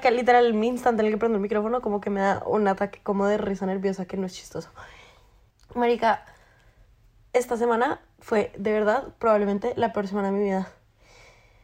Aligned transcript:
marica, 0.00 0.10
literal, 0.10 0.46
el 0.46 0.64
instante 0.64 1.02
en 1.02 1.06
el 1.06 1.12
que 1.12 1.18
prendo 1.18 1.36
el 1.36 1.42
micrófono 1.42 1.82
como 1.82 2.00
que 2.00 2.10
me 2.10 2.20
da 2.20 2.42
un 2.46 2.66
ataque 2.68 3.00
como 3.02 3.26
de 3.26 3.38
risa 3.38 3.66
nerviosa 3.66 4.06
que 4.06 4.16
no 4.16 4.26
es 4.26 4.34
chistoso. 4.34 4.70
Marica, 5.74 6.24
esta 7.32 7.56
semana 7.56 8.00
fue 8.18 8.52
de 8.56 8.72
verdad 8.72 9.14
probablemente 9.18 9.74
la 9.76 9.92
peor 9.92 10.08
semana 10.08 10.30
de 10.30 10.38
mi 10.38 10.44
vida. 10.44 10.70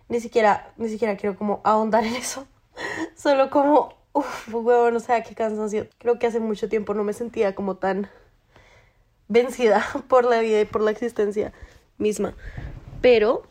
Ni 0.09 0.21
siquiera, 0.21 0.73
ni 0.77 0.89
siquiera 0.89 1.17
quiero 1.17 1.37
como 1.37 1.61
ahondar 1.65 2.05
en 2.05 2.15
eso. 2.15 2.47
Solo 3.17 3.51
como, 3.51 3.95
uff, 4.13 4.55
huevo, 4.55 4.91
no 4.91 5.01
sé 5.01 5.23
qué 5.27 5.35
cansancio. 5.35 5.89
Creo 5.99 6.19
que 6.19 6.27
hace 6.27 6.39
mucho 6.39 6.69
tiempo 6.69 6.95
no 6.95 7.05
me 7.05 7.13
sentía 7.13 7.55
como 7.55 7.77
tan 7.77 8.09
vencida 9.29 9.85
por 10.09 10.25
la 10.25 10.41
vida 10.41 10.61
y 10.61 10.65
por 10.67 10.83
la 10.83 10.91
existencia 10.91 11.53
misma. 11.99 12.35
Pero, 13.01 13.45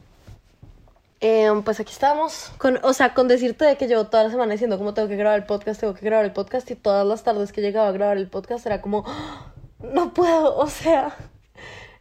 em, 1.19 1.63
pues 1.63 1.79
aquí 1.79 1.91
estamos. 1.91 2.51
Con, 2.57 2.79
o 2.83 2.93
sea, 2.93 3.13
con 3.13 3.27
decirte 3.27 3.65
de 3.65 3.77
que 3.77 3.87
llevo 3.87 4.07
toda 4.07 4.23
la 4.23 4.29
semana 4.29 4.53
diciendo 4.53 4.77
como 4.77 4.93
tengo 4.93 5.07
que 5.07 5.15
grabar 5.15 5.39
el 5.39 5.45
podcast, 5.45 5.79
tengo 5.79 5.93
que 5.93 6.05
grabar 6.05 6.25
el 6.25 6.33
podcast. 6.33 6.69
Y 6.71 6.75
todas 6.75 7.05
las 7.05 7.23
tardes 7.23 7.51
que 7.51 7.61
llegaba 7.61 7.87
a 7.87 7.91
grabar 7.91 8.17
el 8.17 8.27
podcast 8.27 8.65
era 8.65 8.81
como, 8.81 9.03
¡Ah! 9.07 9.53
no 9.79 10.13
puedo, 10.13 10.57
o 10.57 10.67
sea, 10.67 11.15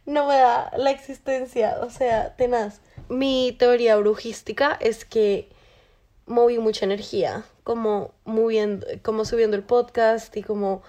no 0.05 0.27
me 0.27 0.35
da 0.35 0.71
la 0.77 0.91
existencia, 0.91 1.77
o 1.81 1.89
sea, 1.89 2.35
tenaz. 2.35 2.81
Mi 3.09 3.55
teoría 3.57 3.97
brujística 3.97 4.77
es 4.79 5.05
que 5.05 5.49
moví 6.25 6.57
mucha 6.57 6.85
energía, 6.85 7.43
como 7.63 8.13
moviendo, 8.23 8.87
como 9.03 9.25
subiendo 9.25 9.55
el 9.55 9.63
podcast 9.63 10.35
y 10.37 10.43
como 10.43 10.81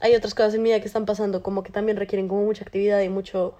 hay 0.00 0.14
otras 0.14 0.34
cosas 0.34 0.54
en 0.54 0.62
mi 0.62 0.70
vida 0.70 0.80
que 0.80 0.86
están 0.86 1.04
pasando, 1.06 1.42
como 1.42 1.62
que 1.62 1.72
también 1.72 1.96
requieren 1.96 2.28
como 2.28 2.42
mucha 2.44 2.64
actividad 2.64 3.00
y 3.00 3.08
mucho, 3.08 3.54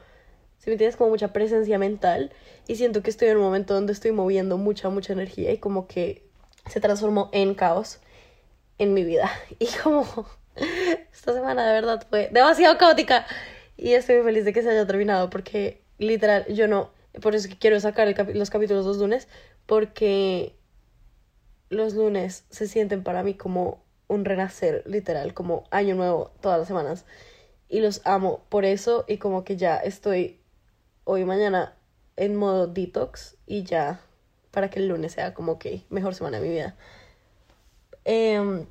si 0.61 0.69
me 0.69 0.75
entiendes, 0.75 0.97
como 0.97 1.11
mucha 1.11 1.33
presencia 1.33 1.79
mental. 1.79 2.33
Y 2.69 2.77
siento 2.77 3.03
que 3.03 3.11
estoy 3.11 3.29
en 3.29 3.39
un 3.39 3.43
momento 3.43 3.75
donde 3.75 3.93
estoy 3.93 4.13
moviendo 4.13 4.59
mucha, 4.59 4.91
mucha 4.91 5.15
energía 5.15 5.53
y 5.53 5.59
como 5.59 5.89
que 5.89 6.29
se 6.69 6.81
transformó 6.81 7.31
en 7.33 7.55
caos 7.55 7.99
en 8.79 8.95
mi 8.95 9.05
vida. 9.05 9.31
Y 9.59 9.67
como 9.83 10.07
esta 11.13 11.33
semana 11.33 11.67
de 11.67 11.73
verdad 11.73 12.07
fue 12.09 12.29
demasiado 12.31 12.77
caótica. 12.77 13.27
Y 13.77 13.95
estoy 13.95 14.17
muy 14.17 14.25
feliz 14.27 14.45
de 14.45 14.53
que 14.53 14.63
se 14.63 14.71
haya 14.71 14.87
terminado 14.87 15.31
porque 15.31 15.83
literal 15.99 16.47
yo 16.53 16.69
no, 16.69 16.91
por 17.23 17.35
eso 17.35 17.47
es 17.47 17.53
que 17.53 17.59
quiero 17.59 17.81
sacar 17.81 18.15
los 18.35 18.51
capítulos 18.51 18.85
los 18.85 18.99
lunes, 18.99 19.29
porque 19.65 20.55
los 21.71 21.95
lunes 21.95 22.45
se 22.51 22.69
sienten 22.69 23.03
para 23.03 23.23
mí 23.23 23.35
como 23.35 23.83
un 24.09 24.25
renacer, 24.25 24.83
literal, 24.87 25.33
como 25.33 25.65
año 25.71 25.95
nuevo 25.95 26.33
todas 26.41 26.59
las 26.59 26.69
semanas. 26.69 27.07
Y 27.69 27.81
los 27.81 28.03
amo 28.05 28.45
por 28.49 28.65
eso 28.65 29.05
y 29.09 29.19
como 29.19 29.45
que 29.45 29.57
ya 29.57 29.77
estoy 29.77 30.40
hoy 31.05 31.25
mañana 31.25 31.75
en 32.17 32.37
modo 32.37 32.67
detox 32.67 33.37
y 33.47 33.65
ya 33.65 34.01
para 34.51 34.71
que 34.71 34.81
el 34.81 34.89
lunes 34.89 35.13
sea 35.13 35.35
como 35.35 35.59
que 35.59 35.85
mejor 35.91 36.15
semana 36.15 36.41
de 36.41 36.49
mi 36.49 36.55
vida. 36.55 36.77
Em, 38.05 38.67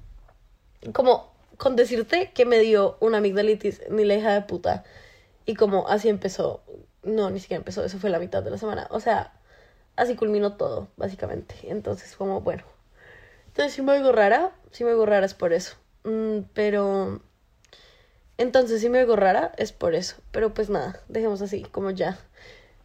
como 0.94 1.32
con 1.58 1.76
decirte 1.76 2.32
que 2.34 2.46
me 2.46 2.60
dio 2.60 2.98
una 3.00 3.18
amigdalitis 3.20 3.82
ni 3.90 4.06
la 4.06 4.16
hija 4.16 4.34
de 4.34 4.42
puta 4.42 4.84
y 5.46 5.56
como 5.56 5.88
así 5.88 6.10
empezó, 6.10 6.62
no, 7.04 7.30
ni 7.30 7.40
siquiera 7.40 7.60
empezó, 7.60 7.84
eso 7.84 8.00
fue 8.00 8.10
la 8.10 8.20
mitad 8.20 8.44
de 8.44 8.52
la 8.52 8.58
semana, 8.58 8.88
o 8.92 9.00
sea, 9.00 9.34
así 9.96 10.16
culminó 10.16 10.56
todo, 10.58 10.90
básicamente. 10.98 11.56
Entonces, 11.64 12.16
como 12.16 12.42
bueno, 12.42 12.64
entonces, 13.50 13.74
si 13.74 13.82
me 13.82 13.94
oigo 13.94 14.12
rara, 14.12 14.52
si 14.72 14.84
me 14.84 14.92
oigo 14.92 15.06
rara 15.06 15.26
es 15.26 15.34
por 15.34 15.54
eso. 15.54 15.76
Mm, 16.04 16.44
pero... 16.54 17.22
Entonces, 18.40 18.82
si 18.82 18.90
me 18.90 19.00
oigo 19.00 19.16
rara 19.16 19.52
es 19.58 19.72
por 19.72 19.94
eso. 19.94 20.16
Pero 20.32 20.54
pues 20.54 20.70
nada, 20.70 21.02
dejemos 21.10 21.42
así, 21.42 21.62
como 21.64 21.92
ya. 21.92 22.18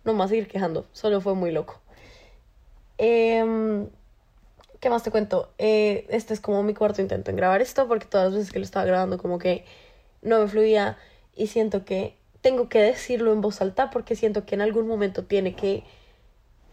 No 0.04 0.12
más 0.12 0.28
seguir 0.28 0.48
quejando, 0.48 0.86
solo 0.92 1.22
fue 1.22 1.34
muy 1.34 1.50
loco. 1.50 1.80
Eh, 2.98 3.86
¿Qué 4.80 4.90
más 4.90 5.02
te 5.02 5.10
cuento? 5.10 5.50
Eh, 5.56 6.06
este 6.10 6.34
es 6.34 6.40
como 6.40 6.62
mi 6.62 6.74
cuarto 6.74 7.00
intento 7.00 7.30
en 7.30 7.38
grabar 7.38 7.62
esto, 7.62 7.88
porque 7.88 8.04
todas 8.04 8.26
las 8.26 8.34
veces 8.34 8.52
que 8.52 8.58
lo 8.58 8.66
estaba 8.66 8.84
grabando 8.84 9.16
como 9.16 9.38
que 9.38 9.64
no 10.20 10.40
me 10.40 10.46
fluía 10.46 10.98
y 11.34 11.46
siento 11.46 11.86
que 11.86 12.18
tengo 12.42 12.68
que 12.68 12.82
decirlo 12.82 13.32
en 13.32 13.40
voz 13.40 13.62
alta 13.62 13.88
porque 13.90 14.14
siento 14.14 14.44
que 14.44 14.56
en 14.56 14.60
algún 14.60 14.86
momento 14.86 15.24
tiene 15.24 15.56
que 15.56 15.84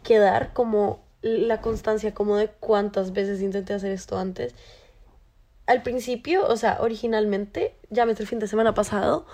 quedar 0.04 0.52
como 0.52 1.00
la 1.22 1.62
constancia 1.62 2.14
como 2.14 2.36
de 2.36 2.50
cuántas 2.50 3.14
veces 3.14 3.42
intenté 3.42 3.74
hacer 3.74 3.92
esto 3.92 4.18
antes. 4.18 4.56
Al 5.72 5.84
principio, 5.84 6.46
o 6.46 6.58
sea, 6.58 6.80
originalmente, 6.82 7.74
ya 7.90 8.04
el 8.04 8.28
fin 8.28 8.40
de 8.40 8.48
semana 8.48 8.74
pasado, 8.74 9.26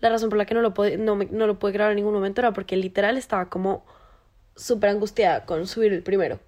la 0.00 0.08
razón 0.08 0.28
por 0.28 0.38
la 0.38 0.44
que 0.44 0.52
no 0.52 0.60
lo, 0.60 0.74
pude, 0.74 0.98
no, 0.98 1.14
no 1.14 1.46
lo 1.46 1.60
pude 1.60 1.70
grabar 1.70 1.92
en 1.92 1.96
ningún 1.98 2.12
momento 2.12 2.40
era 2.40 2.52
porque 2.52 2.76
literal 2.76 3.16
estaba 3.16 3.48
como 3.48 3.86
súper 4.56 4.90
angustiada 4.90 5.46
con 5.46 5.68
subir 5.68 5.92
el 5.92 6.02
primero. 6.02 6.40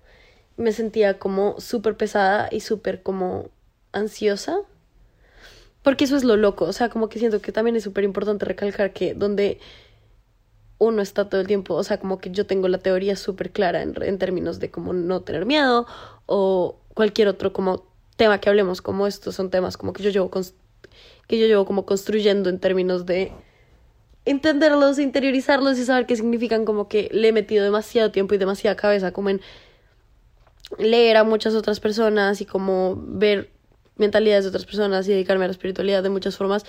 Me 0.57 0.73
sentía 0.73 1.21
como 1.21 1.61
súper 1.61 1.97
pesada 1.97 2.49
y 2.51 2.59
súper 2.59 3.05
como 3.05 3.49
ansiosa. 3.93 4.59
Porque 5.85 6.07
eso 6.07 6.17
es 6.17 6.25
lo 6.25 6.37
loco, 6.37 6.65
o 6.65 6.73
sea, 6.73 6.89
como 6.89 7.09
que 7.09 7.21
siento 7.21 7.41
que 7.41 7.53
también 7.53 7.77
es 7.77 7.85
súper 7.85 8.03
importante 8.03 8.47
recalcar 8.47 8.93
que 8.93 9.15
donde 9.15 9.61
uno 10.79 11.03
está 11.03 11.29
todo 11.29 11.41
el 11.41 11.47
tiempo, 11.47 11.75
o 11.75 11.85
sea, 11.85 12.01
como 12.01 12.19
que 12.19 12.33
yo 12.33 12.47
tengo 12.47 12.67
la 12.67 12.79
teoría 12.79 13.15
súper 13.15 13.53
clara 13.53 13.83
en, 13.83 13.95
en, 14.03 14.19
términos 14.19 14.59
de 14.59 14.73
cómo 14.73 14.93
no 14.93 15.23
tener 15.23 15.47
miedo 15.47 15.87
o 16.27 16.81
cualquier 16.95 17.29
otro 17.29 17.53
como 17.53 17.95
tema 18.17 18.41
que 18.41 18.49
hablemos, 18.49 18.83
como 18.83 19.07
estos 19.07 19.35
son 19.35 19.51
temas 19.51 19.77
como 19.77 19.93
que 19.93 20.03
yo 20.03 20.11
llevo, 20.11 20.31
que 21.29 21.39
yo 21.39 21.47
llevo 21.47 21.65
como 21.65 21.87
construyendo 21.87 22.51
en 22.51 22.59
términos 22.59 23.07
de 23.07 23.33
entenderlos, 24.25 24.99
interiorizarlos 24.99 25.79
y 25.79 25.85
saber 25.85 26.07
qué 26.07 26.17
significan, 26.17 26.65
como 26.65 26.89
que 26.89 27.09
le 27.13 27.29
he 27.29 27.33
metido 27.33 27.65
demasiado 27.65 28.11
tiempo 28.11 28.35
y 28.35 28.39
demasiada 28.39 28.77
cabeza 28.77 29.13
como 29.13 29.31
en 29.31 29.41
leer 30.79 31.17
a 31.17 31.25
muchas 31.25 31.55
otras 31.55 31.79
personas 31.79 32.41
y 32.41 32.45
como 32.45 32.97
ver 32.97 33.51
mentalidades 33.97 34.45
de 34.45 34.49
otras 34.49 34.67
personas 34.67 35.07
y 35.07 35.13
dedicarme 35.13 35.45
a 35.45 35.49
la 35.49 35.53
espiritualidad 35.53 36.03
de 36.03 36.11
muchas 36.11 36.37
formas. 36.37 36.67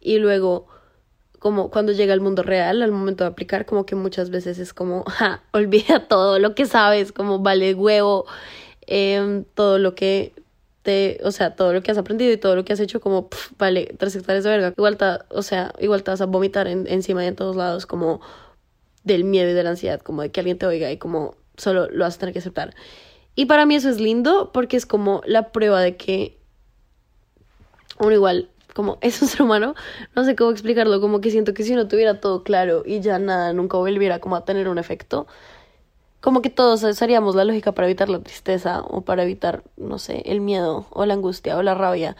Y 0.00 0.18
luego 0.18 0.68
como 1.40 1.70
cuando 1.70 1.92
llega 1.92 2.12
al 2.12 2.20
mundo 2.20 2.42
real, 2.42 2.82
al 2.82 2.92
momento 2.92 3.24
de 3.24 3.30
aplicar, 3.30 3.66
como 3.66 3.86
que 3.86 3.96
muchas 3.96 4.30
veces 4.30 4.58
es 4.58 4.72
como, 4.72 5.04
ja, 5.08 5.42
olvida 5.52 6.06
todo 6.06 6.38
lo 6.38 6.54
que 6.54 6.66
sabes, 6.66 7.12
como 7.12 7.40
vale 7.40 7.74
huevo, 7.74 8.26
eh, 8.86 9.42
todo 9.54 9.78
lo 9.78 9.94
que 9.94 10.34
te, 10.82 11.20
o 11.24 11.30
sea, 11.30 11.54
todo 11.56 11.72
lo 11.72 11.82
que 11.82 11.90
has 11.90 11.98
aprendido 11.98 12.32
y 12.32 12.36
todo 12.36 12.56
lo 12.56 12.64
que 12.64 12.72
has 12.72 12.80
hecho, 12.80 13.00
como, 13.00 13.28
vale, 13.58 13.94
tres 13.98 14.16
hectáreas 14.16 14.44
de 14.44 14.50
verga. 14.50 14.74
Igual 14.76 14.96
te, 14.96 15.04
o 15.30 15.42
sea, 15.42 15.72
igual 15.78 16.02
te 16.02 16.10
vas 16.10 16.20
a 16.20 16.26
vomitar 16.26 16.66
en, 16.68 16.86
encima 16.88 17.24
y 17.24 17.28
en 17.28 17.36
todos 17.36 17.56
lados, 17.56 17.86
como 17.86 18.20
del 19.04 19.24
miedo 19.24 19.50
y 19.50 19.54
de 19.54 19.62
la 19.62 19.70
ansiedad, 19.70 20.00
como 20.00 20.22
de 20.22 20.30
que 20.30 20.40
alguien 20.40 20.58
te 20.58 20.66
oiga 20.66 20.90
y 20.90 20.98
como 20.98 21.34
solo 21.56 21.88
lo 21.90 22.04
vas 22.04 22.16
a 22.16 22.18
tener 22.18 22.32
que 22.32 22.40
aceptar. 22.40 22.74
Y 23.34 23.46
para 23.46 23.66
mí 23.66 23.74
eso 23.74 23.88
es 23.88 24.00
lindo 24.00 24.50
porque 24.52 24.76
es 24.76 24.86
como 24.86 25.22
la 25.24 25.52
prueba 25.52 25.80
de 25.80 25.96
que 25.96 26.38
uno 27.98 28.12
igual 28.12 28.48
como 28.74 28.98
es 29.02 29.20
un 29.22 29.28
ser 29.28 29.42
humano, 29.42 29.74
no 30.14 30.24
sé 30.24 30.36
cómo 30.36 30.50
explicarlo, 30.50 31.00
como 31.00 31.20
que 31.20 31.30
siento 31.30 31.54
que 31.54 31.62
si 31.62 31.74
no 31.74 31.88
tuviera 31.88 32.20
todo 32.20 32.42
claro 32.42 32.82
y 32.84 33.00
ya 33.00 33.18
nada, 33.18 33.52
nunca 33.52 33.76
volviera 33.76 34.20
como 34.20 34.36
a 34.36 34.44
tener 34.44 34.68
un 34.68 34.78
efecto, 34.78 35.26
como 36.20 36.42
que 36.42 36.50
todos 36.50 36.82
usaríamos 36.82 37.34
la 37.34 37.44
lógica 37.44 37.72
para 37.72 37.86
evitar 37.88 38.08
la 38.08 38.20
tristeza 38.20 38.82
o 38.82 39.02
para 39.02 39.22
evitar, 39.22 39.62
no 39.76 39.98
sé, 39.98 40.22
el 40.26 40.40
miedo 40.40 40.86
o 40.90 41.06
la 41.06 41.14
angustia 41.14 41.56
o 41.56 41.62
la 41.62 41.74
rabia. 41.74 42.16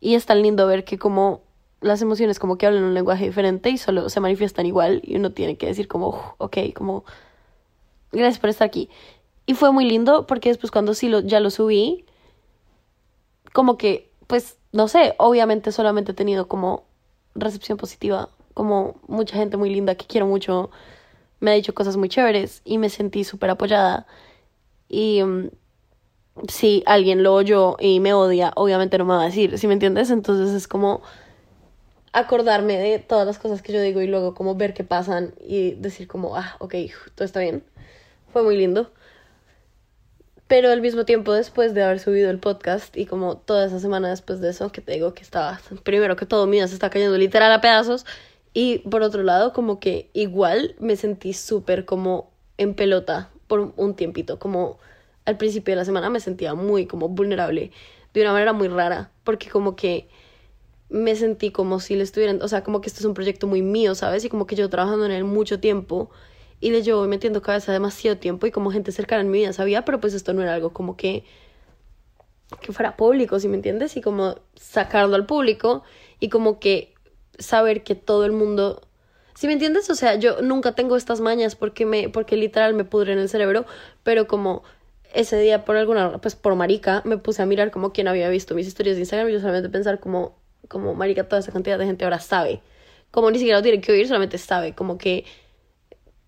Y 0.00 0.14
es 0.14 0.26
tan 0.26 0.42
lindo 0.42 0.66
ver 0.66 0.84
que 0.84 0.98
como 0.98 1.42
las 1.80 2.00
emociones 2.00 2.38
como 2.38 2.56
que 2.56 2.66
hablan 2.66 2.84
un 2.84 2.94
lenguaje 2.94 3.24
diferente 3.24 3.70
y 3.70 3.78
solo 3.78 4.08
se 4.08 4.20
manifiestan 4.20 4.66
igual 4.66 5.00
y 5.04 5.16
uno 5.16 5.32
tiene 5.32 5.56
que 5.56 5.66
decir 5.66 5.88
como, 5.88 6.34
ok, 6.38 6.58
como, 6.74 7.04
gracias 8.12 8.38
por 8.38 8.50
estar 8.50 8.66
aquí. 8.66 8.88
Y 9.46 9.54
fue 9.54 9.72
muy 9.72 9.84
lindo 9.84 10.26
porque 10.26 10.48
después 10.48 10.70
cuando 10.70 10.94
sí 10.94 11.08
lo, 11.08 11.20
ya 11.20 11.40
lo 11.40 11.50
subí, 11.50 12.06
como 13.52 13.76
que, 13.76 14.10
pues 14.26 14.56
no 14.72 14.88
sé, 14.88 15.14
obviamente 15.18 15.72
solamente 15.72 16.12
he 16.12 16.14
tenido 16.14 16.48
como 16.48 16.84
recepción 17.34 17.76
positiva, 17.76 18.30
como 18.54 18.96
mucha 19.06 19.36
gente 19.36 19.56
muy 19.56 19.70
linda 19.70 19.94
que 19.96 20.06
quiero 20.06 20.26
mucho, 20.26 20.70
me 21.44 21.50
ha 21.50 21.54
dicho 21.54 21.74
cosas 21.74 21.96
muy 21.96 22.08
chéveres 22.08 22.62
y 22.64 22.78
me 22.78 22.88
sentí 22.88 23.22
súper 23.22 23.50
apoyada. 23.50 24.06
Y 24.88 25.22
mm, 25.22 25.50
si 26.48 26.82
alguien 26.86 27.22
lo 27.22 27.34
oyó 27.34 27.76
y 27.78 28.00
me 28.00 28.14
odia, 28.14 28.52
obviamente 28.56 28.96
no 28.98 29.04
me 29.04 29.14
va 29.14 29.22
a 29.22 29.26
decir, 29.26 29.58
¿sí 29.58 29.66
me 29.66 29.74
entiendes? 29.74 30.10
Entonces 30.10 30.54
es 30.54 30.66
como 30.66 31.02
acordarme 32.12 32.78
de 32.78 32.98
todas 32.98 33.26
las 33.26 33.38
cosas 33.38 33.60
que 33.60 33.72
yo 33.72 33.80
digo 33.82 34.00
y 34.00 34.06
luego 34.06 34.34
como 34.34 34.54
ver 34.54 34.72
qué 34.72 34.84
pasan 34.84 35.34
y 35.40 35.72
decir 35.72 36.08
como, 36.08 36.36
ah, 36.36 36.56
ok, 36.60 36.74
todo 37.14 37.26
está 37.26 37.40
bien. 37.40 37.62
Fue 38.32 38.42
muy 38.42 38.56
lindo. 38.56 38.90
Pero 40.46 40.70
al 40.70 40.80
mismo 40.80 41.04
tiempo, 41.04 41.32
después 41.32 41.74
de 41.74 41.82
haber 41.82 42.00
subido 42.00 42.30
el 42.30 42.38
podcast 42.38 42.96
y 42.96 43.06
como 43.06 43.36
toda 43.36 43.66
esa 43.66 43.80
semana 43.80 44.08
después 44.08 44.40
de 44.40 44.50
eso, 44.50 44.72
que 44.72 44.80
te 44.80 44.92
digo 44.92 45.12
que 45.12 45.22
estaba, 45.22 45.60
primero 45.82 46.16
que 46.16 46.26
todo, 46.26 46.46
mío 46.46 46.66
se 46.68 46.74
está 46.74 46.88
cayendo 46.88 47.18
literal 47.18 47.52
a 47.52 47.60
pedazos. 47.60 48.06
Y 48.54 48.78
por 48.78 49.02
otro 49.02 49.22
lado, 49.24 49.52
como 49.52 49.80
que 49.80 50.10
igual 50.14 50.76
me 50.78 50.96
sentí 50.96 51.32
súper 51.32 51.84
como 51.84 52.30
en 52.56 52.74
pelota 52.74 53.30
por 53.48 53.72
un 53.76 53.94
tiempito. 53.94 54.38
Como 54.38 54.78
al 55.24 55.36
principio 55.36 55.72
de 55.72 55.76
la 55.76 55.84
semana 55.84 56.08
me 56.08 56.20
sentía 56.20 56.54
muy 56.54 56.86
como 56.86 57.08
vulnerable 57.08 57.72
de 58.14 58.20
una 58.22 58.32
manera 58.32 58.52
muy 58.52 58.68
rara. 58.68 59.10
Porque 59.24 59.50
como 59.50 59.74
que 59.74 60.08
me 60.88 61.16
sentí 61.16 61.50
como 61.50 61.80
si 61.80 61.96
le 61.96 62.04
estuvieran, 62.04 62.40
o 62.42 62.48
sea, 62.48 62.62
como 62.62 62.80
que 62.80 62.88
esto 62.88 63.00
es 63.00 63.06
un 63.06 63.14
proyecto 63.14 63.48
muy 63.48 63.62
mío, 63.62 63.96
¿sabes? 63.96 64.24
Y 64.24 64.28
como 64.28 64.46
que 64.46 64.54
yo 64.54 64.70
trabajando 64.70 65.04
en 65.06 65.12
él 65.12 65.24
mucho 65.24 65.58
tiempo 65.58 66.10
y 66.60 66.70
le 66.70 66.82
llevo 66.82 67.04
metiendo 67.06 67.42
cabeza 67.42 67.72
demasiado 67.72 68.18
tiempo 68.18 68.46
y 68.46 68.52
como 68.52 68.70
gente 68.70 68.92
cercana 68.92 69.22
en 69.22 69.30
mi 69.30 69.38
vida 69.38 69.52
sabía, 69.52 69.84
pero 69.84 70.00
pues 70.00 70.14
esto 70.14 70.32
no 70.32 70.42
era 70.42 70.54
algo 70.54 70.72
como 70.72 70.96
que 70.96 71.24
que 72.60 72.72
fuera 72.72 72.96
público, 72.96 73.40
si 73.40 73.48
me 73.48 73.56
entiendes? 73.56 73.96
Y 73.96 74.00
como 74.00 74.36
sacarlo 74.54 75.16
al 75.16 75.26
público 75.26 75.82
y 76.20 76.28
como 76.28 76.60
que 76.60 76.93
saber 77.38 77.82
que 77.82 77.94
todo 77.94 78.24
el 78.24 78.32
mundo 78.32 78.80
si 79.34 79.48
me 79.48 79.52
entiendes? 79.52 79.90
O 79.90 79.94
sea, 79.94 80.14
yo 80.14 80.42
nunca 80.42 80.72
tengo 80.72 80.96
estas 80.96 81.20
mañas 81.20 81.56
porque 81.56 81.86
me 81.86 82.08
porque 82.08 82.36
literal 82.36 82.74
me 82.74 82.84
pudre 82.84 83.12
en 83.12 83.18
el 83.18 83.28
cerebro, 83.28 83.66
pero 84.02 84.26
como 84.26 84.62
ese 85.12 85.38
día 85.38 85.64
por 85.64 85.76
alguna 85.76 86.18
pues 86.18 86.36
por 86.36 86.54
marica 86.54 87.02
me 87.04 87.18
puse 87.18 87.42
a 87.42 87.46
mirar 87.46 87.70
como 87.70 87.92
quien 87.92 88.08
había 88.08 88.28
visto 88.28 88.54
mis 88.54 88.66
historias 88.66 88.96
de 88.96 89.02
Instagram 89.02 89.28
y 89.28 89.32
yo 89.32 89.40
solamente 89.40 89.68
pensar 89.68 90.00
como 90.00 90.38
como 90.68 90.94
marica 90.94 91.28
toda 91.28 91.40
esa 91.40 91.52
cantidad 91.52 91.78
de 91.78 91.86
gente 91.86 92.04
ahora 92.04 92.20
sabe. 92.20 92.62
Como 93.10 93.30
ni 93.30 93.38
siquiera 93.38 93.58
lo 93.58 93.62
tiene 93.62 93.80
que 93.80 93.92
oír, 93.92 94.06
solamente 94.06 94.38
sabe, 94.38 94.74
como 94.74 94.98
que 94.98 95.24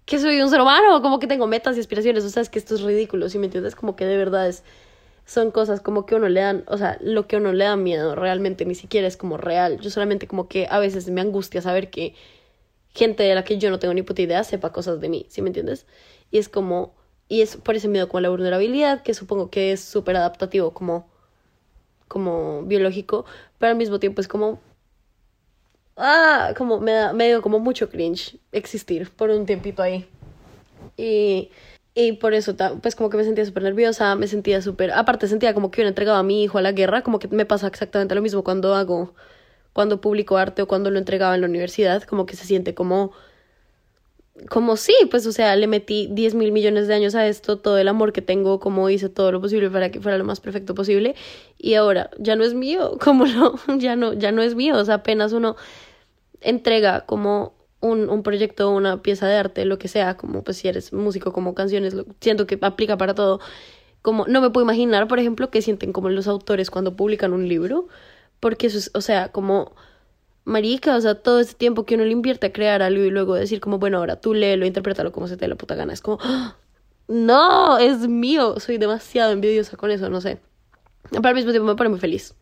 que 0.05 0.19
soy 0.21 0.41
un 0.41 0.51
ser 0.51 0.61
humano, 0.61 1.03
como 1.03 1.19
que 1.19 1.27
tengo 1.27 1.47
metas 1.49 1.77
y 1.77 1.81
aspiraciones, 1.81 2.25
o 2.25 2.31
sea, 2.31 2.43
es 2.43 2.49
que 2.49 2.61
esto 2.61 2.77
es 2.77 2.83
ridículo, 2.83 3.29
si 3.29 3.39
me 3.39 3.47
entiendes? 3.47 3.75
Como 3.75 3.97
que 3.97 4.05
de 4.07 4.17
verdad 4.17 4.49
es 4.49 4.63
son 5.27 5.51
cosas 5.51 5.81
como 5.81 6.07
que 6.07 6.15
uno 6.15 6.29
le 6.29 6.41
dan, 6.41 6.65
o 6.69 6.79
sea, 6.79 6.99
lo 7.01 7.27
que 7.27 7.37
uno 7.37 7.53
le 7.53 7.65
da 7.65 7.77
miedo 7.77 8.15
realmente 8.15 8.65
ni 8.65 8.77
siquiera 8.77 9.09
es 9.09 9.17
como 9.17 9.37
real. 9.37 9.81
Yo 9.81 9.91
solamente 9.91 10.29
como 10.29 10.49
que 10.49 10.69
a 10.71 10.79
veces 10.79 11.11
me 11.11 11.21
angustia 11.21 11.61
saber 11.61 11.91
que 11.91 12.15
gente 12.95 13.25
de 13.25 13.35
la 13.35 13.45
que 13.45 13.59
yo 13.59 13.69
no 13.71 13.79
tengo 13.81 13.93
ni 13.93 14.03
puta 14.03 14.23
idea 14.23 14.45
sepa 14.45 14.73
cosas 14.73 15.01
de 15.01 15.09
mí, 15.09 15.27
¿sí 15.29 15.43
me 15.43 15.49
entiendes? 15.49 15.85
Y 16.31 16.39
es 16.39 16.49
como, 16.49 16.95
y 17.29 17.43
es 17.43 17.57
por 17.57 17.75
ese 17.75 17.89
miedo 17.89 18.09
como 18.09 18.21
la 18.21 18.31
vulnerabilidad, 18.31 19.03
que 19.03 19.15
supongo 19.15 19.51
que 19.51 19.73
es 19.73 19.81
súper 19.81 20.17
adaptativo 20.17 20.73
como, 20.73 21.09
como 22.09 22.63
biológico, 22.63 23.27
pero 23.59 23.73
al 23.73 23.77
mismo 23.77 23.99
tiempo 23.99 24.21
es 24.21 24.29
como, 24.29 24.61
ah, 25.97 26.55
como 26.57 26.81
me 26.81 26.93
da, 26.93 27.13
me 27.13 27.27
dio 27.27 27.43
como 27.43 27.59
mucho 27.59 27.91
cringe 27.91 28.39
existir 28.53 29.11
por 29.11 29.31
un 29.31 29.45
tiempito 29.45 29.83
ahí. 29.83 30.09
Y, 30.97 31.51
y 31.97 32.13
por 32.13 32.35
eso, 32.35 32.55
pues 32.83 32.95
como 32.95 33.09
que 33.09 33.17
me 33.17 33.25
sentía 33.25 33.47
súper 33.47 33.63
nerviosa, 33.63 34.15
me 34.17 34.29
sentía 34.29 34.61
súper, 34.61 34.93
aparte 34.93 35.29
sentía 35.29 35.55
como 35.55 35.71
que 35.71 35.79
hubiera 35.81 35.89
entregado 35.89 36.19
a 36.19 36.23
mi 36.23 36.45
hijo 36.45 36.59
a 36.59 36.63
la 36.63 36.73
guerra, 36.73 37.03
como 37.03 37.19
que 37.19 37.27
me 37.29 37.47
pasa 37.47 37.67
exactamente 37.69 38.15
lo 38.15 38.21
mismo 38.23 38.45
cuando 38.45 38.75
hago 38.75 39.15
cuando 39.73 40.01
publico 40.01 40.37
arte 40.39 40.63
o 40.63 40.69
cuando 40.69 40.91
lo 40.91 40.99
entregaba 40.99 41.35
en 41.35 41.43
la 41.43 41.49
universidad, 41.49 42.03
como 42.05 42.27
que 42.27 42.37
se 42.37 42.47
siente 42.47 42.75
como, 42.75 43.13
como 44.51 44.77
sí, 44.77 44.95
pues 45.11 45.27
o 45.27 45.33
sea, 45.33 45.57
le 45.57 45.67
metí 45.67 46.09
10 46.13 46.35
mil 46.35 46.53
millones 46.53 46.87
de 46.89 46.95
años 46.95 47.15
a 47.15 47.27
esto, 47.27 47.59
todo 47.59 47.79
el 47.79 47.89
amor 47.89 48.13
que 48.13 48.23
tengo, 48.23 48.61
como 48.61 48.91
hice 48.91 49.09
todo 49.09 49.33
lo 49.33 49.41
posible 49.41 49.71
para 49.71 49.91
que 49.91 50.01
fuera 50.01 50.19
lo 50.19 50.25
más 50.25 50.41
perfecto 50.41 50.75
posible 50.75 51.15
y 51.59 51.75
ahora 51.75 52.11
ya 52.19 52.37
no 52.37 52.45
es 52.45 52.55
mío, 52.55 52.99
como 53.03 53.27
no, 53.27 53.55
ya 53.79 53.97
no, 53.97 54.13
ya 54.13 54.33
no 54.33 54.43
es 54.43 54.55
mío, 54.55 54.77
o 54.77 54.85
sea, 54.85 54.97
apenas 54.97 55.33
uno 55.33 55.57
entrega 56.43 57.07
como 57.07 57.56
un, 57.81 58.09
un 58.09 58.23
proyecto, 58.23 58.71
una 58.71 59.03
pieza 59.03 59.27
de 59.27 59.37
arte, 59.37 59.65
lo 59.65 59.79
que 59.79 59.89
sea, 59.89 60.17
como 60.17 60.43
pues 60.43 60.59
si 60.59 60.69
eres 60.69 60.93
músico, 60.93 61.33
como 61.33 61.55
canciones, 61.55 61.95
lo, 61.95 62.07
siento 62.21 62.47
que 62.47 62.59
aplica 62.63 62.97
para 62.97 63.15
todo, 63.15 63.41
como 64.03 64.27
no 64.27 64.41
me 64.41 64.51
puedo 64.51 64.65
imaginar, 64.65 65.09
por 65.09 65.19
ejemplo, 65.19 65.51
que 65.51 65.63
sienten 65.63 65.93
como 65.93 66.09
los 66.09 66.29
autores 66.29 66.71
cuando 66.71 66.97
publican 66.97 67.33
un 67.33 67.49
libro, 67.49 67.89
porque 68.41 68.69
eso 68.69 68.79
es, 68.79 68.91
o 68.95 69.01
sea, 69.01 69.33
como 69.33 69.75
marica, 70.47 70.97
o 70.97 71.01
sea, 71.01 71.17
todo 71.17 71.41
ese 71.41 71.55
tiempo 71.55 71.85
que 71.85 71.97
uno 71.97 72.05
le 72.05 72.13
invierte 72.13 72.47
a 72.47 72.53
crear 72.53 72.81
algo 72.81 73.05
y 73.05 73.11
luego 73.11 73.35
decir 73.35 73.61
como, 73.61 73.79
bueno, 73.79 73.99
ahora 73.99 74.21
tú 74.21 74.33
léelo, 74.33 74.65
interprétalo 74.65 75.13
como 75.13 75.29
se 75.29 75.37
te 75.37 75.45
dé 75.45 75.49
la 75.49 75.57
puta 75.57 75.75
gana. 75.75 75.93
Es 75.93 76.01
como, 76.01 76.19
¡Ah! 76.23 76.57
no, 77.09 77.79
es 77.79 78.09
mío. 78.09 78.59
Soy 78.61 78.79
demasiado 78.79 79.33
envidiosa 79.33 79.77
con 79.77 79.91
eso, 79.91 80.09
no 80.09 80.21
sé. 80.21 80.39
Pero 81.11 81.29
al 81.29 81.35
mismo 81.35 81.51
tiempo 81.51 81.67
me 81.67 81.77
pone 81.77 81.91
muy 81.91 81.99
feliz. 81.99 82.35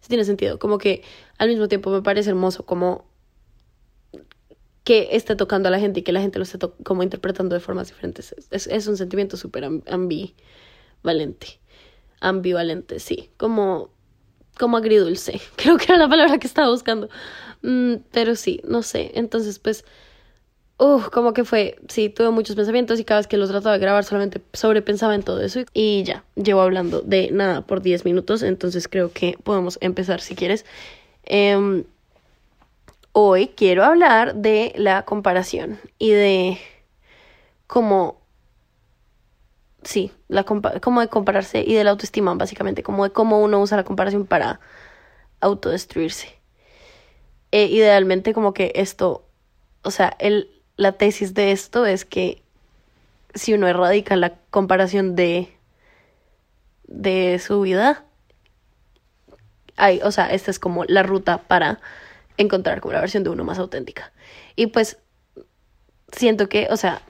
Si 0.00 0.08
tiene 0.08 0.24
sentido. 0.24 0.58
Como 0.58 0.78
que 0.78 1.02
al 1.38 1.48
mismo 1.48 1.68
tiempo 1.68 1.90
me 1.90 2.02
parece 2.02 2.30
hermoso 2.30 2.64
como 2.64 3.04
que 4.84 5.08
esté 5.12 5.36
tocando 5.36 5.68
a 5.68 5.70
la 5.70 5.78
gente 5.78 6.00
y 6.00 6.02
que 6.02 6.12
la 6.12 6.20
gente 6.20 6.38
lo 6.38 6.44
esté 6.44 6.58
como 6.82 7.02
interpretando 7.02 7.54
de 7.54 7.60
formas 7.60 7.88
diferentes. 7.88 8.34
Es, 8.50 8.66
es 8.66 8.86
un 8.86 8.96
sentimiento 8.96 9.36
súper 9.36 9.64
ambivalente. 9.64 11.60
Ambivalente, 12.20 12.98
sí. 12.98 13.30
Como 13.36 13.90
como 14.58 14.76
agridulce, 14.76 15.40
creo 15.56 15.76
que 15.76 15.84
era 15.84 15.96
la 15.96 16.08
palabra 16.08 16.38
que 16.38 16.46
estaba 16.46 16.70
buscando. 16.70 17.08
Mm, 17.62 17.96
pero 18.12 18.34
sí, 18.36 18.60
no 18.64 18.82
sé, 18.82 19.12
entonces 19.14 19.58
pues, 19.58 19.84
uh, 20.78 21.00
como 21.12 21.32
que 21.32 21.44
fue, 21.44 21.76
sí, 21.88 22.08
tuve 22.08 22.30
muchos 22.30 22.56
pensamientos 22.56 23.00
y 23.00 23.04
cada 23.04 23.20
vez 23.20 23.26
que 23.26 23.36
los 23.36 23.50
trataba 23.50 23.74
de 23.74 23.80
grabar 23.80 24.04
solamente 24.04 24.42
sobrepensaba 24.52 25.14
en 25.14 25.22
todo 25.22 25.40
eso 25.40 25.60
y 25.72 26.02
ya, 26.04 26.24
llevo 26.34 26.60
hablando 26.60 27.00
de 27.00 27.30
nada 27.30 27.62
por 27.66 27.82
10 27.82 28.04
minutos, 28.04 28.42
entonces 28.42 28.88
creo 28.88 29.12
que 29.12 29.38
podemos 29.42 29.78
empezar 29.80 30.20
si 30.20 30.34
quieres. 30.34 30.64
Em, 31.24 31.84
hoy 33.12 33.48
quiero 33.48 33.84
hablar 33.84 34.34
de 34.34 34.72
la 34.76 35.04
comparación 35.04 35.78
y 35.98 36.10
de 36.10 36.58
cómo 37.66 38.22
sí, 39.84 40.12
la 40.28 40.44
como 40.44 41.00
de 41.00 41.08
compararse 41.08 41.62
y 41.66 41.74
de 41.74 41.84
la 41.84 41.90
autoestima, 41.90 42.34
básicamente, 42.34 42.82
como 42.82 43.04
de 43.04 43.10
cómo 43.10 43.40
uno 43.40 43.60
usa 43.60 43.76
la 43.76 43.84
comparación 43.84 44.26
para 44.26 44.60
autodestruirse. 45.40 46.38
E 47.50 47.66
idealmente, 47.66 48.32
como 48.32 48.54
que 48.54 48.72
esto, 48.76 49.24
o 49.82 49.90
sea, 49.90 50.16
el, 50.18 50.50
la 50.76 50.92
tesis 50.92 51.34
de 51.34 51.52
esto 51.52 51.84
es 51.86 52.04
que 52.04 52.42
si 53.34 53.54
uno 53.54 53.68
erradica 53.68 54.16
la 54.16 54.34
comparación 54.50 55.16
de, 55.16 55.52
de 56.84 57.38
su 57.38 57.60
vida, 57.60 58.04
hay, 59.76 60.00
o 60.02 60.12
sea, 60.12 60.32
esta 60.32 60.50
es 60.50 60.58
como 60.58 60.84
la 60.84 61.02
ruta 61.02 61.38
para 61.38 61.80
encontrar 62.36 62.80
como 62.80 62.94
la 62.94 63.00
versión 63.00 63.24
de 63.24 63.30
uno 63.30 63.44
más 63.44 63.58
auténtica. 63.58 64.12
Y 64.56 64.66
pues 64.66 64.98
siento 66.12 66.48
que, 66.48 66.68
o 66.70 66.76
sea, 66.76 67.02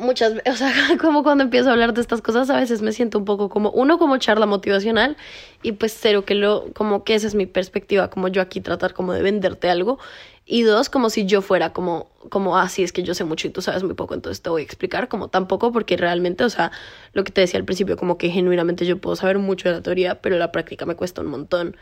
muchas 0.00 0.34
veces, 0.34 0.52
o 0.54 0.56
sea, 0.56 0.72
como 1.00 1.22
cuando 1.22 1.44
empiezo 1.44 1.68
a 1.68 1.72
hablar 1.72 1.94
de 1.94 2.00
estas 2.00 2.22
cosas, 2.22 2.50
a 2.50 2.58
veces 2.58 2.82
me 2.82 2.92
siento 2.92 3.18
un 3.18 3.24
poco 3.24 3.48
como, 3.48 3.70
uno, 3.70 3.98
como 3.98 4.16
charla 4.18 4.46
motivacional, 4.46 5.16
y 5.62 5.72
pues 5.72 5.96
cero, 6.00 6.24
que 6.24 6.34
lo, 6.34 6.72
como 6.74 7.04
que 7.04 7.14
esa 7.14 7.26
es 7.26 7.34
mi 7.34 7.46
perspectiva, 7.46 8.10
como 8.10 8.28
yo 8.28 8.42
aquí 8.42 8.60
tratar 8.60 8.94
como 8.94 9.12
de 9.12 9.22
venderte 9.22 9.70
algo, 9.70 9.98
y 10.46 10.62
dos, 10.62 10.90
como 10.90 11.10
si 11.10 11.26
yo 11.26 11.42
fuera 11.42 11.72
como, 11.72 12.10
como, 12.28 12.58
ah, 12.58 12.68
sí, 12.68 12.82
es 12.82 12.92
que 12.92 13.04
yo 13.04 13.14
sé 13.14 13.22
mucho 13.22 13.46
y 13.46 13.50
tú 13.50 13.62
sabes 13.62 13.84
muy 13.84 13.94
poco, 13.94 14.14
entonces 14.14 14.42
te 14.42 14.50
voy 14.50 14.62
a 14.62 14.64
explicar, 14.64 15.06
como 15.08 15.28
tampoco, 15.28 15.70
porque 15.70 15.96
realmente, 15.96 16.42
o 16.42 16.50
sea, 16.50 16.72
lo 17.12 17.22
que 17.22 17.30
te 17.30 17.42
decía 17.42 17.60
al 17.60 17.64
principio, 17.64 17.96
como 17.96 18.18
que 18.18 18.30
genuinamente 18.30 18.84
yo 18.84 18.98
puedo 18.98 19.14
saber 19.14 19.38
mucho 19.38 19.68
de 19.68 19.76
la 19.76 19.82
teoría, 19.82 20.20
pero 20.20 20.38
la 20.38 20.50
práctica 20.50 20.86
me 20.86 20.96
cuesta 20.96 21.20
un 21.20 21.28
montón, 21.28 21.76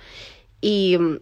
y 0.60 0.96
mm, 0.98 1.20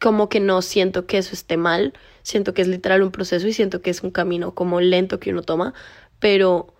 como 0.00 0.28
que 0.28 0.40
no 0.40 0.60
siento 0.62 1.06
que 1.06 1.18
eso 1.18 1.34
esté 1.34 1.56
mal, 1.56 1.94
siento 2.22 2.54
que 2.54 2.62
es 2.62 2.68
literal 2.68 3.02
un 3.02 3.10
proceso 3.10 3.46
y 3.46 3.52
siento 3.52 3.80
que 3.80 3.90
es 3.90 4.02
un 4.02 4.10
camino 4.10 4.54
como 4.54 4.80
lento 4.80 5.20
que 5.20 5.30
uno 5.30 5.42
toma, 5.42 5.74
pero 6.18 6.74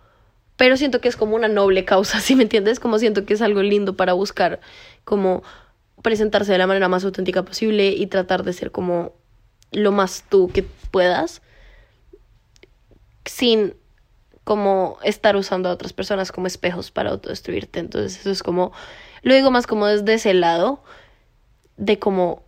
pero 0.57 0.77
siento 0.77 1.01
que 1.01 1.09
es 1.09 1.17
como 1.17 1.35
una 1.35 1.47
noble 1.47 1.85
causa, 1.85 2.19
¿sí 2.21 2.35
me 2.35 2.43
entiendes? 2.43 2.79
Como 2.79 2.99
siento 2.99 3.25
que 3.25 3.33
es 3.33 3.41
algo 3.41 3.61
lindo 3.61 3.95
para 3.95 4.13
buscar 4.13 4.59
como 5.03 5.43
presentarse 6.01 6.51
de 6.51 6.57
la 6.57 6.67
manera 6.67 6.87
más 6.87 7.03
auténtica 7.03 7.43
posible 7.43 7.89
y 7.89 8.07
tratar 8.07 8.43
de 8.43 8.53
ser 8.53 8.71
como 8.71 9.13
lo 9.71 9.91
más 9.91 10.23
tú 10.29 10.51
que 10.53 10.63
puedas 10.91 11.41
sin 13.25 13.73
como 14.43 14.99
estar 15.03 15.35
usando 15.35 15.69
a 15.69 15.71
otras 15.71 15.93
personas 15.93 16.31
como 16.31 16.45
espejos 16.45 16.91
para 16.91 17.09
autodestruirte. 17.09 17.79
Entonces 17.79 18.19
eso 18.19 18.29
es 18.29 18.43
como, 18.43 18.71
lo 19.23 19.33
digo 19.33 19.49
más 19.49 19.65
como 19.65 19.87
desde 19.87 20.13
ese 20.13 20.35
lado 20.35 20.83
de 21.77 21.99
como 21.99 22.43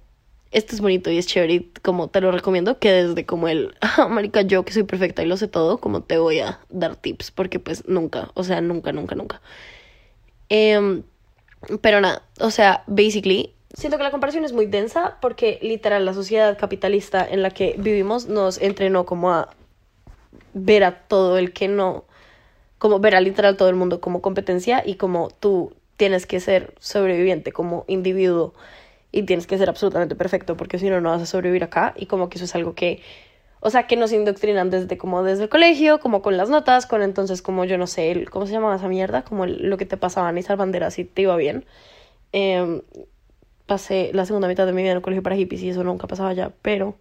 esto 0.51 0.75
es 0.75 0.81
bonito 0.81 1.12
y 1.12 1.17
es 1.17 1.27
chévere 1.27 1.53
y 1.53 1.72
como 1.81 2.07
te 2.07 2.22
lo 2.22 2.31
recomiendo 2.31 2.79
que 2.79 2.91
desde 2.91 3.25
como 3.25 3.48
el, 3.48 3.75
ah, 3.81 4.07
marica, 4.07 4.41
yo 4.41 4.63
que 4.63 4.74
soy 4.74 4.84
perfecta 4.84 5.24
y 5.24 5.25
lo 5.25 5.38
sé 5.38 5.48
todo, 5.48 5.79
como 5.79 6.01
te 6.01 6.17
voy 6.17 6.39
a 6.39 6.60
dar 6.69 6.96
tips, 6.96 7.31
porque 7.31 7.60
pues 7.60 7.88
nunca, 7.88 8.31
o 8.34 8.43
sea, 8.43 8.62
nunca, 8.62 8.91
nunca, 8.91 9.15
nunca. 9.15 9.41
Em, 10.50 11.03
pero 11.81 12.01
nada, 12.01 12.24
o 12.39 12.51
sea, 12.51 12.84
basically, 12.88 13.53
siento 13.74 13.98
que 13.98 14.03
la 14.03 14.12
comparación 14.12 14.46
es 14.46 14.53
muy 14.53 14.65
densa 14.65 15.17
porque 15.22 15.60
literal 15.62 16.05
la 16.05 16.13
sociedad 16.13 16.57
capitalista 16.57 17.27
en 17.29 17.41
la 17.41 17.51
que 17.51 17.75
vivimos 17.77 18.27
nos 18.27 18.60
entrenó 18.60 19.05
como 19.05 19.31
a 19.31 19.50
ver 20.53 20.84
a 20.84 21.00
todo 21.07 21.38
el 21.38 21.51
que 21.51 21.67
no, 21.67 22.05
como 22.77 23.00
ver 23.00 23.15
a 23.15 23.22
literal 23.22 23.57
todo 23.57 23.69
el 23.69 23.75
mundo 23.75 24.00
como 24.00 24.22
competencia 24.22 24.81
y 24.86 24.96
como 24.96 25.29
tú 25.39 25.74
tienes 25.98 26.25
que 26.25 26.39
ser 26.39 26.74
sobreviviente 26.79 27.51
como 27.51 27.84
individuo 27.88 28.53
y 29.11 29.23
tienes 29.23 29.47
que 29.47 29.57
ser 29.57 29.69
absolutamente 29.69 30.15
perfecto 30.15 30.57
porque 30.57 30.79
si 30.79 30.89
no, 30.89 31.01
no 31.01 31.09
vas 31.11 31.21
a 31.21 31.25
sobrevivir 31.25 31.63
acá 31.63 31.93
y 31.95 32.07
como 32.07 32.29
que 32.29 32.37
eso 32.37 32.45
es 32.45 32.55
algo 32.55 32.75
que, 32.75 33.01
o 33.59 33.69
sea, 33.69 33.87
que 33.87 33.95
nos 33.95 34.11
indoctrinan 34.11 34.69
desde 34.69 34.97
como 34.97 35.23
desde 35.23 35.43
el 35.43 35.49
colegio, 35.49 35.99
como 35.99 36.21
con 36.21 36.37
las 36.37 36.49
notas, 36.49 36.85
con 36.85 37.01
entonces 37.01 37.41
como 37.41 37.65
yo 37.65 37.77
no 37.77 37.87
sé, 37.87 38.11
el, 38.11 38.29
¿cómo 38.29 38.45
se 38.45 38.53
llamaba 38.53 38.75
esa 38.75 38.87
mierda? 38.87 39.23
Como 39.23 39.45
lo 39.45 39.77
que 39.77 39.85
te 39.85 39.97
pasaba 39.97 40.29
a 40.29 40.39
izar 40.39 40.57
banderas 40.57 40.99
y 40.99 41.05
te 41.05 41.23
iba 41.23 41.35
bien. 41.35 41.65
Em, 42.31 42.81
pasé 43.65 44.11
la 44.13 44.25
segunda 44.25 44.47
mitad 44.47 44.65
de 44.65 44.73
mi 44.73 44.81
vida 44.81 44.91
en 44.91 44.97
el 44.97 45.03
colegio 45.03 45.23
para 45.23 45.35
hippies 45.35 45.61
y 45.63 45.69
eso 45.69 45.83
nunca 45.83 46.07
pasaba 46.07 46.33
ya, 46.33 46.51
pero 46.61 46.95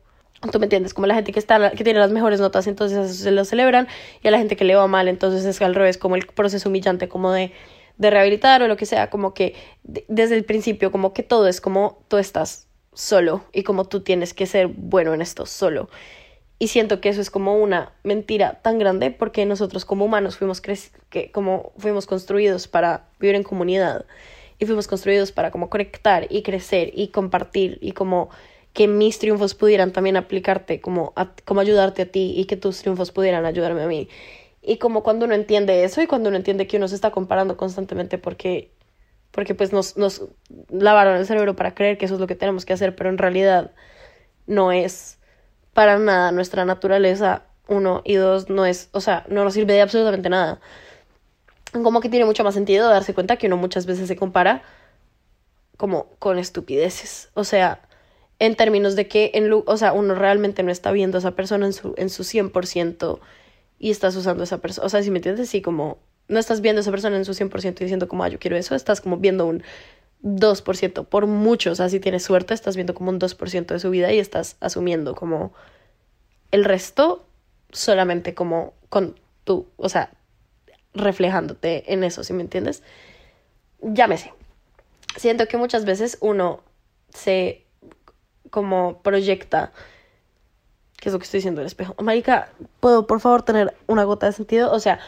tú 0.53 0.59
me 0.59 0.67
entiendes, 0.67 0.95
como 0.95 1.07
la 1.07 1.15
gente 1.15 1.33
que 1.33 1.39
está 1.39 1.71
que 1.71 1.85
tiene 1.85 1.99
las 1.99 2.11
mejores 2.11 2.41
notas, 2.41 2.67
entonces 2.67 3.17
se 3.17 3.31
lo 3.31 3.45
celebran 3.45 3.89
y 4.23 4.29
a 4.29 4.31
la 4.31 4.39
gente 4.39 4.57
que 4.57 4.65
le 4.65 4.75
va 4.75 4.87
mal, 4.87 5.09
entonces 5.09 5.45
es 5.45 5.61
al 5.63 5.75
revés, 5.75 5.99
como 5.99 6.17
el 6.17 6.27
proceso 6.27 6.69
humillante 6.69 7.09
como 7.09 7.33
de 7.33 7.53
de 7.99 8.11
rehabilitar 8.11 8.63
o 8.63 8.69
lo 8.69 8.77
que 8.77 8.87
sea, 8.87 9.11
como 9.11 9.35
que 9.35 9.55
desde 9.85 10.37
el 10.37 10.45
principio, 10.45 10.93
como 10.93 11.13
que 11.13 11.23
todo 11.23 11.49
es 11.49 11.61
como 11.61 12.03
tú 12.09 12.19
estás 12.19 12.67
solo 12.93 13.45
y 13.53 13.63
como 13.63 13.85
tú 13.85 14.01
tienes 14.01 14.35
que 14.35 14.47
ser 14.47 14.69
bueno 14.69 15.15
en 15.15 15.23
esto 15.23 15.47
solo. 15.47 15.89
Y 16.59 16.69
siento 16.69 17.01
que 17.01 17.11
eso 17.11 17.21
es 17.21 17.31
como 17.31 17.57
una 17.57 17.93
mentira 18.03 18.61
tan 18.63 18.79
grande 18.79 19.11
porque 19.11 19.45
nosotros 19.45 19.85
como 19.85 20.07
humanos 20.07 20.39
fuimos, 20.39 20.63
que, 20.63 21.31
como 21.31 21.73
fuimos 21.77 22.07
construidos 22.07 22.67
para 22.67 23.09
vivir 23.21 23.37
en 23.37 23.43
comunidad 23.43 24.07
y 24.59 24.65
fuimos 24.65 24.89
construidos 24.89 25.33
para 25.33 25.51
como 25.51 25.69
conectar 25.69 26.27
y 26.31 26.43
crecer 26.43 26.93
y 26.95 27.09
compartir 27.09 27.79
y 27.83 27.93
como 27.93 28.31
que 28.73 28.89
mis 28.89 29.19
triunfos 29.19 29.55
pudieran 29.55 29.93
también 29.93 30.17
aplicarte, 30.17 30.81
como, 30.81 31.15
como 31.45 31.61
ayudarte 31.61 32.03
a 32.03 32.07
ti 32.07 32.35
y 32.37 32.45
que 32.45 32.57
tus 32.57 32.79
triunfos 32.81 33.11
pudieran 33.11 33.45
ayudarme 33.47 33.83
a 33.83 33.87
mí. 33.87 34.09
Y 34.69 34.79
como 34.79 35.05
cuando 35.05 35.27
uno 35.27 35.35
entiende 35.35 35.85
eso 35.85 36.03
y 36.03 36.09
cuando 36.09 36.29
uno 36.29 36.37
entiende 36.37 36.67
que 36.67 36.77
uno 36.77 36.89
se 36.89 36.97
está 36.97 37.13
comparando 37.13 37.57
constantemente 37.57 38.19
porque, 38.19 38.73
porque 39.31 39.55
pues 39.55 39.73
nos, 39.73 39.97
nos 39.97 40.25
lavaron 40.69 41.17
el 41.17 41.25
cerebro 41.25 41.55
para 41.55 41.73
creer 41.73 41.99
que 41.99 42.07
eso 42.07 42.15
es 42.15 42.21
lo 42.21 42.27
que 42.27 42.35
tenemos 42.35 42.67
que 42.67 42.73
hacer, 42.73 42.97
pero 42.97 43.09
en 43.09 43.17
realidad 43.17 43.71
no 44.49 44.73
es 44.73 45.19
para 45.73 46.01
nada 46.01 46.33
nuestra 46.33 46.65
naturaleza, 46.65 47.45
uno, 47.69 48.03
y 48.05 48.15
dos, 48.15 48.51
no 48.51 48.67
es, 48.67 48.89
o 48.91 49.01
sea, 49.01 49.25
no 49.29 49.45
nos 49.45 49.55
sirve 49.55 49.75
de 49.75 49.83
absolutamente 49.83 50.29
nada. 50.31 50.59
Como 51.73 52.01
que 52.01 52.09
tiene 52.09 52.25
mucho 52.25 52.43
más 52.43 52.55
sentido 52.55 52.89
darse 52.89 53.15
cuenta 53.15 53.37
que 53.37 53.47
uno 53.47 53.57
muchas 53.57 53.87
veces 53.87 54.09
se 54.09 54.17
compara 54.17 54.63
como 55.77 56.09
con 56.19 56.39
estupideces. 56.39 57.31
O 57.35 57.45
sea, 57.45 57.83
en 58.41 58.57
términos 58.57 58.97
de 58.97 59.07
que, 59.07 59.31
en, 59.35 59.49
o 59.53 59.77
sea, 59.77 59.93
uno 59.93 60.17
realmente 60.17 60.65
no 60.65 60.73
está 60.73 60.91
viendo 60.91 61.19
a 61.19 61.21
esa 61.21 61.37
persona 61.37 61.67
en 61.67 61.73
su, 61.73 61.95
en 61.97 62.11
su 62.11 62.25
100% 62.25 63.21
y 63.79 63.91
estás 63.91 64.17
usando 64.17 64.45
esa 64.45 64.59
persona. 64.59 64.87
O 64.87 64.89
sea, 64.89 65.03
si 65.03 65.11
me 65.11 65.19
entiendes, 65.19 65.49
sí, 65.49 65.63
como 65.63 65.99
no 66.29 66.39
estás 66.39 66.61
viendo 66.61 66.81
a 66.81 66.83
esa 66.83 66.91
persona 66.91 67.17
en 67.17 67.25
su 67.25 67.33
100% 67.33 67.81
y 67.81 67.85
diciendo 67.85 68.09
como, 68.09 68.25
ah, 68.25 68.29
yo 68.29 68.39
quiero 68.39 68.57
eso, 68.57 68.75
estás 68.75 69.01
como 69.01 69.17
viendo 69.19 69.47
un 69.47 69.63
2%, 70.23 71.07
por 71.07 71.27
mucho, 71.27 71.71
o 71.71 71.75
sea, 71.75 71.89
si 71.89 72.01
tienes 72.01 72.25
suerte, 72.25 72.55
estás 72.55 72.75
viendo 72.75 72.95
como 72.95 73.11
un 73.11 73.21
2% 73.21 73.67
de 73.67 73.79
su 73.79 73.91
vida 73.91 74.13
y 74.13 74.19
estás 74.19 74.57
asumiendo 74.61 75.15
como 75.15 75.53
el 76.51 76.65
resto 76.65 77.27
solamente 77.71 78.35
como 78.35 78.73
con 78.89 79.19
tú, 79.45 79.69
o 79.77 79.89
sea, 79.89 80.11
reflejándote 80.95 81.93
en 81.93 82.03
eso, 82.03 82.25
¿sí 82.25 82.33
me 82.33 82.43
entiendes? 82.43 82.83
Llámese. 83.81 84.33
Siento 85.17 85.47
que 85.47 85.57
muchas 85.57 85.85
veces 85.85 86.19
uno 86.21 86.63
se 87.11 87.65
como 88.51 89.03
proyecta 89.03 89.73
¿Qué 90.99 91.09
es 91.09 91.13
lo 91.13 91.19
que 91.19 91.25
estoy 91.25 91.39
diciendo 91.39 91.61
el 91.61 91.67
espejo? 91.67 91.95
Marica, 92.03 92.51
¿puedo 92.81 93.07
por 93.07 93.21
favor 93.21 93.43
tener 93.43 93.75
una 93.87 94.05
gota 94.05 94.27
de 94.27 94.33
sentido? 94.33 94.73
O 94.73 94.81
sea, 94.81 94.99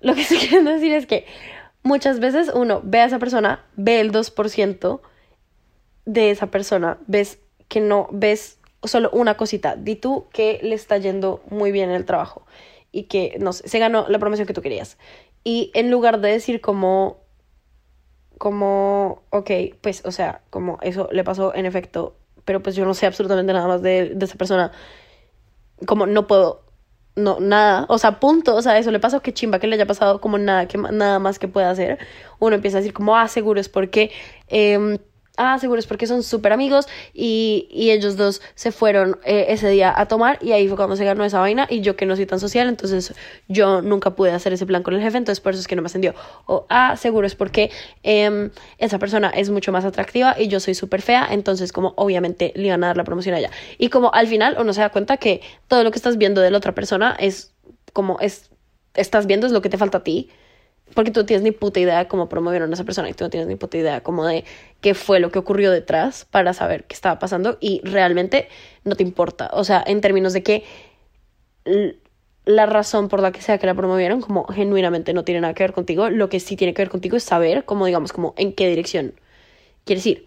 lo 0.00 0.14
que 0.14 0.20
estoy 0.22 0.38
queriendo 0.38 0.70
decir 0.70 0.92
es 0.92 1.06
que 1.06 1.26
muchas 1.82 2.20
veces 2.20 2.50
uno 2.54 2.80
ve 2.84 3.00
a 3.00 3.04
esa 3.06 3.18
persona, 3.18 3.64
ve 3.76 4.00
el 4.00 4.12
2% 4.12 5.00
de 6.06 6.30
esa 6.30 6.46
persona, 6.48 6.98
ves 7.06 7.38
que 7.68 7.80
no, 7.80 8.08
ves 8.10 8.58
solo 8.84 9.10
una 9.12 9.36
cosita, 9.36 9.76
di 9.76 9.96
tú 9.96 10.26
que 10.32 10.58
le 10.62 10.74
está 10.74 10.96
yendo 10.98 11.42
muy 11.50 11.70
bien 11.70 11.90
en 11.90 11.96
el 11.96 12.04
trabajo 12.04 12.46
y 12.92 13.04
que, 13.04 13.36
no 13.38 13.52
sé, 13.52 13.68
se 13.68 13.78
ganó 13.78 14.06
la 14.08 14.18
promoción 14.18 14.46
que 14.46 14.54
tú 14.54 14.62
querías. 14.62 14.98
Y 15.44 15.70
en 15.74 15.90
lugar 15.90 16.20
de 16.20 16.30
decir 16.30 16.60
como, 16.60 17.18
como, 18.38 19.22
ok, 19.30 19.50
pues, 19.80 20.04
o 20.04 20.12
sea, 20.12 20.42
como 20.50 20.78
eso 20.82 21.08
le 21.12 21.24
pasó 21.24 21.54
en 21.54 21.66
efecto, 21.66 22.16
pero 22.44 22.62
pues 22.62 22.74
yo 22.74 22.84
no 22.84 22.94
sé 22.94 23.06
absolutamente 23.06 23.52
nada 23.52 23.68
más 23.68 23.82
de, 23.82 24.14
de 24.14 24.24
esa 24.24 24.36
persona, 24.36 24.72
como 25.86 26.06
no 26.06 26.26
puedo 26.26 26.64
no, 27.16 27.38
nada, 27.40 27.86
o 27.88 27.98
sea, 27.98 28.20
punto, 28.20 28.54
o 28.54 28.62
sea, 28.62 28.78
eso 28.78 28.90
le 28.90 29.00
pasó 29.00 29.20
que 29.20 29.34
chimba 29.34 29.58
que 29.58 29.66
le 29.66 29.74
haya 29.74 29.86
pasado 29.86 30.20
como 30.20 30.38
nada, 30.38 30.66
que, 30.68 30.78
nada 30.78 31.18
más 31.18 31.38
que 31.38 31.48
pueda 31.48 31.70
hacer. 31.70 31.98
Uno 32.38 32.56
empieza 32.56 32.78
a 32.78 32.80
decir 32.80 32.94
como, 32.94 33.16
ah, 33.16 33.28
seguro 33.28 33.60
es 33.60 33.68
porque 33.68 34.10
eh, 34.48 34.98
ah, 35.40 35.58
seguro 35.58 35.80
es 35.80 35.86
porque 35.86 36.06
son 36.06 36.22
súper 36.22 36.52
amigos 36.52 36.86
y, 37.14 37.66
y, 37.70 37.90
ellos 37.90 38.16
dos 38.16 38.42
se 38.54 38.72
fueron 38.72 39.18
eh, 39.24 39.46
ese 39.48 39.68
día 39.70 39.92
a 39.96 40.06
tomar 40.06 40.38
y 40.42 40.52
ahí 40.52 40.68
fue 40.68 40.76
cuando 40.76 40.96
se 40.96 41.04
ganó 41.04 41.24
esa 41.24 41.40
vaina 41.40 41.66
y 41.70 41.80
yo 41.80 41.96
que 41.96 42.06
no 42.06 42.14
soy 42.14 42.26
tan 42.26 42.38
social, 42.38 42.68
entonces 42.68 43.14
yo 43.48 43.80
nunca 43.80 44.14
pude 44.14 44.32
hacer 44.32 44.52
ese 44.52 44.66
plan 44.66 44.82
con 44.82 44.94
el 44.94 45.00
jefe, 45.00 45.18
entonces 45.18 45.40
por 45.40 45.52
eso 45.52 45.60
es 45.60 45.66
que 45.66 45.76
no 45.76 45.82
me 45.82 45.86
ascendió. 45.86 46.14
O, 46.46 46.66
ah, 46.68 46.96
seguro 46.96 47.26
es 47.26 47.34
porque 47.34 47.70
eh, 48.02 48.50
esa 48.78 48.98
persona 48.98 49.30
es 49.30 49.50
mucho 49.50 49.72
más 49.72 49.84
atractiva 49.84 50.36
y 50.38 50.48
yo 50.48 50.60
soy 50.60 50.74
súper 50.74 51.02
fea, 51.02 51.28
entonces 51.30 51.72
como 51.72 51.94
obviamente 51.96 52.52
le 52.54 52.66
iban 52.66 52.84
a 52.84 52.88
dar 52.88 52.96
la 52.96 53.04
promoción 53.04 53.34
allá. 53.34 53.50
Y 53.78 53.88
como 53.88 54.12
al 54.12 54.26
final 54.26 54.56
uno 54.60 54.72
se 54.72 54.82
da 54.82 54.90
cuenta 54.90 55.16
que 55.16 55.40
todo 55.68 55.84
lo 55.84 55.90
que 55.90 55.96
estás 55.96 56.18
viendo 56.18 56.40
de 56.40 56.50
la 56.50 56.58
otra 56.58 56.74
persona 56.74 57.16
es 57.18 57.54
como 57.92 58.18
es, 58.20 58.50
estás 58.94 59.26
viendo 59.26 59.46
es 59.46 59.52
lo 59.52 59.62
que 59.62 59.68
te 59.68 59.78
falta 59.78 59.98
a 59.98 60.04
ti 60.04 60.30
porque 60.94 61.10
tú 61.10 61.20
no 61.20 61.26
tienes 61.26 61.42
ni 61.42 61.52
puta 61.52 61.80
idea 61.80 61.98
de 61.98 62.08
cómo 62.08 62.28
promovieron 62.28 62.70
a 62.70 62.74
esa 62.74 62.84
persona 62.84 63.08
y 63.08 63.14
tú 63.14 63.24
no 63.24 63.30
tienes 63.30 63.48
ni 63.48 63.56
puta 63.56 63.78
idea 63.78 64.02
como 64.02 64.26
de 64.26 64.44
qué 64.80 64.94
fue 64.94 65.20
lo 65.20 65.30
que 65.30 65.38
ocurrió 65.38 65.70
detrás 65.70 66.24
para 66.24 66.52
saber 66.54 66.84
qué 66.84 66.94
estaba 66.94 67.18
pasando 67.18 67.58
y 67.60 67.80
realmente 67.84 68.48
no 68.84 68.96
te 68.96 69.02
importa. 69.02 69.50
O 69.52 69.64
sea, 69.64 69.82
en 69.86 70.00
términos 70.00 70.32
de 70.32 70.42
que 70.42 70.64
la 72.44 72.66
razón 72.66 73.08
por 73.08 73.20
la 73.20 73.32
que 73.32 73.42
sea 73.42 73.58
que 73.58 73.66
la 73.66 73.74
promovieron 73.74 74.20
como 74.20 74.44
genuinamente 74.44 75.12
no 75.12 75.24
tiene 75.24 75.40
nada 75.40 75.54
que 75.54 75.62
ver 75.62 75.72
contigo, 75.72 76.10
lo 76.10 76.28
que 76.28 76.40
sí 76.40 76.56
tiene 76.56 76.74
que 76.74 76.82
ver 76.82 76.90
contigo 76.90 77.16
es 77.16 77.22
saber 77.22 77.64
como 77.64 77.86
digamos 77.86 78.12
como 78.12 78.34
en 78.36 78.52
qué 78.52 78.68
dirección 78.68 79.14
quieres 79.84 80.06
ir 80.06 80.24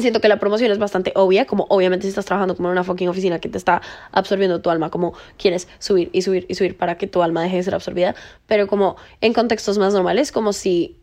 siento 0.00 0.20
que 0.20 0.28
la 0.28 0.38
promoción 0.38 0.70
es 0.70 0.78
bastante 0.78 1.12
obvia, 1.14 1.46
como 1.46 1.66
obviamente 1.68 2.04
si 2.04 2.08
estás 2.08 2.24
trabajando 2.24 2.56
como 2.56 2.68
en 2.68 2.72
una 2.72 2.84
fucking 2.84 3.08
oficina 3.08 3.40
que 3.40 3.48
te 3.48 3.58
está 3.58 3.82
absorbiendo 4.10 4.60
tu 4.62 4.70
alma, 4.70 4.90
como 4.90 5.14
quieres 5.36 5.68
subir 5.78 6.08
y 6.12 6.22
subir 6.22 6.46
y 6.48 6.54
subir 6.54 6.76
para 6.76 6.96
que 6.96 7.06
tu 7.06 7.22
alma 7.22 7.42
deje 7.42 7.56
de 7.56 7.62
ser 7.62 7.74
absorbida, 7.74 8.14
pero 8.46 8.66
como 8.66 8.96
en 9.20 9.32
contextos 9.32 9.78
más 9.78 9.92
normales, 9.92 10.32
como 10.32 10.52
si, 10.52 11.00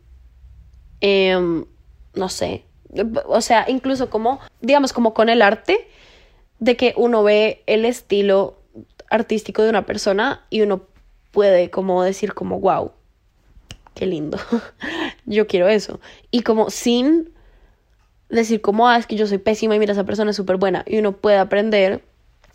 em, 1.00 1.64
no 2.14 2.28
sé, 2.28 2.64
o 3.26 3.40
sea, 3.40 3.66
incluso 3.68 4.10
como, 4.10 4.40
digamos, 4.60 4.92
como 4.92 5.14
con 5.14 5.28
el 5.28 5.42
arte, 5.42 5.88
de 6.58 6.76
que 6.76 6.92
uno 6.96 7.22
ve 7.22 7.62
el 7.66 7.84
estilo 7.84 8.58
artístico 9.08 9.62
de 9.62 9.70
una 9.70 9.86
persona 9.86 10.44
y 10.50 10.62
uno 10.62 10.82
puede 11.30 11.70
como 11.70 12.02
decir 12.02 12.34
como, 12.34 12.60
wow, 12.60 12.92
qué 13.94 14.06
lindo, 14.06 14.38
yo 15.26 15.46
quiero 15.46 15.68
eso, 15.68 16.00
y 16.30 16.42
como 16.42 16.70
sin 16.70 17.32
decir 18.30 18.60
como, 18.60 18.88
ah, 18.88 18.96
es 18.96 19.06
que 19.06 19.16
yo 19.16 19.26
soy 19.26 19.38
pésima 19.38 19.74
y 19.74 19.78
mira, 19.78 19.92
esa 19.92 20.04
persona 20.04 20.30
es 20.30 20.36
súper 20.36 20.56
buena. 20.56 20.84
Y 20.86 20.98
uno 20.98 21.12
puede 21.12 21.38
aprender. 21.38 22.02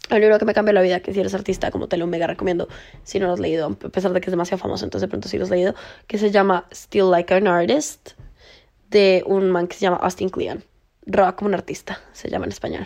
El 0.09 0.21
libro 0.21 0.37
que 0.37 0.45
me 0.45 0.53
cambió 0.53 0.71
la 0.71 0.83
vida, 0.83 0.99
que 0.99 1.13
si 1.13 1.19
eres 1.19 1.33
artista, 1.33 1.71
como 1.71 1.87
te 1.87 1.97
lo 1.97 2.05
mega 2.05 2.27
recomiendo, 2.27 2.67
si 3.03 3.19
no 3.19 3.25
lo 3.25 3.33
has 3.33 3.39
leído, 3.39 3.65
a 3.65 3.89
pesar 3.89 4.13
de 4.13 4.21
que 4.21 4.27
es 4.27 4.31
demasiado 4.31 4.61
famoso, 4.61 4.85
entonces 4.85 5.01
de 5.01 5.07
pronto 5.07 5.27
sí 5.27 5.39
lo 5.39 5.45
has 5.45 5.49
leído, 5.49 5.73
que 6.05 6.19
se 6.19 6.29
llama 6.29 6.67
Still 6.71 7.09
Like 7.09 7.33
an 7.33 7.47
Artist, 7.47 8.11
de 8.91 9.23
un 9.25 9.49
man 9.49 9.67
que 9.67 9.75
se 9.75 9.81
llama 9.81 9.97
Austin 9.97 10.29
Kleon. 10.29 10.63
Roba 11.07 11.35
como 11.35 11.47
un 11.47 11.55
artista, 11.55 12.01
se 12.13 12.29
llama 12.29 12.45
en 12.45 12.51
español. 12.51 12.85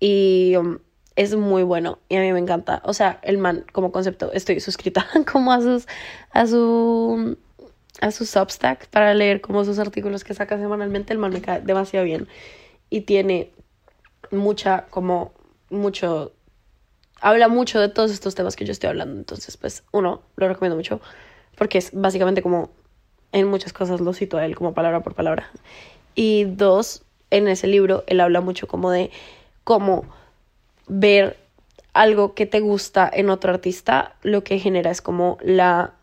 Y 0.00 0.56
um, 0.56 0.78
es 1.16 1.36
muy 1.36 1.62
bueno 1.62 1.98
y 2.08 2.16
a 2.16 2.20
mí 2.20 2.32
me 2.32 2.38
encanta. 2.38 2.82
O 2.84 2.94
sea, 2.94 3.20
el 3.22 3.38
man 3.38 3.64
como 3.72 3.92
concepto, 3.92 4.32
estoy 4.32 4.60
suscrita 4.60 5.06
como 5.30 5.52
a 5.52 5.60
sus, 5.60 5.86
a 6.30 6.46
su 6.46 7.36
a 8.00 8.10
su 8.10 8.26
Substack 8.26 8.88
para 8.88 9.14
leer 9.14 9.40
como 9.40 9.64
sus 9.64 9.78
artículos 9.78 10.24
que 10.24 10.34
saca 10.34 10.58
semanalmente. 10.58 11.12
El 11.12 11.18
man 11.18 11.32
me 11.32 11.40
cae 11.40 11.60
demasiado 11.60 12.04
bien. 12.04 12.28
Y 12.90 13.02
tiene 13.02 13.50
mucha, 14.30 14.86
como, 14.90 15.32
mucho, 15.70 16.32
habla 17.20 17.48
mucho 17.48 17.80
de 17.80 17.88
todos 17.88 18.10
estos 18.10 18.34
temas 18.34 18.56
que 18.56 18.64
yo 18.64 18.72
estoy 18.72 18.90
hablando. 18.90 19.16
Entonces, 19.16 19.56
pues, 19.56 19.84
uno, 19.92 20.22
lo 20.36 20.48
recomiendo 20.48 20.76
mucho 20.76 21.00
porque 21.56 21.78
es 21.78 21.90
básicamente 21.92 22.42
como, 22.42 22.70
en 23.32 23.48
muchas 23.48 23.72
cosas 23.72 24.00
lo 24.00 24.12
cito 24.12 24.38
a 24.38 24.44
él 24.44 24.54
como 24.54 24.74
palabra 24.74 25.00
por 25.00 25.14
palabra. 25.14 25.50
Y 26.14 26.44
dos, 26.44 27.02
en 27.30 27.48
ese 27.48 27.66
libro 27.66 28.04
él 28.06 28.20
habla 28.20 28.40
mucho 28.40 28.66
como 28.66 28.90
de 28.90 29.10
cómo 29.64 30.04
ver 30.86 31.36
algo 31.92 32.34
que 32.34 32.46
te 32.46 32.60
gusta 32.60 33.10
en 33.12 33.30
otro 33.30 33.52
artista, 33.52 34.14
lo 34.22 34.44
que 34.44 34.58
genera 34.58 34.90
es 34.90 35.00
como 35.00 35.38
la 35.42 35.94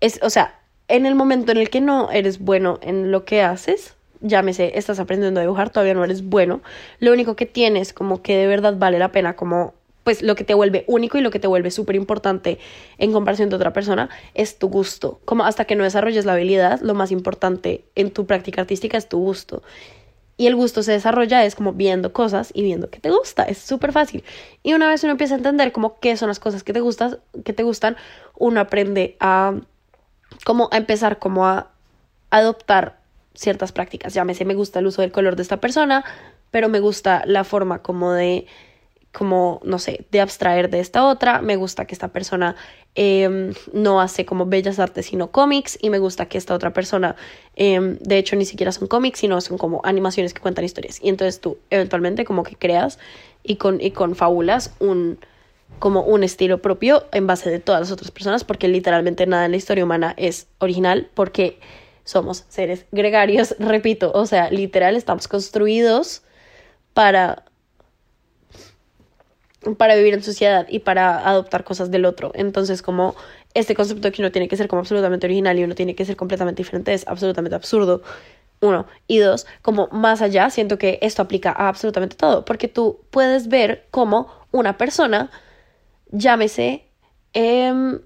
es, 0.00 0.20
o 0.22 0.30
sea, 0.30 0.58
en 0.88 1.06
el 1.06 1.14
momento 1.14 1.52
en 1.52 1.58
el 1.58 1.70
que 1.70 1.80
no 1.80 2.10
eres 2.10 2.38
bueno 2.38 2.78
en 2.82 3.10
lo 3.10 3.24
que 3.24 3.42
haces, 3.42 3.94
llámese, 4.20 4.78
estás 4.78 4.98
aprendiendo 4.98 5.40
a 5.40 5.42
dibujar, 5.42 5.70
todavía 5.70 5.94
no 5.94 6.04
eres 6.04 6.24
bueno, 6.24 6.60
lo 6.98 7.12
único 7.12 7.36
que 7.36 7.46
tienes 7.46 7.92
como 7.92 8.22
que 8.22 8.36
de 8.36 8.46
verdad 8.46 8.74
vale 8.78 8.98
la 8.98 9.12
pena, 9.12 9.36
como 9.36 9.74
pues 10.08 10.22
lo 10.22 10.36
que 10.36 10.44
te 10.44 10.54
vuelve 10.54 10.84
único 10.86 11.18
y 11.18 11.20
lo 11.20 11.30
que 11.30 11.38
te 11.38 11.46
vuelve 11.46 11.70
súper 11.70 11.94
importante 11.94 12.58
en 12.96 13.12
comparación 13.12 13.50
de 13.50 13.56
otra 13.56 13.74
persona 13.74 14.08
es 14.32 14.58
tu 14.58 14.70
gusto. 14.70 15.20
Como 15.26 15.44
hasta 15.44 15.66
que 15.66 15.76
no 15.76 15.84
desarrolles 15.84 16.24
la 16.24 16.32
habilidad, 16.32 16.80
lo 16.80 16.94
más 16.94 17.10
importante 17.10 17.84
en 17.94 18.10
tu 18.10 18.24
práctica 18.24 18.62
artística 18.62 18.96
es 18.96 19.06
tu 19.06 19.18
gusto. 19.18 19.62
Y 20.38 20.46
el 20.46 20.56
gusto 20.56 20.82
se 20.82 20.92
desarrolla 20.92 21.44
es 21.44 21.54
como 21.54 21.74
viendo 21.74 22.14
cosas 22.14 22.52
y 22.54 22.62
viendo 22.62 22.88
que 22.88 23.00
te 23.00 23.10
gusta, 23.10 23.42
es 23.42 23.58
súper 23.58 23.92
fácil. 23.92 24.24
Y 24.62 24.72
una 24.72 24.88
vez 24.88 25.02
uno 25.02 25.10
empieza 25.10 25.34
a 25.34 25.36
entender 25.36 25.72
como 25.72 26.00
qué 26.00 26.16
son 26.16 26.28
las 26.28 26.38
cosas 26.38 26.62
que 26.62 26.72
te 26.72 26.80
gustan, 26.80 27.18
que 27.44 27.52
te 27.52 27.62
gustan, 27.62 27.98
uno 28.34 28.60
aprende 28.60 29.16
a 29.20 29.56
como 30.44 30.68
a 30.72 30.76
empezar 30.76 31.18
como 31.18 31.46
a 31.46 31.68
adoptar 32.30 32.98
ciertas 33.34 33.72
prácticas. 33.72 34.14
Llámese, 34.14 34.44
me 34.44 34.54
gusta 34.54 34.80
el 34.80 34.86
uso 34.86 35.02
del 35.02 35.12
color 35.12 35.36
de 35.36 35.42
esta 35.42 35.58
persona, 35.58 36.04
pero 36.50 36.68
me 36.68 36.80
gusta 36.80 37.22
la 37.26 37.44
forma 37.44 37.82
como 37.82 38.12
de 38.12 38.46
como, 39.12 39.60
no 39.64 39.78
sé, 39.78 40.06
de 40.10 40.20
abstraer 40.20 40.70
de 40.70 40.80
esta 40.80 41.06
otra, 41.06 41.40
me 41.40 41.56
gusta 41.56 41.86
que 41.86 41.94
esta 41.94 42.08
persona 42.08 42.56
em, 42.94 43.54
no 43.72 44.00
hace 44.00 44.26
como 44.26 44.46
bellas 44.46 44.78
artes 44.78 45.06
sino 45.06 45.30
cómics 45.30 45.78
y 45.80 45.88
me 45.88 45.98
gusta 45.98 46.26
que 46.26 46.36
esta 46.36 46.54
otra 46.54 46.72
persona, 46.72 47.16
em, 47.56 47.96
de 47.98 48.18
hecho 48.18 48.36
ni 48.36 48.44
siquiera 48.44 48.70
son 48.70 48.86
cómics, 48.86 49.20
sino 49.20 49.40
son 49.40 49.56
como 49.56 49.80
animaciones 49.84 50.34
que 50.34 50.40
cuentan 50.40 50.64
historias. 50.64 51.00
Y 51.02 51.08
entonces 51.08 51.40
tú 51.40 51.58
eventualmente 51.70 52.24
como 52.24 52.42
que 52.42 52.56
creas 52.56 52.98
y 53.42 53.56
con, 53.56 53.80
y 53.80 53.92
con 53.92 54.14
fábulas 54.14 54.74
un 54.78 55.18
como 55.78 56.02
un 56.02 56.24
estilo 56.24 56.60
propio 56.62 57.06
en 57.12 57.26
base 57.26 57.50
de 57.50 57.58
todas 57.58 57.80
las 57.80 57.90
otras 57.90 58.10
personas, 58.10 58.44
porque 58.44 58.68
literalmente 58.68 59.26
nada 59.26 59.44
en 59.44 59.52
la 59.52 59.56
historia 59.56 59.84
humana 59.84 60.14
es 60.16 60.48
original, 60.58 61.08
porque 61.14 61.58
somos 62.04 62.44
seres 62.48 62.86
gregarios, 62.90 63.54
repito, 63.58 64.12
o 64.14 64.26
sea, 64.26 64.50
literal 64.50 64.96
estamos 64.96 65.28
construidos 65.28 66.22
para 66.94 67.44
para 69.76 69.96
vivir 69.96 70.14
en 70.14 70.22
sociedad 70.22 70.66
y 70.68 70.78
para 70.78 71.28
adoptar 71.28 71.64
cosas 71.64 71.90
del 71.90 72.04
otro. 72.04 72.30
Entonces, 72.34 72.80
como 72.80 73.16
este 73.54 73.74
concepto 73.74 74.10
que 74.12 74.22
uno 74.22 74.30
tiene 74.30 74.48
que 74.48 74.56
ser 74.56 74.68
como 74.68 74.80
absolutamente 74.80 75.26
original 75.26 75.58
y 75.58 75.64
uno 75.64 75.74
tiene 75.74 75.94
que 75.94 76.04
ser 76.04 76.16
completamente 76.16 76.62
diferente 76.62 76.94
es 76.94 77.06
absolutamente 77.08 77.56
absurdo. 77.56 78.02
Uno. 78.60 78.86
Y 79.06 79.18
dos, 79.18 79.46
como 79.62 79.88
más 79.88 80.22
allá, 80.22 80.50
siento 80.50 80.78
que 80.78 80.98
esto 81.02 81.22
aplica 81.22 81.50
a 81.50 81.68
absolutamente 81.68 82.16
todo, 82.16 82.44
porque 82.44 82.68
tú 82.68 83.00
puedes 83.10 83.48
ver 83.48 83.86
cómo 83.90 84.28
una 84.50 84.76
persona 84.76 85.30
llámese 86.10 86.84
em, 87.32 88.00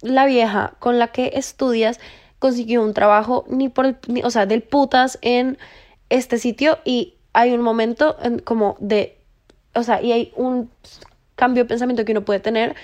la 0.00 0.26
vieja 0.26 0.74
con 0.78 0.98
la 0.98 1.08
que 1.08 1.32
estudias 1.34 2.00
consiguió 2.38 2.82
un 2.82 2.94
trabajo 2.94 3.44
ni 3.48 3.68
por 3.68 3.86
el, 3.86 3.96
o 4.24 4.30
sea, 4.30 4.46
del 4.46 4.62
putas 4.62 5.18
en 5.22 5.58
este 6.08 6.38
sitio 6.38 6.78
y 6.84 7.14
hay 7.32 7.52
un 7.52 7.62
momento 7.62 8.16
como 8.44 8.76
de, 8.80 9.18
o 9.74 9.82
sea, 9.82 10.02
y 10.02 10.12
hay 10.12 10.32
un 10.36 10.70
cambio 11.36 11.64
de 11.64 11.68
pensamiento 11.68 12.04
que 12.04 12.12
uno 12.12 12.24
puede 12.24 12.40
tener 12.40 12.74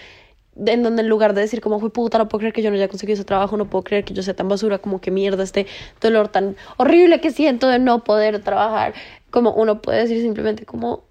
en 0.67 0.83
donde 0.83 1.03
en 1.03 1.09
lugar 1.09 1.35
de 1.35 1.43
decir 1.43 1.61
como 1.61 1.79
fue 1.81 1.91
puta, 1.93 2.19
no 2.19 2.29
puedo 2.29 2.41
creer 2.41 2.53
que 2.53 2.63
yo 2.63 2.71
no 2.71 2.77
haya 2.77 2.89
conseguido 2.89 3.15
ese 3.15 3.25
trabajo, 3.25 3.57
no 3.57 3.69
puedo 3.71 3.85
creer 3.85 4.05
que 4.05 4.15
yo 4.15 4.23
sea 4.23 4.35
tan 4.35 4.49
basura, 4.49 4.79
como 4.79 5.01
que 5.01 5.11
mierda 5.11 5.43
este 5.43 5.67
dolor 6.01 6.29
tan 6.29 6.57
horrible 6.77 7.21
que 7.21 7.31
siento 7.31 7.69
de 7.69 7.79
no 7.79 8.05
poder 8.05 8.43
trabajar, 8.43 8.95
como 9.31 9.53
uno 9.53 9.81
puede 9.83 10.01
decir 10.01 10.21
simplemente 10.21 10.65
como 10.67 11.05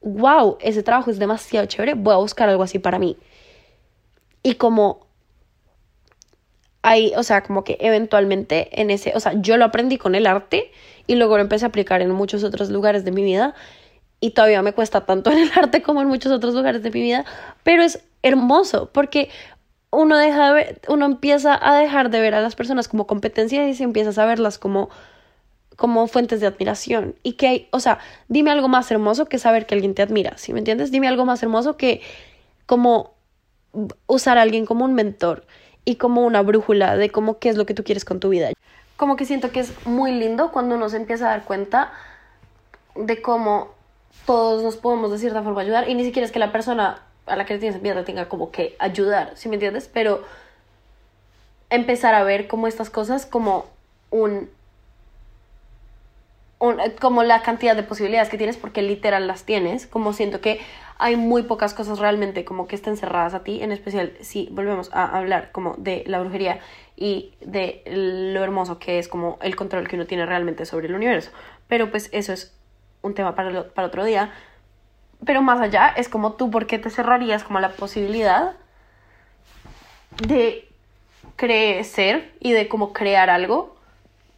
wow, 0.00 0.58
ese 0.60 0.82
trabajo 0.82 1.10
es 1.10 1.18
demasiado 1.18 1.66
chévere, 1.66 1.94
voy 1.94 2.14
a 2.14 2.18
buscar 2.18 2.48
algo 2.48 2.62
así 2.62 2.78
para 2.78 2.98
mí. 2.98 3.16
Y 4.42 4.54
como 4.54 5.06
ahí, 6.82 7.12
o 7.16 7.22
sea, 7.22 7.42
como 7.42 7.64
que 7.64 7.76
eventualmente 7.80 8.80
en 8.80 8.90
ese, 8.90 9.12
o 9.14 9.20
sea, 9.20 9.34
yo 9.40 9.56
lo 9.56 9.66
aprendí 9.66 9.98
con 9.98 10.14
el 10.14 10.26
arte 10.26 10.72
y 11.06 11.16
luego 11.16 11.36
lo 11.36 11.42
empecé 11.42 11.66
a 11.66 11.68
aplicar 11.68 12.00
en 12.02 12.10
muchos 12.10 12.42
otros 12.44 12.70
lugares 12.70 13.04
de 13.04 13.12
mi 13.12 13.22
vida 13.22 13.54
y 14.20 14.30
todavía 14.30 14.62
me 14.62 14.72
cuesta 14.72 15.06
tanto 15.06 15.30
en 15.30 15.38
el 15.38 15.50
arte 15.54 15.82
como 15.82 16.00
en 16.02 16.08
muchos 16.08 16.32
otros 16.32 16.54
lugares 16.54 16.82
de 16.82 16.90
mi 16.90 17.02
vida, 17.02 17.24
pero 17.62 17.82
es 17.82 18.02
hermoso 18.22 18.90
porque 18.92 19.28
uno 19.90 20.16
deja 20.16 20.46
de 20.48 20.52
ver, 20.52 20.80
uno 20.88 21.06
empieza 21.06 21.58
a 21.60 21.76
dejar 21.78 22.10
de 22.10 22.20
ver 22.20 22.34
a 22.34 22.40
las 22.40 22.54
personas 22.54 22.88
como 22.88 23.06
competencia 23.06 23.68
y 23.68 23.74
se 23.74 23.84
empieza 23.84 24.22
a 24.22 24.26
verlas 24.26 24.58
como 24.58 24.88
como 25.80 26.06
fuentes 26.08 26.40
de 26.40 26.46
admiración 26.46 27.14
y 27.22 27.32
que 27.32 27.48
hay, 27.48 27.68
o 27.70 27.80
sea, 27.80 28.00
dime 28.28 28.50
algo 28.50 28.68
más 28.68 28.90
hermoso 28.90 29.24
que 29.24 29.38
saber 29.38 29.64
que 29.64 29.74
alguien 29.74 29.94
te 29.94 30.02
admira, 30.02 30.36
¿sí 30.36 30.52
me 30.52 30.58
entiendes? 30.58 30.90
Dime 30.90 31.08
algo 31.08 31.24
más 31.24 31.42
hermoso 31.42 31.78
que 31.78 32.02
como 32.66 33.14
usar 34.06 34.36
a 34.36 34.42
alguien 34.42 34.66
como 34.66 34.84
un 34.84 34.92
mentor 34.92 35.46
y 35.86 35.96
como 35.96 36.26
una 36.26 36.42
brújula 36.42 36.98
de 36.98 37.08
cómo 37.08 37.38
qué 37.38 37.48
es 37.48 37.56
lo 37.56 37.64
que 37.64 37.72
tú 37.72 37.82
quieres 37.82 38.04
con 38.04 38.20
tu 38.20 38.28
vida. 38.28 38.50
Como 38.98 39.16
que 39.16 39.24
siento 39.24 39.52
que 39.52 39.60
es 39.60 39.72
muy 39.86 40.12
lindo 40.12 40.52
cuando 40.52 40.74
uno 40.74 40.90
se 40.90 40.98
empieza 40.98 41.28
a 41.28 41.30
dar 41.30 41.44
cuenta 41.44 41.90
de 42.94 43.22
cómo 43.22 43.68
todos 44.26 44.62
nos 44.62 44.76
podemos 44.76 45.10
de 45.10 45.16
cierta 45.16 45.42
forma 45.42 45.62
ayudar 45.62 45.88
y 45.88 45.94
ni 45.94 46.04
siquiera 46.04 46.26
es 46.26 46.30
que 46.30 46.38
la 46.38 46.52
persona 46.52 47.00
a 47.24 47.36
la 47.36 47.46
que 47.46 47.54
le 47.54 47.60
tienes 47.60 47.80
miedo 47.80 48.04
tenga 48.04 48.28
como 48.28 48.50
que 48.50 48.76
ayudar, 48.80 49.32
¿sí 49.34 49.48
me 49.48 49.54
entiendes? 49.54 49.88
Pero 49.90 50.24
empezar 51.70 52.12
a 52.12 52.22
ver 52.22 52.48
como 52.48 52.66
estas 52.66 52.90
cosas 52.90 53.24
como 53.24 53.64
un 54.10 54.50
como 57.00 57.22
la 57.22 57.42
cantidad 57.42 57.74
de 57.74 57.82
posibilidades 57.82 58.28
que 58.28 58.36
tienes 58.36 58.58
porque 58.58 58.82
literal 58.82 59.26
las 59.26 59.44
tienes, 59.44 59.86
como 59.86 60.12
siento 60.12 60.40
que 60.40 60.60
hay 60.98 61.16
muy 61.16 61.42
pocas 61.44 61.72
cosas 61.72 61.98
realmente 61.98 62.44
como 62.44 62.68
que 62.68 62.76
estén 62.76 62.98
cerradas 62.98 63.32
a 63.32 63.42
ti, 63.42 63.62
en 63.62 63.72
especial 63.72 64.12
si 64.20 64.48
volvemos 64.52 64.90
a 64.92 65.16
hablar 65.16 65.50
como 65.52 65.74
de 65.78 66.04
la 66.06 66.20
brujería 66.20 66.60
y 66.96 67.32
de 67.40 67.82
lo 67.86 68.44
hermoso 68.44 68.78
que 68.78 68.98
es 68.98 69.08
como 69.08 69.38
el 69.40 69.56
control 69.56 69.88
que 69.88 69.96
uno 69.96 70.06
tiene 70.06 70.26
realmente 70.26 70.66
sobre 70.66 70.88
el 70.88 70.94
universo. 70.94 71.30
Pero 71.66 71.90
pues 71.90 72.10
eso 72.12 72.34
es 72.34 72.54
un 73.00 73.14
tema 73.14 73.34
para, 73.34 73.70
para 73.70 73.88
otro 73.88 74.04
día. 74.04 74.30
Pero 75.24 75.40
más 75.40 75.60
allá 75.60 75.88
es 75.96 76.10
como 76.10 76.34
tú, 76.34 76.50
¿por 76.50 76.66
qué 76.66 76.78
te 76.78 76.90
cerrarías 76.90 77.42
como 77.42 77.60
la 77.60 77.70
posibilidad 77.70 78.52
de 80.26 80.68
crecer 81.36 82.34
y 82.40 82.52
de 82.52 82.68
como 82.68 82.92
crear 82.92 83.30
algo 83.30 83.79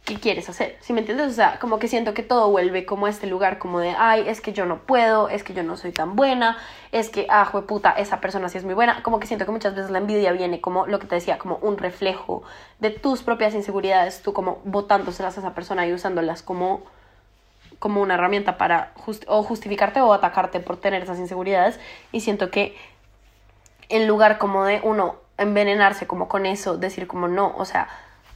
qué 0.05 0.19
quieres 0.19 0.49
hacer, 0.49 0.77
¿sí 0.81 0.91
me 0.91 0.99
entiendes? 0.99 1.31
O 1.31 1.33
sea, 1.33 1.59
como 1.59 1.79
que 1.79 1.87
siento 1.87 2.13
que 2.13 2.23
todo 2.23 2.49
vuelve 2.49 2.85
como 2.85 3.05
a 3.05 3.09
este 3.09 3.25
lugar 3.25 3.57
como 3.57 3.79
de, 3.79 3.95
ay, 3.97 4.27
es 4.27 4.41
que 4.41 4.51
yo 4.51 4.65
no 4.65 4.79
puedo, 4.79 5.29
es 5.29 5.43
que 5.43 5.53
yo 5.53 5.63
no 5.63 5.77
soy 5.77 5.93
tan 5.93 6.17
buena, 6.17 6.57
es 6.91 7.09
que, 7.09 7.25
ah, 7.29 7.49
puta, 7.65 7.91
esa 7.91 8.19
persona 8.19 8.49
sí 8.49 8.57
es 8.57 8.65
muy 8.65 8.73
buena, 8.73 9.01
como 9.01 9.19
que 9.19 9.27
siento 9.27 9.45
que 9.45 9.51
muchas 9.51 9.75
veces 9.75 9.91
la 9.91 9.99
envidia 9.99 10.33
viene 10.33 10.59
como 10.59 10.87
lo 10.87 10.99
que 10.99 11.07
te 11.07 11.15
decía, 11.15 11.37
como 11.37 11.55
un 11.57 11.77
reflejo 11.77 12.43
de 12.79 12.89
tus 12.89 13.23
propias 13.23 13.53
inseguridades, 13.53 14.21
tú 14.21 14.33
como 14.33 14.61
botándoselas 14.65 15.37
a 15.37 15.39
esa 15.39 15.53
persona 15.53 15.87
y 15.87 15.93
usándolas 15.93 16.41
como 16.43 16.81
como 17.79 18.01
una 18.01 18.13
herramienta 18.13 18.57
para 18.57 18.93
o 19.27 19.43
justificarte 19.43 19.99
o 19.99 20.13
atacarte 20.13 20.61
por 20.61 20.77
tener 20.77 21.03
esas 21.03 21.19
inseguridades 21.19 21.81
y 22.13 22.21
siento 22.21 22.49
que 22.49 22.77
en 23.89 24.07
lugar 24.07 24.37
como 24.37 24.63
de 24.63 24.79
uno 24.83 25.17
envenenarse 25.37 26.07
como 26.07 26.29
con 26.29 26.45
eso, 26.45 26.77
decir 26.77 27.07
como 27.07 27.27
no, 27.27 27.53
o 27.57 27.65
sea, 27.65 27.89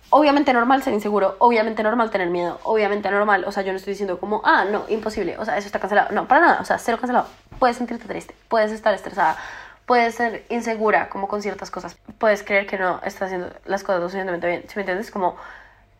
obviamente 0.09 0.53
normal 0.53 0.83
ser 0.83 0.93
inseguro, 0.93 1.35
obviamente 1.39 1.83
normal 1.83 2.09
tener 2.11 2.29
miedo, 2.29 2.59
obviamente 2.63 3.09
normal, 3.11 3.43
o 3.45 3.51
sea, 3.51 3.63
yo 3.63 3.71
no 3.71 3.77
estoy 3.77 3.93
diciendo 3.93 4.19
como, 4.19 4.41
ah, 4.45 4.65
no, 4.65 4.85
imposible, 4.87 5.37
o 5.37 5.45
sea, 5.45 5.57
eso 5.57 5.67
está 5.67 5.79
cancelado, 5.79 6.13
no, 6.13 6.27
para 6.27 6.41
nada, 6.41 6.61
o 6.61 6.65
sea, 6.65 6.77
cero 6.77 6.97
cancelado, 6.99 7.27
puedes 7.59 7.77
sentirte 7.77 8.05
triste, 8.07 8.35
puedes 8.47 8.71
estar 8.71 8.93
estresada, 8.93 9.37
puedes 9.85 10.15
ser 10.15 10.45
insegura 10.49 11.09
como 11.09 11.27
con 11.27 11.41
ciertas 11.41 11.71
cosas, 11.71 11.97
puedes 12.17 12.43
creer 12.43 12.67
que 12.67 12.77
no 12.77 13.01
estás 13.03 13.23
haciendo 13.23 13.51
las 13.65 13.83
cosas 13.83 14.01
lo 14.01 14.07
suficientemente 14.07 14.47
bien, 14.47 14.63
si 14.67 14.75
me 14.75 14.81
entiendes? 14.81 15.11
Como, 15.11 15.35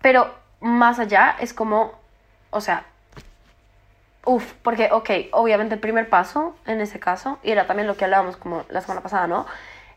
pero 0.02 0.34
más 0.62 1.00
allá 1.00 1.36
es 1.39 1.54
como, 1.54 1.93
o 2.50 2.62
sea, 2.62 2.86
uff, 4.26 4.54
porque, 4.62 4.89
ok, 4.91 5.10
obviamente 5.32 5.76
el 5.76 5.82
primer 5.82 6.10
paso 6.10 6.56
en 6.65 6.82
ese 6.82 7.00
caso, 7.00 7.39
y 7.43 7.52
era 7.52 7.67
también 7.67 7.88
lo 7.88 7.98
que 7.98 8.06
hablábamos 8.06 8.38
como 8.38 8.63
la 8.70 8.82
semana 8.82 9.02
pasada, 9.02 9.28
¿no? 9.28 9.46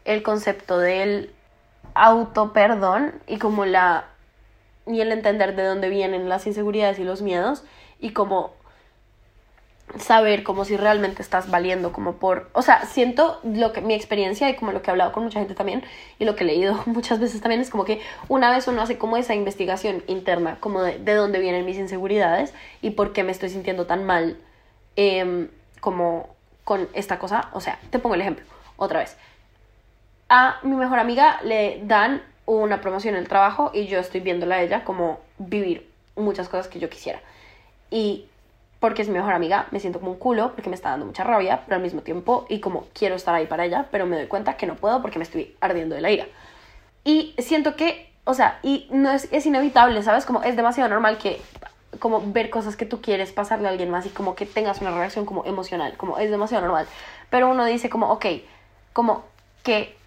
El 0.04 0.22
concepto 0.22 0.78
del 0.78 1.34
auto 1.94 2.52
perdón 2.52 3.14
y 3.26 3.38
como 3.38 3.64
la 3.64 4.06
y 4.86 5.00
el 5.00 5.12
entender 5.12 5.54
de 5.56 5.64
dónde 5.64 5.88
vienen 5.88 6.28
las 6.28 6.46
inseguridades 6.46 6.98
y 6.98 7.04
los 7.04 7.22
miedos 7.22 7.64
y 8.00 8.10
como 8.12 8.52
saber 9.98 10.44
como 10.44 10.64
si 10.64 10.76
realmente 10.76 11.20
estás 11.20 11.50
valiendo 11.50 11.92
como 11.92 12.14
por, 12.14 12.48
o 12.52 12.62
sea, 12.62 12.86
siento 12.86 13.40
lo 13.42 13.72
que 13.72 13.80
mi 13.80 13.94
experiencia 13.94 14.48
y 14.48 14.54
como 14.54 14.70
lo 14.70 14.82
que 14.82 14.90
he 14.90 14.92
hablado 14.92 15.10
con 15.10 15.24
mucha 15.24 15.40
gente 15.40 15.54
también 15.54 15.82
y 16.18 16.24
lo 16.24 16.36
que 16.36 16.44
he 16.44 16.46
leído 16.46 16.80
muchas 16.86 17.18
veces 17.18 17.40
también 17.40 17.60
es 17.60 17.70
como 17.70 17.84
que 17.84 18.00
una 18.28 18.50
vez 18.50 18.68
uno 18.68 18.82
hace 18.82 18.98
como 18.98 19.16
esa 19.16 19.34
investigación 19.34 20.04
interna 20.06 20.58
como 20.60 20.82
de, 20.82 20.98
de 20.98 21.14
dónde 21.14 21.40
vienen 21.40 21.64
mis 21.66 21.78
inseguridades 21.78 22.54
y 22.82 22.90
por 22.90 23.12
qué 23.12 23.24
me 23.24 23.32
estoy 23.32 23.50
sintiendo 23.50 23.86
tan 23.86 24.04
mal 24.04 24.38
em, 24.96 25.48
como 25.80 26.28
con 26.64 26.88
esta 26.92 27.18
cosa, 27.18 27.48
o 27.52 27.60
sea, 27.60 27.78
te 27.90 27.98
pongo 27.98 28.14
el 28.14 28.20
ejemplo 28.20 28.44
otra 28.76 29.00
vez 29.00 29.16
a 30.30 30.60
mi 30.62 30.76
mejor 30.76 31.00
amiga 31.00 31.40
le 31.42 31.82
dan 31.84 32.22
una 32.46 32.80
promoción 32.80 33.14
en 33.14 33.20
el 33.20 33.28
trabajo 33.28 33.72
y 33.74 33.86
yo 33.86 33.98
estoy 33.98 34.20
viéndola 34.20 34.54
a 34.56 34.62
ella 34.62 34.84
como 34.84 35.20
vivir 35.38 35.90
muchas 36.16 36.48
cosas 36.48 36.68
que 36.68 36.78
yo 36.78 36.88
quisiera. 36.88 37.20
Y 37.90 38.26
porque 38.78 39.02
es 39.02 39.08
mi 39.08 39.14
mejor 39.14 39.34
amiga, 39.34 39.66
me 39.72 39.80
siento 39.80 39.98
como 39.98 40.12
un 40.12 40.18
culo 40.18 40.52
porque 40.52 40.70
me 40.70 40.76
está 40.76 40.90
dando 40.90 41.04
mucha 41.04 41.24
rabia, 41.24 41.62
pero 41.66 41.76
al 41.76 41.82
mismo 41.82 42.02
tiempo, 42.02 42.46
y 42.48 42.60
como 42.60 42.86
quiero 42.94 43.16
estar 43.16 43.34
ahí 43.34 43.46
para 43.46 43.66
ella, 43.66 43.88
pero 43.90 44.06
me 44.06 44.16
doy 44.16 44.28
cuenta 44.28 44.56
que 44.56 44.66
no 44.66 44.76
puedo 44.76 45.02
porque 45.02 45.18
me 45.18 45.24
estoy 45.24 45.54
ardiendo 45.60 45.96
de 45.96 46.00
la 46.00 46.10
ira. 46.10 46.26
Y 47.04 47.34
siento 47.38 47.74
que, 47.74 48.10
o 48.24 48.32
sea, 48.32 48.60
y 48.62 48.86
no 48.90 49.10
es, 49.10 49.28
es 49.32 49.44
inevitable, 49.46 50.02
¿sabes? 50.02 50.24
Como 50.24 50.42
es 50.44 50.56
demasiado 50.56 50.88
normal 50.88 51.18
que 51.18 51.42
como 51.98 52.22
ver 52.32 52.50
cosas 52.50 52.76
que 52.76 52.86
tú 52.86 53.02
quieres 53.02 53.32
pasarle 53.32 53.66
a 53.66 53.70
alguien 53.72 53.90
más 53.90 54.06
y 54.06 54.10
como 54.10 54.36
que 54.36 54.46
tengas 54.46 54.80
una 54.80 54.92
reacción 54.92 55.26
como 55.26 55.44
emocional, 55.44 55.96
como 55.96 56.18
es 56.18 56.30
demasiado 56.30 56.64
normal. 56.64 56.86
Pero 57.30 57.50
uno 57.50 57.64
dice 57.64 57.90
como, 57.90 58.10
ok, 58.12 58.26
como 58.92 59.24
que 59.62 59.99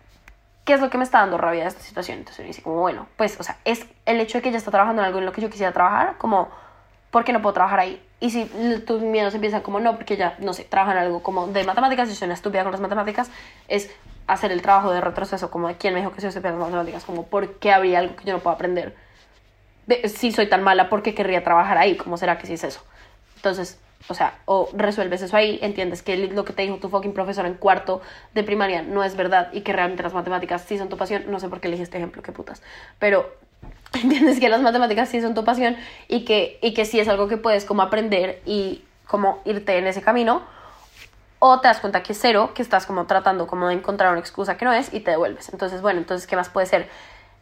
¿qué 0.65 0.73
es 0.73 0.81
lo 0.81 0.89
que 0.89 0.97
me 0.97 1.03
está 1.03 1.19
dando 1.19 1.37
rabia 1.37 1.63
de 1.63 1.69
esta 1.69 1.81
situación? 1.81 2.19
Entonces 2.19 2.39
uno 2.39 2.47
dice 2.47 2.61
como, 2.61 2.77
bueno, 2.77 3.07
pues, 3.17 3.39
o 3.39 3.43
sea, 3.43 3.57
es 3.65 3.85
el 4.05 4.19
hecho 4.19 4.37
de 4.37 4.41
que 4.41 4.49
ella 4.49 4.57
está 4.57 4.71
trabajando 4.71 5.01
en 5.01 5.07
algo 5.07 5.19
en 5.19 5.25
lo 5.25 5.31
que 5.31 5.41
yo 5.41 5.49
quisiera 5.49 5.71
trabajar, 5.71 6.17
como, 6.17 6.49
¿por 7.11 7.23
qué 7.23 7.33
no 7.33 7.41
puedo 7.41 7.53
trabajar 7.53 7.79
ahí? 7.79 8.01
Y 8.19 8.29
si 8.31 8.45
tus 8.85 9.01
miedos 9.01 9.35
empiezan 9.35 9.61
como, 9.61 9.79
no, 9.79 9.95
porque 9.95 10.13
ella, 10.13 10.35
no 10.39 10.53
sé, 10.53 10.63
trabaja 10.63 10.93
en 10.93 10.99
algo 10.99 11.21
como 11.21 11.47
de 11.47 11.63
matemáticas, 11.63 12.09
y 12.09 12.15
soy 12.15 12.27
una 12.27 12.35
estúpida 12.35 12.63
con 12.63 12.71
las 12.71 12.81
matemáticas, 12.81 13.29
es 13.67 13.93
hacer 14.27 14.51
el 14.51 14.61
trabajo 14.61 14.91
de 14.91 15.01
retroceso, 15.01 15.51
como 15.51 15.67
de 15.67 15.75
quién 15.75 15.93
me 15.93 15.99
dijo 15.99 16.13
que 16.13 16.21
soy 16.21 16.29
estúpida 16.29 16.51
con 16.51 16.59
las 16.59 16.69
matemáticas, 16.69 17.03
como, 17.03 17.25
¿por 17.25 17.55
qué 17.55 17.73
habría 17.73 17.99
algo 17.99 18.15
que 18.15 18.23
yo 18.23 18.33
no 18.33 18.39
puedo 18.39 18.55
aprender? 18.55 18.95
si 20.05 20.31
soy 20.31 20.47
tan 20.47 20.63
mala, 20.63 20.87
¿por 20.87 21.03
qué 21.03 21.13
querría 21.13 21.43
trabajar 21.43 21.77
ahí? 21.77 21.97
¿Cómo 21.97 22.15
será 22.15 22.37
que 22.37 22.47
sí 22.47 22.53
es 22.53 22.63
eso? 22.63 22.81
Entonces, 23.35 23.77
o 24.07 24.13
sea, 24.13 24.39
o 24.45 24.69
resuelves 24.73 25.21
eso 25.21 25.35
ahí, 25.35 25.59
entiendes 25.61 26.01
que 26.01 26.17
lo 26.17 26.45
que 26.45 26.53
te 26.53 26.63
dijo 26.63 26.77
tu 26.77 26.89
fucking 26.89 27.13
profesor 27.13 27.45
en 27.45 27.53
cuarto 27.55 28.01
de 28.33 28.43
primaria 28.43 28.81
no 28.81 29.03
es 29.03 29.15
verdad 29.15 29.49
y 29.53 29.61
que 29.61 29.73
realmente 29.73 30.03
las 30.03 30.13
matemáticas 30.13 30.63
sí 30.63 30.77
son 30.77 30.89
tu 30.89 30.97
pasión, 30.97 31.23
no 31.27 31.39
sé 31.39 31.49
por 31.49 31.61
qué 31.61 31.67
elegí 31.67 31.83
este 31.83 31.97
ejemplo, 31.97 32.21
qué 32.21 32.31
putas, 32.31 32.61
pero 32.99 33.33
entiendes 33.93 34.39
que 34.39 34.49
las 34.49 34.61
matemáticas 34.61 35.09
sí 35.09 35.21
son 35.21 35.33
tu 35.33 35.43
pasión 35.43 35.77
y 36.07 36.25
que, 36.25 36.59
y 36.61 36.73
que 36.73 36.85
sí 36.85 36.99
es 36.99 37.07
algo 37.07 37.27
que 37.27 37.37
puedes 37.37 37.65
como 37.65 37.81
aprender 37.81 38.41
y 38.45 38.83
como 39.05 39.41
irte 39.45 39.77
en 39.77 39.87
ese 39.87 40.01
camino, 40.01 40.41
o 41.39 41.59
te 41.59 41.67
das 41.67 41.79
cuenta 41.79 42.03
que 42.03 42.13
es 42.13 42.19
cero, 42.21 42.51
que 42.55 42.61
estás 42.61 42.85
como 42.85 43.05
tratando 43.05 43.47
como 43.47 43.67
de 43.67 43.73
encontrar 43.73 44.11
una 44.11 44.19
excusa 44.19 44.55
que 44.55 44.63
no 44.63 44.71
es 44.71 44.93
y 44.93 45.01
te 45.01 45.11
devuelves. 45.11 45.49
Entonces, 45.49 45.81
bueno, 45.81 45.99
entonces, 45.99 46.25
¿qué 46.25 46.37
más 46.37 46.47
puede 46.47 46.67
ser? 46.67 46.87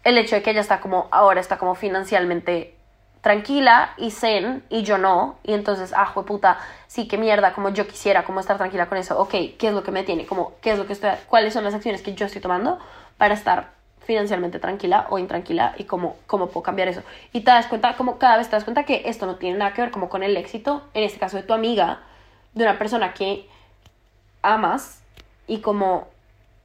El 0.03 0.17
hecho 0.17 0.35
de 0.35 0.41
que 0.41 0.49
ella 0.49 0.61
está 0.61 0.81
como, 0.81 1.07
ahora 1.11 1.39
está 1.39 1.59
como 1.59 1.75
financialmente 1.75 2.75
tranquila 3.21 3.93
y 3.97 4.11
zen 4.11 4.63
y 4.69 4.83
yo 4.83 4.97
no, 4.97 5.35
y 5.43 5.53
entonces, 5.53 5.93
ah, 5.95 6.13
puta, 6.13 6.57
sí, 6.87 7.07
qué 7.07 7.17
mierda, 7.17 7.53
como 7.53 7.69
yo 7.69 7.87
quisiera, 7.87 8.23
como 8.23 8.39
estar 8.39 8.57
tranquila 8.57 8.87
con 8.87 8.97
eso, 8.97 9.19
ok, 9.19 9.31
¿qué 9.57 9.67
es 9.67 9.73
lo 9.73 9.83
que 9.83 9.91
me 9.91 10.03
tiene? 10.03 10.25
Como, 10.25 10.53
¿qué 10.61 10.71
es 10.71 10.79
lo 10.79 10.87
que 10.87 10.93
estoy, 10.93 11.11
cuáles 11.27 11.53
son 11.53 11.63
las 11.63 11.73
acciones 11.73 12.01
que 12.01 12.13
yo 12.15 12.25
estoy 12.25 12.41
tomando 12.41 12.79
para 13.17 13.35
estar 13.35 13.81
financieramente 14.01 14.59
tranquila 14.59 15.07
o 15.09 15.19
intranquila 15.19 15.75
y 15.77 15.83
cómo, 15.83 16.15
cómo 16.27 16.47
puedo 16.47 16.63
cambiar 16.63 16.87
eso. 16.87 17.03
Y 17.33 17.41
te 17.41 17.51
das 17.51 17.67
cuenta, 17.67 17.95
como 17.95 18.17
cada 18.17 18.37
vez 18.37 18.49
te 18.49 18.55
das 18.55 18.63
cuenta 18.63 18.83
que 18.83 19.03
esto 19.05 19.25
no 19.25 19.35
tiene 19.35 19.57
nada 19.57 19.73
que 19.73 19.81
ver 19.81 19.91
como 19.91 20.09
con 20.09 20.23
el 20.23 20.35
éxito, 20.37 20.81
en 20.93 21.03
este 21.03 21.19
caso 21.19 21.37
de 21.37 21.43
tu 21.43 21.53
amiga, 21.53 21.99
de 22.53 22.63
una 22.63 22.77
persona 22.77 23.13
que 23.13 23.47
amas 24.41 25.01
y 25.47 25.59
como, 25.59 26.07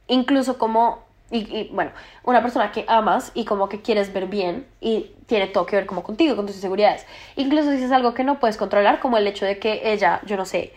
incluso 0.07 0.57
como, 0.57 1.03
y, 1.29 1.69
bueno, 1.71 1.91
una 2.23 2.41
persona 2.41 2.71
que 2.71 2.85
amas 2.87 3.31
y 3.33 3.45
como 3.45 3.69
que 3.69 3.81
quieres 3.81 4.11
ver 4.13 4.27
bien 4.27 4.65
y 4.81 5.11
tiene 5.27 5.47
todo 5.47 5.65
que 5.65 5.75
ver 5.75 5.85
como 5.85 6.03
contigo, 6.03 6.35
con 6.35 6.45
tus 6.45 6.55
inseguridades. 6.55 7.05
Incluso 7.35 7.71
si 7.71 7.83
es 7.83 7.91
algo 7.91 8.13
que 8.13 8.23
no 8.23 8.39
puedes 8.39 8.57
controlar, 8.57 8.99
como 8.99 9.17
el 9.17 9.27
hecho 9.27 9.45
de 9.45 9.59
que 9.59 9.91
ella, 9.91 10.21
yo 10.25 10.37
no 10.37 10.45
sé, 10.45 10.73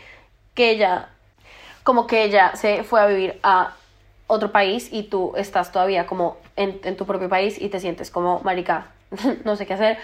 que 0.54 0.70
ella, 0.70 1.08
como 1.84 2.06
que 2.06 2.24
ella 2.24 2.54
se 2.56 2.82
fue 2.82 3.00
a 3.00 3.06
vivir 3.06 3.38
a 3.42 3.74
otro 4.26 4.52
país 4.52 4.88
y 4.92 5.04
tú 5.04 5.32
estás 5.36 5.72
todavía 5.72 6.06
como 6.06 6.36
en, 6.56 6.96
tu 6.96 7.06
propio 7.06 7.28
país 7.28 7.60
y 7.60 7.68
te 7.68 7.80
sientes 7.80 8.10
como, 8.10 8.40
marica, 8.40 8.88
no 9.44 9.56
sé 9.56 9.66
qué 9.66 9.74
hacer. 9.74 9.98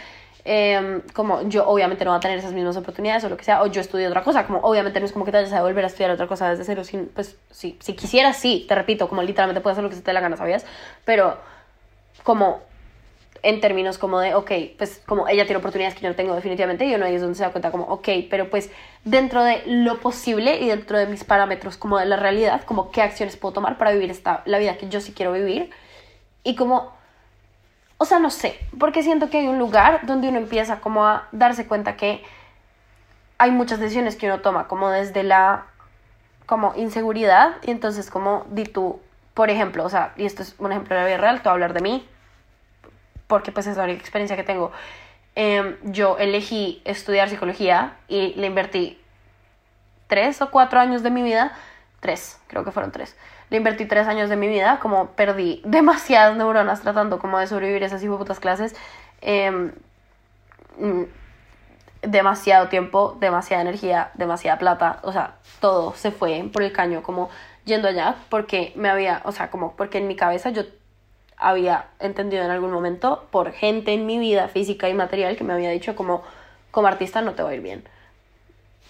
Em, 0.48 1.00
como 1.12 1.42
yo 1.48 1.66
obviamente 1.66 2.04
no 2.04 2.12
voy 2.12 2.18
a 2.18 2.20
tener 2.20 2.38
esas 2.38 2.52
mismas 2.52 2.76
oportunidades 2.76 3.24
o 3.24 3.28
lo 3.28 3.37
que 3.37 3.42
sea, 3.42 3.62
o 3.62 3.66
yo 3.66 3.80
estudio 3.80 4.06
otra 4.06 4.22
cosa, 4.22 4.46
como 4.46 4.61
obviamente 4.61 5.00
no 5.00 5.06
es 5.06 5.12
como 5.12 5.24
que 5.24 5.32
te 5.32 5.38
vayas 5.38 5.52
a 5.52 5.61
volver 5.61 5.82
a 5.82 5.88
estudiar 5.88 6.12
otra 6.12 6.28
cosa 6.28 6.50
desde 6.50 6.62
cero, 6.62 6.85
sin, 6.85 7.06
pues 7.06 7.37
sí, 7.50 7.76
si 7.80 7.94
quisieras, 7.94 8.37
sí, 8.37 8.64
te 8.68 8.76
repito, 8.76 9.09
como 9.09 9.24
literalmente 9.24 9.61
puedes 9.61 9.74
hacer 9.74 9.82
lo 9.82 9.90
que 9.90 9.96
se 9.96 10.02
te 10.02 10.11
dé 10.11 10.14
la 10.14 10.20
gana, 10.20 10.37
¿sabías? 10.37 10.64
Pero 11.04 11.37
como 12.22 12.61
en 13.42 13.61
términos 13.61 13.99
como 13.99 14.20
de, 14.20 14.35
ok, 14.35 14.51
pues 14.79 15.03
como 15.07 15.29
ella 15.29 15.44
tiene 15.44 15.59
oportunidades 15.59 15.94
que 15.94 16.03
yo 16.03 16.09
no 16.09 16.14
tengo 16.14 16.35
definitivamente, 16.35 16.85
y 16.85 16.94
uno 16.94 17.05
ahí 17.05 17.14
es 17.14 17.20
donde 17.20 17.37
se 17.37 17.42
da 17.42 17.51
cuenta 17.51 17.70
como, 17.70 17.85
ok, 17.85 18.09
pero 18.31 18.51
pues 18.51 18.70
dentro 19.05 19.42
de 19.42 19.62
lo 19.66 20.01
posible 20.01 20.61
y 20.61 20.68
dentro 20.68 20.99
de 20.99 21.07
mis 21.07 21.25
parámetros 21.25 21.77
como 21.77 21.99
de 21.99 22.07
la 22.07 22.16
realidad, 22.16 22.62
como 22.64 22.90
qué 22.90 23.03
acciones 23.03 23.37
puedo 23.37 23.55
tomar 23.55 23.79
para 23.79 23.92
vivir 23.92 24.11
esta, 24.11 24.42
la 24.46 24.59
vida 24.59 24.77
que 24.77 24.88
yo 24.88 25.01
sí 25.01 25.12
quiero 25.12 25.33
vivir, 25.33 25.70
y 26.42 26.55
como, 26.55 26.92
o 27.99 28.05
sea, 28.05 28.18
no 28.18 28.31
sé, 28.31 28.59
porque 28.79 29.03
siento 29.03 29.31
que 29.31 29.38
hay 29.38 29.49
un 29.49 29.59
lugar 29.59 30.07
donde 30.07 30.29
uno 30.29 30.38
empieza 30.38 30.81
como 30.81 31.07
a 31.07 31.29
darse 31.33 31.66
cuenta 31.66 31.96
que 31.96 32.22
hay 33.38 33.51
muchas 33.51 33.81
decisiones 33.81 34.16
que 34.16 34.27
uno 34.27 34.40
toma 34.40 34.66
como 34.68 34.90
desde 34.90 35.22
la 35.22 35.66
como 36.46 36.72
inseguridad 36.77 37.57
y 37.64 37.72
entonces 37.72 38.11
como 38.11 38.46
di 38.49 38.64
tú, 38.64 39.01
por 39.35 39.51
ejemplo, 39.51 39.85
o 39.85 39.88
sea, 39.88 40.12
y 40.16 40.25
esto 40.25 40.42
es 40.42 40.55
un 40.59 40.72
ejemplo 40.72 40.94
de 40.94 41.03
la 41.03 41.07
vida 41.07 41.18
real, 41.18 41.37
te 41.37 41.42
voy 41.42 41.51
a 41.51 41.53
hablar 41.53 41.72
de 41.75 41.81
mí, 41.81 42.09
porque 43.27 43.53
pues 43.53 43.67
es 43.67 43.77
la 43.77 43.85
única 43.85 44.01
experiencia 44.01 44.37
que 44.37 44.43
tengo. 44.43 44.73
Em, 45.35 45.77
yo 45.83 46.17
elegí 46.19 46.81
estudiar 46.85 47.29
psicología 47.29 47.97
y 48.09 48.35
le 48.35 48.47
invertí 48.47 48.99
tres 50.07 50.41
o 50.41 50.51
cuatro 50.51 50.81
años 50.81 51.03
de 51.03 51.11
mi 51.11 51.23
vida, 51.23 51.53
tres, 52.01 52.41
creo 52.47 52.65
que 52.65 52.71
fueron 52.73 52.93
tres. 52.93 53.17
Le 53.51 53.59
invertí 53.59 53.87
tres 53.87 54.09
años 54.09 54.29
de 54.31 54.37
mi 54.37 54.49
vida, 54.49 54.79
como 54.81 55.11
perdí 55.12 55.62
demasiadas 55.67 56.37
neuronas 56.37 56.81
tratando 56.81 57.19
como 57.19 57.39
de 57.39 57.47
sobrevivir 57.47 57.83
esas 57.83 58.03
putas 58.05 58.41
clases. 58.41 58.75
Mm, 60.79 61.05
demasiado 62.03 62.69
tiempo, 62.69 63.17
demasiada 63.21 63.62
energía, 63.62 64.11
demasiada 64.15 64.59
plata, 64.59 65.01
o 65.03 65.12
sea, 65.12 65.37
todo 65.61 65.95
se 65.95 66.11
fue 66.11 66.49
por 66.53 66.62
el 66.62 66.73
caño 66.73 67.03
como 67.03 67.31
yendo 67.65 67.89
allá 67.89 68.17
porque 68.29 68.73
me 68.77 68.89
había, 68.89 69.23
o 69.25 69.33
sea, 69.33 69.51
como 69.51 69.75
porque 69.77 69.99
en 69.99 70.07
mi 70.07 70.17
cabeza 70.17 70.51
yo 70.51 70.62
había 71.37 71.87
entendido 72.01 72.44
en 72.44 72.51
algún 72.51 72.70
momento 72.70 73.27
por 73.31 73.53
gente 73.53 73.92
en 73.92 74.07
mi 74.07 74.18
vida 74.18 74.49
física 74.49 74.88
y 74.88 74.94
material 74.94 75.37
que 75.37 75.44
me 75.44 75.53
había 75.53 75.70
dicho 75.70 75.94
como, 75.94 76.22
como 76.70 76.88
artista 76.88 77.20
no 77.20 77.35
te 77.35 77.42
va 77.42 77.51
a 77.51 77.55
ir 77.55 77.61
bien. 77.61 77.85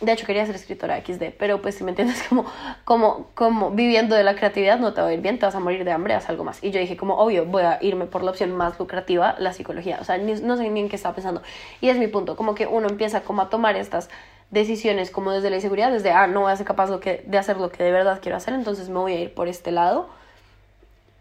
De 0.00 0.12
hecho, 0.12 0.26
quería 0.26 0.44
ser 0.44 0.54
escritora 0.54 1.00
XD, 1.00 1.32
pero 1.38 1.62
pues 1.62 1.74
si 1.76 1.82
me 1.82 1.90
entiendes, 1.90 2.22
como, 2.28 2.44
como, 2.84 3.28
como 3.34 3.70
viviendo 3.70 4.14
de 4.14 4.24
la 4.24 4.36
creatividad 4.36 4.78
no 4.78 4.92
te 4.92 5.00
va 5.00 5.08
a 5.08 5.12
ir 5.14 5.22
bien, 5.22 5.38
te 5.38 5.46
vas 5.46 5.54
a 5.54 5.60
morir 5.60 5.84
de 5.84 5.92
hambre, 5.92 6.12
haz 6.12 6.28
algo 6.28 6.44
más. 6.44 6.62
Y 6.62 6.70
yo 6.70 6.78
dije, 6.78 6.98
como 6.98 7.16
obvio, 7.16 7.46
voy 7.46 7.62
a 7.62 7.78
irme 7.80 8.04
por 8.04 8.22
la 8.22 8.30
opción 8.30 8.54
más 8.54 8.78
lucrativa, 8.78 9.36
la 9.38 9.54
psicología. 9.54 9.98
O 10.00 10.04
sea, 10.04 10.18
no 10.18 10.56
sé 10.56 10.68
ni 10.68 10.80
en 10.80 10.88
qué 10.90 10.96
estaba 10.96 11.14
pensando. 11.14 11.42
Y 11.80 11.88
es 11.88 11.96
mi 11.98 12.08
punto, 12.08 12.36
como 12.36 12.54
que 12.54 12.66
uno 12.66 12.88
empieza 12.88 13.22
como 13.22 13.40
a 13.40 13.48
tomar 13.48 13.76
estas 13.76 14.10
decisiones 14.50 15.10
como 15.10 15.32
desde 15.32 15.48
la 15.48 15.56
inseguridad, 15.56 15.90
desde, 15.90 16.12
ah, 16.12 16.26
no 16.26 16.42
voy 16.42 16.52
a 16.52 16.56
ser 16.56 16.66
capaz 16.66 16.90
de 16.90 17.38
hacer 17.38 17.56
lo 17.56 17.70
que 17.70 17.82
de 17.82 17.90
verdad 17.90 18.20
quiero 18.22 18.36
hacer, 18.36 18.54
entonces 18.54 18.90
me 18.90 18.98
voy 18.98 19.14
a 19.14 19.20
ir 19.20 19.34
por 19.34 19.48
este 19.48 19.72
lado. 19.72 20.08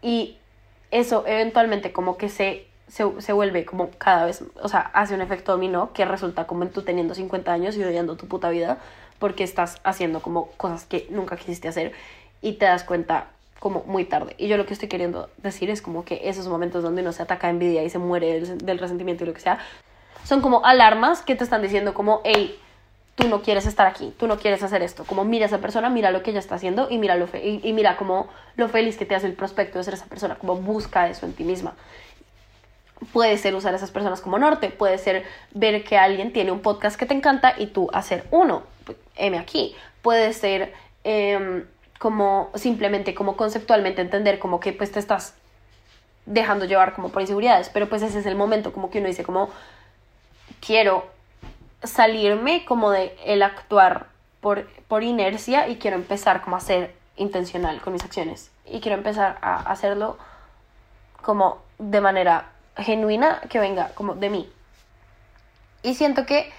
Y 0.02 0.36
eso 0.90 1.24
eventualmente 1.26 1.92
como 1.92 2.16
que 2.16 2.28
se, 2.28 2.66
se, 2.88 3.32
vuelve 3.32 3.64
como 3.64 3.90
cada 3.98 4.24
vez, 4.26 4.44
o 4.62 4.68
sea, 4.68 4.80
hace 4.80 5.14
un 5.14 5.20
efecto 5.20 5.52
dominó 5.52 5.92
que 5.92 6.04
resulta 6.04 6.46
como 6.46 6.62
en 6.62 6.70
tú 6.70 6.82
teniendo 6.82 7.14
50 7.14 7.52
años 7.52 7.76
y 7.76 7.84
odiando 7.84 8.16
tu 8.16 8.26
puta 8.26 8.50
vida 8.50 8.78
porque 9.18 9.44
estás 9.44 9.80
haciendo 9.84 10.20
como 10.20 10.46
cosas 10.52 10.84
que 10.84 11.06
nunca 11.10 11.36
quisiste 11.36 11.68
hacer 11.68 11.92
y 12.42 12.54
te 12.54 12.66
das 12.66 12.84
cuenta 12.84 13.28
como 13.58 13.82
muy 13.84 14.04
tarde. 14.04 14.34
Y 14.38 14.48
yo 14.48 14.56
lo 14.56 14.66
que 14.66 14.74
estoy 14.74 14.88
queriendo 14.88 15.30
decir 15.38 15.70
es 15.70 15.80
como 15.82 16.04
que 16.04 16.28
esos 16.28 16.46
momentos 16.46 16.82
donde 16.82 17.02
uno 17.02 17.12
se 17.12 17.22
ataca 17.22 17.48
envidia 17.48 17.82
y 17.82 17.90
se 17.90 17.98
muere 17.98 18.40
del, 18.40 18.58
del 18.58 18.78
resentimiento 18.78 19.24
y 19.24 19.26
lo 19.26 19.34
que 19.34 19.40
sea, 19.40 19.58
son 20.24 20.40
como 20.40 20.64
alarmas 20.64 21.22
que 21.22 21.34
te 21.34 21.44
están 21.44 21.62
diciendo 21.62 21.94
como, 21.94 22.20
hey, 22.24 22.58
tú 23.16 23.28
no 23.28 23.42
quieres 23.42 23.66
estar 23.66 23.86
aquí, 23.86 24.14
tú 24.18 24.28
no 24.28 24.38
quieres 24.38 24.62
hacer 24.62 24.82
esto. 24.82 25.04
Como 25.04 25.24
mira 25.24 25.46
a 25.46 25.48
esa 25.48 25.58
persona, 25.58 25.88
mira 25.88 26.10
lo 26.10 26.22
que 26.22 26.30
ella 26.30 26.38
está 26.38 26.54
haciendo 26.54 26.88
y 26.90 26.98
mira, 26.98 27.16
lo 27.16 27.26
y, 27.42 27.72
mira 27.72 27.98
lo 28.56 28.68
feliz 28.68 28.96
que 28.96 29.06
te 29.06 29.14
hace 29.14 29.26
el 29.26 29.32
prospecto 29.32 29.78
de 29.78 29.84
ser 29.84 29.94
esa 29.94 30.06
persona, 30.06 30.36
como 30.36 30.56
busca 30.56 31.08
eso 31.08 31.26
en 31.26 31.32
ti 31.32 31.42
misma. 31.42 31.74
Puede 33.12 33.36
ser 33.38 33.54
usar 33.54 33.72
a 33.72 33.76
esas 33.76 33.90
personas 33.90 34.20
como 34.20 34.38
norte, 34.38 34.70
puede 34.70 34.98
ser 34.98 35.24
ver 35.52 35.82
que 35.82 35.96
alguien 35.96 36.32
tiene 36.32 36.52
un 36.52 36.60
podcast 36.60 36.98
que 36.98 37.06
te 37.06 37.14
encanta 37.14 37.54
y 37.58 37.68
tú 37.68 37.88
hacer 37.92 38.26
uno, 38.30 38.62
M 39.16 39.38
aquí. 39.38 39.74
Puede 40.02 40.32
ser 40.34 40.74
em, 41.02 41.64
como 41.98 42.50
simplemente, 42.54 43.14
como 43.14 43.36
conceptualmente 43.36 44.02
entender 44.02 44.38
como 44.38 44.60
que 44.60 44.72
pues 44.74 44.92
te 44.92 44.98
estás 44.98 45.34
dejando 46.26 46.66
llevar 46.66 46.94
como 46.94 47.08
por 47.08 47.22
inseguridades, 47.22 47.70
pero 47.70 47.88
pues 47.88 48.02
ese 48.02 48.18
es 48.18 48.26
el 48.26 48.34
momento 48.34 48.72
como 48.72 48.90
que 48.90 48.98
uno 48.98 49.08
dice 49.08 49.24
como 49.24 49.48
quiero 50.60 51.15
salirme 51.82 52.64
como 52.64 52.90
de 52.90 53.16
el 53.24 53.42
actuar 53.42 54.06
por, 54.40 54.68
por 54.88 55.02
inercia 55.02 55.68
y 55.68 55.76
quiero 55.76 55.96
empezar 55.96 56.42
como 56.42 56.56
a 56.56 56.60
ser 56.60 56.94
intencional 57.16 57.80
con 57.80 57.92
mis 57.92 58.04
acciones 58.04 58.50
y 58.66 58.80
quiero 58.80 58.96
empezar 58.96 59.38
a 59.40 59.56
hacerlo 59.70 60.18
como 61.22 61.62
de 61.78 62.00
manera 62.00 62.50
genuina 62.76 63.40
que 63.48 63.58
venga 63.58 63.90
como 63.94 64.14
de 64.14 64.30
mí. 64.30 64.52
Y 65.82 65.94
siento 65.94 66.26
que 66.26 66.52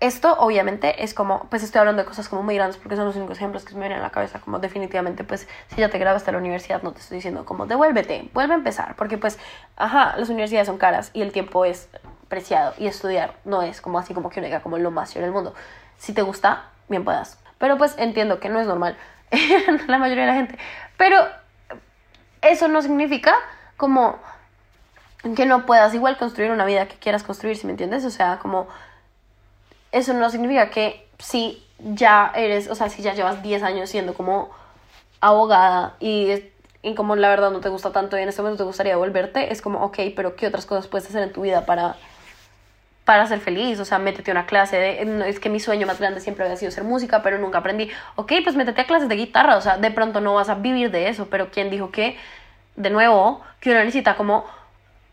esto 0.00 0.36
obviamente 0.38 1.02
es 1.02 1.14
como, 1.14 1.46
pues 1.48 1.62
estoy 1.62 1.78
hablando 1.78 2.02
de 2.02 2.08
cosas 2.08 2.28
como 2.28 2.42
muy 2.42 2.54
grandes 2.54 2.76
porque 2.76 2.96
son 2.96 3.06
los 3.06 3.16
únicos 3.16 3.38
ejemplos 3.38 3.64
que 3.64 3.72
me 3.74 3.80
vienen 3.80 3.98
a 3.98 4.02
la 4.02 4.10
cabeza, 4.10 4.40
como 4.40 4.58
definitivamente 4.58 5.24
pues 5.24 5.48
si 5.68 5.76
ya 5.76 5.88
te 5.88 5.98
grabaste 5.98 6.30
a 6.30 6.32
la 6.32 6.38
universidad 6.38 6.82
no 6.82 6.92
te 6.92 7.00
estoy 7.00 7.16
diciendo 7.16 7.46
como 7.46 7.66
devuélvete, 7.66 8.28
vuelve 8.34 8.54
a 8.54 8.56
empezar, 8.56 8.94
porque 8.96 9.16
pues, 9.16 9.38
ajá, 9.76 10.14
las 10.18 10.28
universidades 10.28 10.66
son 10.66 10.76
caras 10.76 11.10
y 11.14 11.22
el 11.22 11.32
tiempo 11.32 11.64
es 11.64 11.88
preciado 12.28 12.74
y 12.78 12.86
estudiar 12.86 13.34
no 13.44 13.62
es 13.62 13.80
como 13.80 13.98
así 13.98 14.12
como 14.12 14.28
que 14.28 14.40
uno 14.40 14.46
diga 14.46 14.60
como 14.60 14.78
lo 14.78 14.90
más 14.90 15.16
en 15.16 15.24
el 15.24 15.30
mundo. 15.30 15.54
Si 15.96 16.12
te 16.12 16.22
gusta, 16.22 16.64
bien 16.88 17.04
puedas. 17.04 17.38
Pero 17.58 17.78
pues 17.78 17.94
entiendo 17.96 18.38
que 18.38 18.48
no 18.48 18.60
es 18.60 18.66
normal 18.66 18.96
la 19.86 19.98
mayoría 19.98 20.24
de 20.24 20.30
la 20.30 20.36
gente. 20.36 20.58
Pero 20.96 21.16
eso 22.42 22.68
no 22.68 22.82
significa 22.82 23.34
como 23.76 24.18
que 25.34 25.46
no 25.46 25.66
puedas 25.66 25.94
igual 25.94 26.16
construir 26.18 26.50
una 26.50 26.66
vida 26.66 26.86
que 26.86 26.96
quieras 26.96 27.22
construir, 27.22 27.56
si 27.56 27.66
me 27.66 27.72
entiendes? 27.72 28.04
O 28.04 28.10
sea, 28.10 28.38
como 28.38 28.68
eso 29.96 30.14
no 30.14 30.30
significa 30.30 30.70
que 30.70 31.08
si 31.18 31.62
ya 31.78 32.32
eres, 32.34 32.68
o 32.68 32.74
sea, 32.74 32.88
si 32.88 33.02
ya 33.02 33.14
llevas 33.14 33.42
10 33.42 33.62
años 33.62 33.90
siendo 33.90 34.14
como 34.14 34.50
abogada 35.20 35.96
y 36.00 36.30
y 36.86 36.94
como 36.94 37.16
la 37.16 37.28
verdad 37.28 37.50
no 37.50 37.58
te 37.58 37.68
gusta 37.68 37.90
tanto 37.90 38.16
y 38.16 38.22
en 38.22 38.28
este 38.28 38.42
momento 38.42 38.62
te 38.62 38.66
gustaría 38.68 38.96
volverte, 38.96 39.52
es 39.52 39.60
como, 39.60 39.82
ok, 39.82 39.98
pero 40.14 40.36
¿qué 40.36 40.46
otras 40.46 40.66
cosas 40.66 40.86
puedes 40.86 41.08
hacer 41.08 41.20
en 41.24 41.32
tu 41.32 41.42
vida 41.42 41.66
para, 41.66 41.96
para 43.04 43.26
ser 43.26 43.40
feliz? 43.40 43.80
O 43.80 43.84
sea, 43.84 43.98
métete 43.98 44.30
a 44.30 44.34
una 44.34 44.46
clase 44.46 44.76
de, 44.76 45.28
es 45.28 45.40
que 45.40 45.48
mi 45.50 45.58
sueño 45.58 45.84
más 45.84 45.98
grande 45.98 46.20
siempre 46.20 46.44
había 46.44 46.56
sido 46.56 46.70
ser 46.70 46.84
música, 46.84 47.24
pero 47.24 47.38
nunca 47.38 47.58
aprendí. 47.58 47.90
Ok, 48.14 48.34
pues 48.44 48.54
métete 48.54 48.82
a 48.82 48.86
clases 48.86 49.08
de 49.08 49.16
guitarra, 49.16 49.56
o 49.56 49.60
sea, 49.60 49.78
de 49.78 49.90
pronto 49.90 50.20
no 50.20 50.34
vas 50.34 50.48
a 50.48 50.54
vivir 50.54 50.92
de 50.92 51.08
eso, 51.08 51.26
pero 51.28 51.50
¿quién 51.50 51.70
dijo 51.70 51.90
que, 51.90 52.16
de 52.76 52.90
nuevo, 52.90 53.40
que 53.58 53.70
uno 53.70 53.80
necesita 53.80 54.14
como 54.14 54.44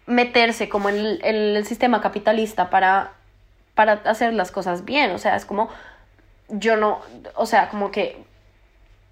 meterse 0.06 0.69
como 0.69 0.89
en 0.89 1.17
el, 1.24 1.65
sistema 1.65 2.02
capitalista 2.02 2.69
para, 2.69 3.13
para 3.76 3.94
hacer 4.06 4.34
las 4.34 4.52
cosas 4.52 4.86
bien? 4.86 5.12
O 5.12 5.18
sea, 5.18 5.36
es 5.36 5.46
como 5.46 5.70
yo 6.50 6.78
no, 6.78 7.00
o 7.36 7.46
sea, 7.46 7.70
como 7.70 7.92
que 7.92 8.24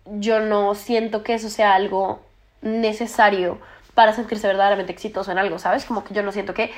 yo 0.05 0.39
no 0.39 0.75
siento 0.75 1.23
que 1.23 1.33
eso 1.33 1.49
sea 1.49 1.73
algo 1.73 2.21
necesario 2.61 3.59
para 3.93 4.13
sentirse 4.13 4.47
verdaderamente 4.47 4.91
exitoso 4.91 5.31
en 5.31 5.37
algo, 5.37 5.59
¿sabes? 5.59 5.85
Como 5.85 6.03
que 6.03 6.13
yo 6.13 6.23
no 6.23 6.31
siento 6.31 6.53
que, 6.53 6.71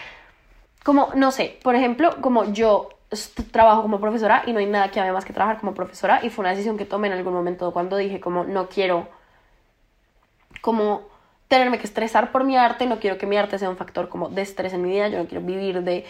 como, 0.84 1.10
no 1.16 1.32
sé, 1.32 1.60
por 1.64 1.76
ejemplo, 1.76 2.16
como 2.22 2.52
yo 2.52 2.90
trabajo 3.52 3.84
como 3.84 4.00
profesora 4.00 4.44
y 4.48 4.54
no 4.54 4.60
hay 4.60 4.66
nada 4.66 4.90
que 4.90 5.00
ame 5.00 5.12
más 5.12 5.26
que 5.26 5.34
trabajar 5.34 5.60
como 5.60 5.74
profesora 5.74 6.22
y 6.24 6.30
fue 6.30 6.44
una 6.44 6.50
decisión 6.50 6.78
que 6.78 6.86
tomé 6.86 7.08
en 7.08 7.14
algún 7.14 7.34
momento 7.34 7.72
cuando 7.72 7.98
dije 7.98 8.20
como 8.20 8.44
no 8.44 8.70
quiero 8.70 9.08
como 10.62 11.04
tenerme 11.48 11.78
que 11.78 11.86
estresar 11.86 12.32
por 12.32 12.44
mi 12.44 12.58
arte, 12.58 12.88
no 12.88 13.00
quiero 13.00 13.20
que 13.20 13.28
mi 13.28 13.38
arte 13.38 13.60
sea 13.60 13.70
un 13.70 13.78
factor 13.78 14.10
como 14.10 14.30
de 14.30 14.42
estrés 14.42 14.74
en 14.74 14.82
mi 14.82 14.90
vida, 14.90 15.10
yo 15.10 15.20
no 15.20 15.28
quiero 15.28 15.46
vivir 15.46 15.84
de, 15.84 16.06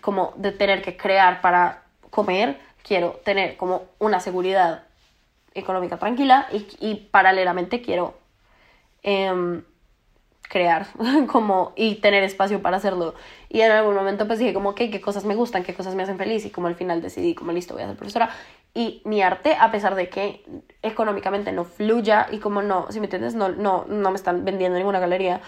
como 0.00 0.32
de 0.36 0.52
tener 0.52 0.82
que 0.82 0.96
crear 0.96 1.40
para 1.40 1.82
comer, 2.10 2.58
quiero 2.82 3.20
tener 3.24 3.56
como 3.56 3.84
una 3.98 4.20
seguridad 4.20 4.84
económica 5.54 5.98
tranquila 5.98 6.46
y, 6.52 6.66
y 6.80 6.94
paralelamente 7.10 7.82
quiero 7.82 8.14
em, 9.02 9.62
crear 10.50 10.86
como 11.28 11.72
y 11.76 11.96
tener 11.96 12.22
espacio 12.22 12.62
para 12.62 12.76
hacerlo. 12.76 13.14
Y 13.48 13.60
en 13.60 13.70
algún 13.70 13.94
momento 13.94 14.26
pues 14.26 14.38
dije 14.38 14.52
como 14.52 14.74
que 14.74 14.90
qué 14.90 15.00
cosas 15.00 15.24
me 15.24 15.34
gustan 15.34 15.62
qué 15.62 15.74
cosas 15.74 15.94
me 15.94 16.02
hacen 16.02 16.18
feliz 16.18 16.44
y 16.44 16.50
como 16.50 16.66
al 16.66 16.74
final 16.74 17.02
decidí 17.02 17.34
como 17.34 17.52
listo 17.52 17.74
voy 17.74 17.82
a 17.82 17.86
ser 17.86 17.96
profesora 17.96 18.30
y 18.74 19.02
mi 19.04 19.22
arte 19.22 19.56
a 19.58 19.70
pesar 19.70 19.94
de 19.94 20.08
que 20.08 20.44
económicamente 20.82 21.52
no 21.52 21.64
fluya 21.64 22.28
y 22.30 22.38
como 22.38 22.62
no 22.62 22.86
si 22.90 23.00
me 23.00 23.06
entiendes 23.06 23.34
no 23.34 23.48
no 23.48 23.84
no 23.88 24.10
me 24.10 24.16
están 24.16 24.44
vendiendo 24.44 24.78
ninguna 24.78 25.00
galería 25.00 25.40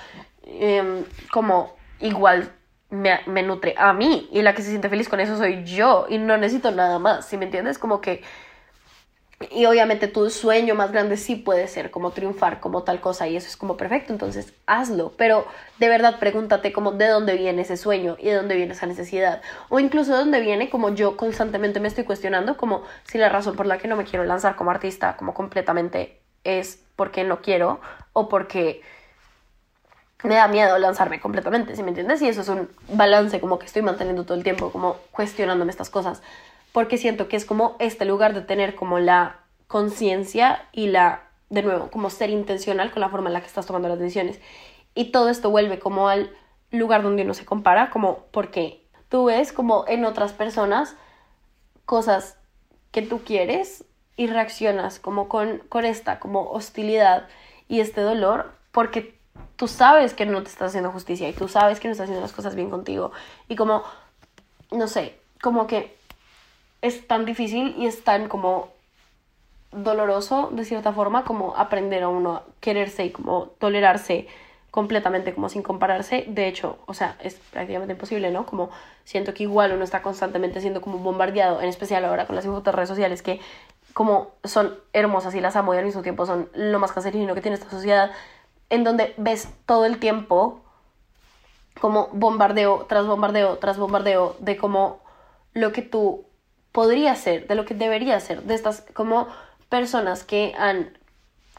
em, 0.44 1.04
como 1.30 1.76
igual 2.00 2.50
me, 2.92 3.42
nutre 3.42 3.74
a 3.78 3.92
mí 3.94 4.28
y 4.30 4.42
la 4.42 4.54
que 4.54 4.62
se 4.62 4.68
siente 4.68 4.90
feliz 4.90 5.08
con 5.08 5.18
eso 5.18 5.36
soy 5.36 5.64
yo 5.64 6.06
y 6.10 6.18
no 6.18 6.36
necesito 6.36 6.70
nada 6.70 6.98
más 6.98 7.26
si 7.26 7.38
me 7.38 7.46
entiendes 7.46 7.78
como 7.78 8.00
que 8.00 8.22
y 9.50 9.64
obviamente 9.64 10.06
tu 10.06 10.30
sueño 10.30 10.76
más 10.76 10.92
grande 10.92 11.16
sí 11.16 11.34
puede 11.34 11.66
ser 11.66 11.90
como 11.90 12.12
triunfar 12.12 12.60
como 12.60 12.84
tal 12.84 13.00
cosa 13.00 13.26
y 13.26 13.34
eso 13.34 13.48
es 13.48 13.56
como 13.56 13.76
perfecto, 13.76 14.12
entonces 14.12 14.52
hazlo, 14.66 15.14
pero 15.16 15.46
de 15.78 15.88
verdad 15.88 16.20
pregúntate 16.20 16.72
como 16.72 16.92
de 16.92 17.08
dónde 17.08 17.34
viene 17.36 17.62
ese 17.62 17.76
sueño 17.76 18.16
y 18.20 18.26
de 18.26 18.34
dónde 18.34 18.54
viene 18.54 18.74
esa 18.74 18.86
necesidad 18.86 19.42
o 19.68 19.80
incluso 19.80 20.12
de 20.12 20.18
dónde 20.18 20.40
viene 20.40 20.70
como 20.70 20.94
yo 20.94 21.16
constantemente 21.16 21.80
me 21.80 21.88
estoy 21.88 22.04
cuestionando 22.04 22.56
como 22.56 22.84
si 23.04 23.18
la 23.18 23.30
razón 23.30 23.56
por 23.56 23.66
la 23.66 23.78
que 23.78 23.88
no 23.88 23.96
me 23.96 24.04
quiero 24.04 24.24
lanzar 24.24 24.54
como 24.54 24.70
artista 24.70 25.16
como 25.16 25.34
completamente 25.34 26.20
es 26.44 26.84
porque 26.94 27.24
no 27.24 27.40
quiero 27.40 27.80
o 28.12 28.28
porque 28.28 28.82
me 30.22 30.34
da 30.34 30.48
miedo 30.48 30.78
lanzarme 30.78 31.20
completamente, 31.20 31.74
¿sí 31.76 31.82
me 31.82 31.88
entiendes? 31.88 32.22
Y 32.22 32.28
eso 32.28 32.42
es 32.42 32.48
un 32.48 32.68
balance 32.88 33.40
como 33.40 33.58
que 33.58 33.66
estoy 33.66 33.82
manteniendo 33.82 34.24
todo 34.24 34.36
el 34.36 34.44
tiempo 34.44 34.70
como 34.70 34.96
cuestionándome 35.12 35.70
estas 35.70 35.90
cosas 35.90 36.22
porque 36.72 36.96
siento 36.96 37.28
que 37.28 37.36
es 37.36 37.44
como 37.44 37.76
este 37.78 38.04
lugar 38.04 38.34
de 38.34 38.40
tener 38.40 38.74
como 38.74 38.98
la 38.98 39.36
conciencia 39.68 40.66
y 40.72 40.88
la, 40.88 41.22
de 41.50 41.62
nuevo, 41.62 41.90
como 41.90 42.10
ser 42.10 42.30
intencional 42.30 42.90
con 42.90 43.00
la 43.00 43.10
forma 43.10 43.28
en 43.28 43.34
la 43.34 43.40
que 43.40 43.46
estás 43.46 43.66
tomando 43.66 43.88
las 43.88 43.98
decisiones. 43.98 44.40
Y 44.94 45.12
todo 45.12 45.28
esto 45.28 45.50
vuelve 45.50 45.78
como 45.78 46.08
al 46.08 46.34
lugar 46.70 47.02
donde 47.02 47.22
uno 47.22 47.34
se 47.34 47.44
compara, 47.44 47.90
como 47.90 48.24
porque 48.30 48.82
tú 49.08 49.26
ves 49.26 49.52
como 49.52 49.84
en 49.86 50.04
otras 50.04 50.32
personas 50.32 50.96
cosas 51.84 52.38
que 52.90 53.02
tú 53.02 53.20
quieres 53.22 53.84
y 54.16 54.26
reaccionas 54.26 54.98
como 54.98 55.28
con, 55.28 55.58
con 55.68 55.84
esta 55.84 56.20
como 56.20 56.50
hostilidad 56.50 57.28
y 57.68 57.80
este 57.80 58.00
dolor 58.00 58.52
porque 58.72 59.18
tú 59.56 59.68
sabes 59.68 60.14
que 60.14 60.26
no 60.26 60.42
te 60.42 60.48
estás 60.48 60.70
haciendo 60.70 60.90
justicia 60.90 61.28
y 61.28 61.32
tú 61.32 61.48
sabes 61.48 61.78
que 61.78 61.88
no 61.88 61.92
estás 61.92 62.04
haciendo 62.04 62.22
las 62.22 62.32
cosas 62.32 62.54
bien 62.54 62.70
contigo. 62.70 63.12
Y 63.48 63.56
como 63.56 63.82
no 64.70 64.88
sé 64.88 65.18
como 65.40 65.66
que 65.66 65.94
es 66.80 67.06
tan 67.06 67.24
difícil 67.24 67.74
y 67.76 67.86
es 67.86 68.04
tan 68.04 68.28
como 68.28 68.70
doloroso 69.70 70.50
de 70.52 70.64
cierta 70.64 70.92
forma 70.92 71.24
como 71.24 71.56
aprender 71.56 72.02
a 72.02 72.08
uno 72.08 72.32
a 72.34 72.42
quererse 72.60 73.04
y 73.04 73.10
como 73.10 73.46
tolerarse 73.58 74.26
completamente 74.70 75.34
como 75.34 75.48
sin 75.48 75.62
compararse. 75.62 76.24
De 76.28 76.48
hecho 76.48 76.78
o 76.86 76.94
sea 76.94 77.16
es 77.20 77.34
prácticamente 77.34 77.92
imposible 77.92 78.30
no 78.30 78.46
como 78.46 78.70
siento 79.04 79.34
que 79.34 79.44
igual 79.44 79.72
uno 79.72 79.84
está 79.84 80.02
constantemente 80.02 80.60
siendo 80.60 80.80
como 80.80 80.98
bombardeado 80.98 81.60
en 81.60 81.68
especial 81.68 82.04
ahora 82.04 82.26
con 82.26 82.36
las 82.36 82.44
redes 82.44 82.88
sociales 82.88 83.22
que 83.22 83.40
como 83.94 84.32
son 84.44 84.74
hermosas 84.92 85.34
y 85.34 85.40
las 85.40 85.56
amo 85.56 85.74
y 85.74 85.78
al 85.78 85.84
mismo 85.84 86.02
tiempo 86.02 86.26
son 86.26 86.48
lo 86.54 86.78
más 86.78 86.92
cancerígeno 86.92 87.34
que 87.34 87.42
tiene 87.42 87.56
esta 87.56 87.70
sociedad 87.70 88.10
en 88.72 88.84
donde 88.84 89.12
ves 89.18 89.48
todo 89.66 89.84
el 89.84 89.98
tiempo 89.98 90.62
como 91.78 92.08
bombardeo 92.12 92.86
tras 92.88 93.06
bombardeo 93.06 93.58
tras 93.58 93.76
bombardeo 93.76 94.34
de 94.40 94.56
como 94.56 95.00
lo 95.52 95.72
que 95.72 95.82
tú 95.82 96.24
podría 96.72 97.14
ser, 97.14 97.46
de 97.46 97.54
lo 97.54 97.66
que 97.66 97.74
debería 97.74 98.18
ser, 98.18 98.42
de 98.44 98.54
estas 98.54 98.82
como 98.94 99.28
personas 99.68 100.24
que 100.24 100.54
han 100.58 100.98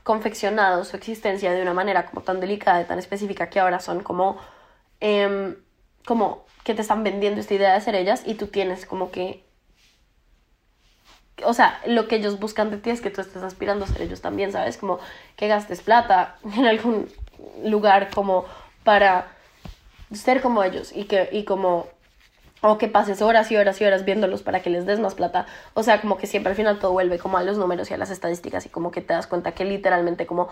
confeccionado 0.01 0.83
su 0.85 0.97
existencia 0.97 1.51
de 1.51 1.61
una 1.61 1.75
manera 1.75 2.07
como 2.07 2.23
tan 2.23 2.39
delicada 2.39 2.81
y 2.81 2.85
tan 2.85 2.97
específica 2.97 3.47
que 3.49 3.59
ahora 3.59 3.79
son 3.79 4.01
como, 4.01 4.37
em, 4.99 5.55
como 6.07 6.45
que 6.63 6.73
te 6.73 6.81
están 6.81 7.03
vendiendo 7.03 7.39
esta 7.39 7.53
idea 7.53 7.75
de 7.75 7.81
ser 7.81 7.93
ellas 7.93 8.23
y 8.25 8.33
tú 8.33 8.47
tienes 8.47 8.87
como 8.87 9.11
que, 9.11 9.43
o 11.45 11.53
sea, 11.53 11.79
lo 11.85 12.07
que 12.07 12.15
ellos 12.15 12.39
buscan 12.39 12.69
de 12.69 12.77
ti 12.77 12.89
es 12.89 13.01
que 13.01 13.09
tú 13.09 13.21
estés 13.21 13.43
aspirando 13.43 13.85
a 13.85 13.87
ser 13.87 14.01
ellos 14.01 14.21
también, 14.21 14.51
¿sabes? 14.51 14.77
Como 14.77 14.99
que 15.35 15.47
gastes 15.47 15.81
plata 15.81 16.37
en 16.55 16.65
algún 16.65 17.09
lugar 17.63 18.09
como 18.13 18.45
para 18.83 19.27
ser 20.13 20.41
como 20.41 20.63
ellos 20.63 20.91
y 20.93 21.05
que 21.05 21.29
y 21.31 21.43
como 21.43 21.87
o 22.61 22.77
que 22.77 22.87
pases 22.87 23.21
horas 23.21 23.51
y 23.51 23.57
horas 23.57 23.81
y 23.81 23.85
horas 23.85 24.05
viéndolos 24.05 24.41
para 24.41 24.61
que 24.61 24.69
les 24.69 24.85
des 24.85 24.99
más 24.99 25.15
plata. 25.15 25.45
O 25.73 25.83
sea, 25.83 25.99
como 25.99 26.17
que 26.17 26.27
siempre 26.27 26.51
al 26.51 26.55
final 26.55 26.79
todo 26.79 26.93
vuelve 26.93 27.19
como 27.19 27.37
a 27.37 27.43
los 27.43 27.57
números 27.57 27.91
y 27.91 27.93
a 27.93 27.97
las 27.97 28.09
estadísticas 28.09 28.65
y 28.65 28.69
como 28.69 28.89
que 28.91 29.01
te 29.01 29.13
das 29.13 29.27
cuenta 29.27 29.51
que 29.51 29.65
literalmente 29.65 30.25
como 30.25 30.47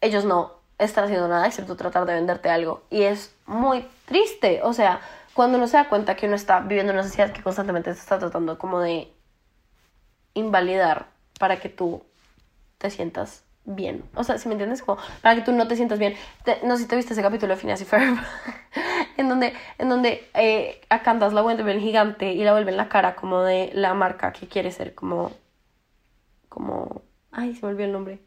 ellos 0.00 0.24
no 0.24 0.52
están 0.78 1.04
haciendo 1.04 1.26
nada 1.26 1.46
excepto 1.46 1.76
tratar 1.76 2.06
de 2.06 2.14
venderte 2.14 2.48
algo. 2.48 2.82
Y 2.90 3.02
es 3.02 3.34
muy 3.46 3.84
triste. 4.04 4.60
O 4.62 4.72
sea, 4.72 5.00
cuando 5.34 5.58
uno 5.58 5.66
se 5.66 5.78
da 5.78 5.88
cuenta 5.88 6.14
que 6.14 6.26
uno 6.26 6.36
está 6.36 6.60
viviendo 6.60 6.92
una 6.92 7.02
sociedad 7.02 7.32
que 7.32 7.42
constantemente 7.42 7.92
se 7.92 8.00
está 8.00 8.20
tratando 8.20 8.56
como 8.56 8.78
de 8.78 9.12
invalidar 10.38 11.06
para 11.38 11.58
que 11.60 11.68
tú 11.68 12.02
te 12.78 12.90
sientas 12.90 13.44
bien. 13.64 14.04
O 14.14 14.24
sea, 14.24 14.38
si 14.38 14.48
me 14.48 14.54
entiendes, 14.54 14.82
como 14.82 15.00
para 15.22 15.34
que 15.34 15.42
tú 15.42 15.52
no 15.52 15.68
te 15.68 15.76
sientas 15.76 15.98
bien. 15.98 16.14
no 16.64 16.76
sé 16.76 16.82
si 16.82 16.88
te 16.88 16.96
viste 16.96 17.12
ese 17.12 17.22
capítulo 17.22 17.54
de 17.54 17.60
Phineas 17.60 17.80
y 17.80 17.84
Ferb, 17.84 18.16
en 19.16 19.28
donde, 19.28 19.52
en 19.78 19.88
donde 19.88 20.28
eh, 20.34 20.80
a 20.88 21.02
Candace 21.02 21.34
la 21.34 21.42
vuelven 21.42 21.80
gigante 21.80 22.32
y 22.32 22.42
la 22.44 22.52
vuelven 22.52 22.76
la 22.76 22.88
cara 22.88 23.14
como 23.14 23.42
de 23.42 23.70
la 23.74 23.94
marca 23.94 24.32
que 24.32 24.48
quiere 24.48 24.72
ser 24.72 24.94
como, 24.94 25.32
como, 26.48 27.02
ay, 27.30 27.54
se 27.54 27.64
me 27.64 27.72
olvidó 27.72 27.86
el 27.86 27.92
nombre, 27.92 28.20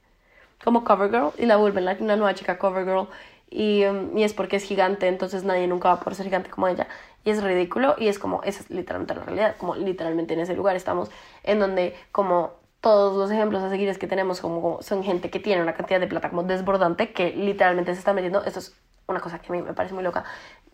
como 0.64 0.84
Covergirl 0.84 1.32
y 1.38 1.46
la 1.46 1.58
vuelven 1.58 1.86
la, 1.86 1.98
una 2.00 2.16
nueva 2.16 2.36
chica 2.36 2.60
Covergirl 2.60 3.08
y, 3.50 3.84
um, 3.86 4.18
y 4.18 4.24
es 4.24 4.34
porque 4.34 4.56
es 4.56 4.64
gigante, 4.64 5.08
entonces 5.08 5.44
nadie 5.44 5.68
nunca 5.68 5.90
va 5.90 5.96
a 5.96 6.00
poder 6.00 6.16
ser 6.16 6.26
gigante 6.26 6.50
como 6.50 6.68
ella. 6.68 6.88
Y 7.26 7.30
es 7.32 7.44
ridículo 7.44 7.96
y 8.00 8.08
es 8.08 8.18
como, 8.18 8.42
esa 8.44 8.62
es 8.62 8.70
literalmente 8.70 9.14
la 9.14 9.24
realidad, 9.24 9.56
como 9.58 9.76
literalmente 9.76 10.34
en 10.34 10.40
ese 10.40 10.56
lugar 10.56 10.76
estamos, 10.76 11.12
en 11.44 11.60
donde 11.60 11.96
como 12.12 12.52
todos 12.82 13.16
los 13.16 13.32
ejemplos 13.32 13.62
a 13.62 13.70
seguir 13.70 13.88
es 13.90 13.98
que 13.98 14.08
tenemos 14.08 14.42
como 14.42 14.82
son 14.82 15.04
gente 15.04 15.30
que 15.30 15.40
tiene 15.40 15.62
una 15.62 15.74
cantidad 15.74 16.00
de 16.00 16.08
plata 16.08 16.30
como 16.30 16.44
desbordante 16.44 17.14
que 17.14 17.32
literalmente 17.32 17.94
se 17.94 18.00
está 18.00 18.14
metiendo, 18.14 18.44
esto 18.44 18.60
es 18.60 18.76
una 19.08 19.20
cosa 19.20 19.40
que 19.40 19.52
a 19.52 19.56
mí 19.56 19.62
me 19.62 19.74
parece 19.74 19.94
muy 19.94 20.04
loca, 20.04 20.24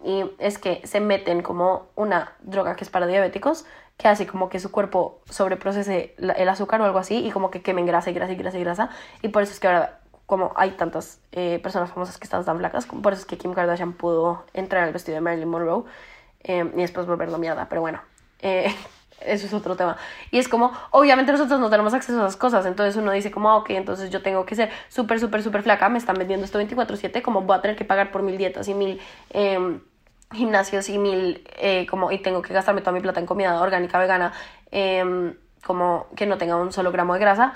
y 0.03 0.23
es 0.39 0.57
que 0.57 0.81
se 0.85 0.99
meten 0.99 1.41
como 1.41 1.87
una 1.95 2.33
droga 2.41 2.75
que 2.75 2.83
es 2.83 2.89
para 2.89 3.07
diabéticos, 3.07 3.65
que 3.97 4.07
hace 4.07 4.27
como 4.27 4.47
que 4.47 4.59
su 4.59 4.71
cuerpo 4.71 5.21
sobreprocese 5.29 6.15
el 6.17 6.49
azúcar 6.49 6.79
o 6.81 6.85
algo 6.85 6.99
así 6.99 7.25
y 7.25 7.31
como 7.31 7.49
que 7.49 7.61
quemen 7.61 7.85
grasa 7.87 8.11
y 8.11 8.13
grasa 8.13 8.31
y 8.33 8.35
grasa 8.35 8.57
y 8.57 8.63
grasa, 8.63 8.89
y 9.21 9.29
por 9.29 9.43
eso 9.43 9.53
es 9.53 9.59
que 9.59 9.67
ahora 9.67 9.99
como 10.27 10.51
hay 10.57 10.71
tantas 10.71 11.21
eh, 11.31 11.57
personas 11.63 11.89
famosas 11.89 12.17
que 12.17 12.25
están 12.25 12.43
tan 12.45 12.57
flacas, 12.57 12.85
por 12.85 13.13
eso 13.13 13.21
es 13.21 13.25
que 13.25 13.37
Kim 13.37 13.53
Kardashian 13.53 13.93
pudo 13.93 14.43
entrar 14.53 14.83
al 14.83 14.93
vestido 14.93 15.15
de 15.15 15.21
Marilyn 15.21 15.47
Monroe 15.47 15.85
eh, 16.43 16.69
y 16.75 16.81
después 16.81 17.07
volverlo 17.07 17.37
mierda, 17.37 17.67
pero 17.69 17.81
bueno. 17.81 18.01
Eh, 18.39 18.75
eso 19.21 19.47
es 19.47 19.53
otro 19.53 19.75
tema. 19.75 19.97
Y 20.31 20.39
es 20.39 20.47
como, 20.47 20.71
obviamente 20.91 21.31
nosotros 21.31 21.59
no 21.59 21.69
tenemos 21.69 21.93
acceso 21.93 22.17
a 22.19 22.27
esas 22.27 22.37
cosas, 22.37 22.65
entonces 22.65 22.95
uno 22.95 23.11
dice 23.11 23.31
como, 23.31 23.49
ah, 23.49 23.57
ok, 23.57 23.71
entonces 23.71 24.09
yo 24.09 24.21
tengo 24.21 24.45
que 24.45 24.55
ser 24.55 24.69
súper, 24.89 25.19
súper, 25.19 25.43
súper 25.43 25.63
flaca, 25.63 25.89
me 25.89 25.97
están 25.97 26.17
vendiendo 26.17 26.45
esto 26.45 26.59
24/7, 26.59 27.21
como 27.21 27.41
voy 27.41 27.57
a 27.57 27.61
tener 27.61 27.77
que 27.77 27.85
pagar 27.85 28.11
por 28.11 28.21
mil 28.23 28.37
dietas 28.37 28.67
y 28.67 28.73
mil 28.73 29.01
eh, 29.31 29.79
gimnasios 30.31 30.89
y 30.89 30.97
mil, 30.97 31.47
eh, 31.57 31.85
como, 31.89 32.11
y 32.11 32.19
tengo 32.19 32.41
que 32.41 32.53
gastarme 32.53 32.81
toda 32.81 32.91
mi 32.93 33.01
plata 33.01 33.19
en 33.19 33.25
comida 33.25 33.61
orgánica, 33.61 33.99
vegana, 33.99 34.33
eh, 34.71 35.33
como 35.65 36.07
que 36.15 36.25
no 36.25 36.37
tenga 36.37 36.55
un 36.55 36.71
solo 36.71 36.91
gramo 36.91 37.13
de 37.13 37.19
grasa. 37.19 37.53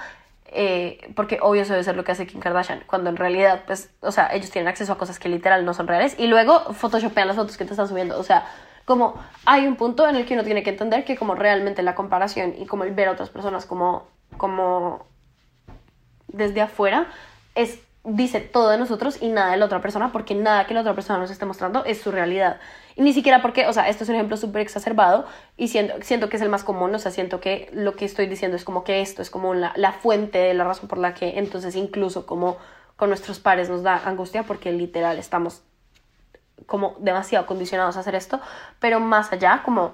Eh, 0.53 1.09
porque 1.15 1.39
obvio 1.41 1.61
eso 1.61 1.71
debe 1.71 1.85
ser 1.85 1.95
lo 1.95 2.03
que 2.03 2.11
hace 2.11 2.27
Kim 2.27 2.41
Kardashian, 2.41 2.83
cuando 2.85 3.09
en 3.09 3.15
realidad, 3.15 3.63
pues, 3.65 3.89
o 4.01 4.11
sea, 4.11 4.27
ellos 4.33 4.51
tienen 4.51 4.67
acceso 4.67 4.91
a 4.91 4.97
cosas 4.97 5.17
que 5.17 5.29
literal 5.29 5.63
no 5.63 5.73
son 5.73 5.87
reales 5.87 6.15
y 6.19 6.27
luego 6.27 6.73
photoshopean 6.73 7.29
las 7.29 7.37
fotos 7.37 7.55
que 7.55 7.63
te 7.63 7.71
están 7.71 7.87
subiendo, 7.87 8.19
o 8.19 8.23
sea, 8.23 8.45
como 8.85 9.15
hay 9.45 9.67
un 9.67 9.75
punto 9.75 10.07
en 10.07 10.15
el 10.15 10.25
que 10.25 10.33
uno 10.33 10.43
tiene 10.43 10.63
que 10.63 10.71
entender 10.71 11.05
que 11.05 11.15
como 11.15 11.35
realmente 11.35 11.83
la 11.83 11.95
comparación 11.95 12.55
y 12.57 12.65
como 12.65 12.83
el 12.83 12.93
ver 12.93 13.07
a 13.07 13.11
otras 13.11 13.29
personas 13.29 13.65
como, 13.65 14.07
como 14.37 15.05
desde 16.27 16.61
afuera 16.61 17.07
es 17.55 17.79
dice 18.03 18.41
todo 18.41 18.69
de 18.69 18.77
nosotros 18.77 19.21
y 19.21 19.29
nada 19.29 19.51
de 19.51 19.57
la 19.57 19.65
otra 19.65 19.81
persona, 19.81 20.11
porque 20.11 20.33
nada 20.33 20.65
que 20.65 20.73
la 20.73 20.81
otra 20.81 20.95
persona 20.95 21.19
nos 21.19 21.29
esté 21.29 21.45
mostrando 21.45 21.85
es 21.85 22.01
su 22.01 22.11
realidad. 22.11 22.59
Y 22.95 23.03
ni 23.03 23.13
siquiera 23.13 23.41
porque, 23.41 23.67
o 23.67 23.73
sea, 23.73 23.87
esto 23.89 24.03
es 24.03 24.09
un 24.09 24.15
ejemplo 24.15 24.37
súper 24.37 24.61
exacerbado 24.61 25.25
y 25.55 25.67
siento, 25.67 25.93
siento 26.01 26.27
que 26.29 26.37
es 26.37 26.41
el 26.41 26.49
más 26.49 26.63
común, 26.63 26.93
o 26.93 26.99
sea, 26.99 27.11
siento 27.11 27.39
que 27.39 27.69
lo 27.73 27.95
que 27.95 28.05
estoy 28.05 28.25
diciendo 28.25 28.57
es 28.57 28.63
como 28.63 28.83
que 28.83 29.01
esto 29.01 29.21
es 29.21 29.29
como 29.29 29.53
la, 29.53 29.71
la 29.75 29.91
fuente 29.91 30.39
de 30.39 30.53
la 30.53 30.63
razón 30.63 30.89
por 30.89 30.97
la 30.97 31.13
que 31.13 31.37
entonces 31.37 31.75
incluso 31.75 32.25
como 32.25 32.57
con 32.95 33.09
nuestros 33.09 33.39
pares 33.39 33.69
nos 33.69 33.83
da 33.83 34.01
angustia 34.05 34.43
porque 34.43 34.71
literal 34.71 35.17
estamos 35.17 35.61
como 36.65 36.95
demasiado 36.99 37.45
condicionados 37.45 37.97
a 37.97 38.01
hacer 38.01 38.15
esto, 38.15 38.39
pero 38.79 38.99
más 38.99 39.31
allá 39.31 39.61
como 39.63 39.93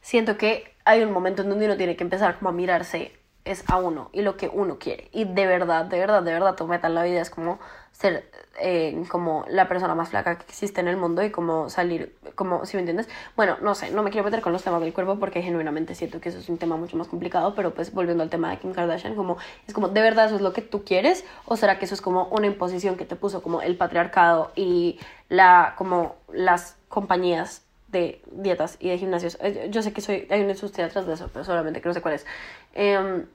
siento 0.00 0.36
que 0.36 0.74
hay 0.84 1.02
un 1.02 1.12
momento 1.12 1.42
en 1.42 1.50
donde 1.50 1.66
uno 1.66 1.76
tiene 1.76 1.96
que 1.96 2.04
empezar 2.04 2.38
como 2.38 2.50
a 2.50 2.52
mirarse 2.52 3.16
es 3.44 3.64
a 3.68 3.76
uno 3.78 4.10
y 4.12 4.22
lo 4.22 4.36
que 4.36 4.48
uno 4.48 4.78
quiere. 4.78 5.08
Y 5.12 5.24
de 5.24 5.46
verdad, 5.46 5.86
de 5.86 5.98
verdad, 5.98 6.22
de 6.22 6.32
verdad, 6.32 6.54
tu 6.56 6.66
meta 6.66 6.88
la 6.88 7.04
vida 7.04 7.20
es 7.20 7.30
como 7.30 7.58
ser 7.92 8.30
eh, 8.60 9.02
como 9.08 9.44
la 9.48 9.68
persona 9.68 9.94
más 9.94 10.10
flaca 10.10 10.36
que 10.36 10.44
existe 10.44 10.80
en 10.80 10.88
el 10.88 10.96
mundo 10.96 11.22
y 11.22 11.30
como 11.30 11.70
salir, 11.70 12.16
como, 12.34 12.66
si 12.66 12.76
me 12.76 12.80
entiendes? 12.80 13.08
Bueno, 13.36 13.56
no 13.62 13.74
sé, 13.74 13.90
no 13.90 14.02
me 14.02 14.10
quiero 14.10 14.24
meter 14.24 14.40
con 14.40 14.52
los 14.52 14.62
temas 14.62 14.80
del 14.80 14.92
cuerpo 14.92 15.18
porque 15.18 15.42
genuinamente 15.42 15.94
siento 15.94 16.20
que 16.20 16.28
eso 16.28 16.38
es 16.38 16.48
un 16.48 16.58
tema 16.58 16.76
mucho 16.76 16.96
más 16.96 17.08
complicado, 17.08 17.54
pero 17.54 17.74
pues 17.74 17.92
volviendo 17.92 18.22
al 18.22 18.30
tema 18.30 18.50
de 18.50 18.58
Kim 18.58 18.72
Kardashian, 18.72 19.14
como, 19.14 19.38
es 19.66 19.74
como, 19.74 19.88
¿de 19.88 20.00
verdad 20.00 20.26
eso 20.26 20.36
es 20.36 20.42
lo 20.42 20.52
que 20.52 20.62
tú 20.62 20.84
quieres? 20.84 21.24
¿O 21.46 21.56
será 21.56 21.78
que 21.78 21.84
eso 21.84 21.94
es 21.94 22.00
como 22.00 22.28
una 22.28 22.46
imposición 22.46 22.96
que 22.96 23.04
te 23.04 23.16
puso 23.16 23.42
como 23.42 23.62
el 23.62 23.76
patriarcado 23.76 24.52
y 24.54 24.98
la, 25.28 25.74
como 25.76 26.16
las 26.32 26.76
compañías 26.88 27.62
de 27.90 28.22
dietas 28.30 28.76
y 28.78 28.88
de 28.88 28.98
gimnasios. 28.98 29.36
Eh, 29.40 29.68
yo 29.70 29.82
sé 29.82 29.92
que 29.92 30.00
soy, 30.00 30.26
hay 30.30 30.42
una 30.42 30.52
industria 30.52 30.86
detrás 30.86 31.06
de 31.06 31.14
eso, 31.14 31.28
pero 31.32 31.44
solamente 31.44 31.80
que 31.80 31.88
no 31.88 31.94
sé 31.94 32.00
cuál 32.00 32.14
es. 32.14 32.26
Em, 32.72 33.26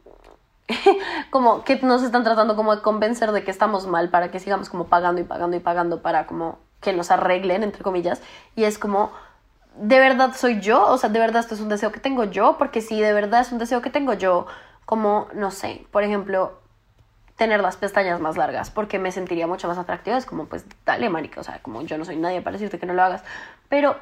como 1.29 1.63
que 1.63 1.79
nos 1.81 2.03
están 2.03 2.23
tratando 2.23 2.55
como 2.55 2.75
de 2.75 2.81
convencer 2.81 3.31
de 3.31 3.43
que 3.43 3.51
estamos 3.51 3.87
mal 3.87 4.09
para 4.09 4.31
que 4.31 4.39
sigamos 4.39 4.69
como 4.69 4.85
pagando 4.87 5.21
y 5.21 5.23
pagando 5.23 5.55
y 5.57 5.59
pagando 5.59 6.01
para 6.01 6.25
como 6.25 6.59
que 6.81 6.93
nos 6.93 7.11
arreglen, 7.11 7.63
entre 7.63 7.83
comillas. 7.83 8.21
Y 8.55 8.63
es 8.63 8.77
como, 8.77 9.11
¿de 9.75 9.99
verdad 9.99 10.33
soy 10.35 10.61
yo? 10.61 10.85
O 10.87 10.97
sea, 10.97 11.09
¿de 11.09 11.19
verdad 11.19 11.41
esto 11.41 11.55
es 11.55 11.61
un 11.61 11.69
deseo 11.69 11.91
que 11.91 11.99
tengo 11.99 12.23
yo? 12.23 12.57
Porque 12.57 12.81
si 12.81 12.99
de 12.99 13.13
verdad 13.13 13.41
es 13.41 13.51
un 13.51 13.57
deseo 13.57 13.81
que 13.81 13.89
tengo 13.89 14.13
yo, 14.13 14.47
como, 14.85 15.27
no 15.33 15.51
sé, 15.51 15.85
por 15.91 16.03
ejemplo, 16.03 16.59
tener 17.35 17.61
las 17.61 17.75
pestañas 17.75 18.19
más 18.21 18.37
largas 18.37 18.71
porque 18.71 18.97
me 18.97 19.11
sentiría 19.11 19.47
mucho 19.47 19.67
más 19.67 19.77
atractiva. 19.77 20.17
Es 20.17 20.25
como, 20.25 20.45
pues, 20.45 20.65
dale, 20.85 21.09
marica, 21.09 21.41
o 21.41 21.43
sea, 21.43 21.59
como 21.61 21.81
yo 21.81 21.97
no 21.97 22.05
soy 22.05 22.17
nadie 22.17 22.41
para 22.41 22.53
decirte 22.53 22.79
que 22.79 22.85
no 22.85 22.93
lo 22.93 23.03
hagas. 23.03 23.23
Pero 23.69 23.97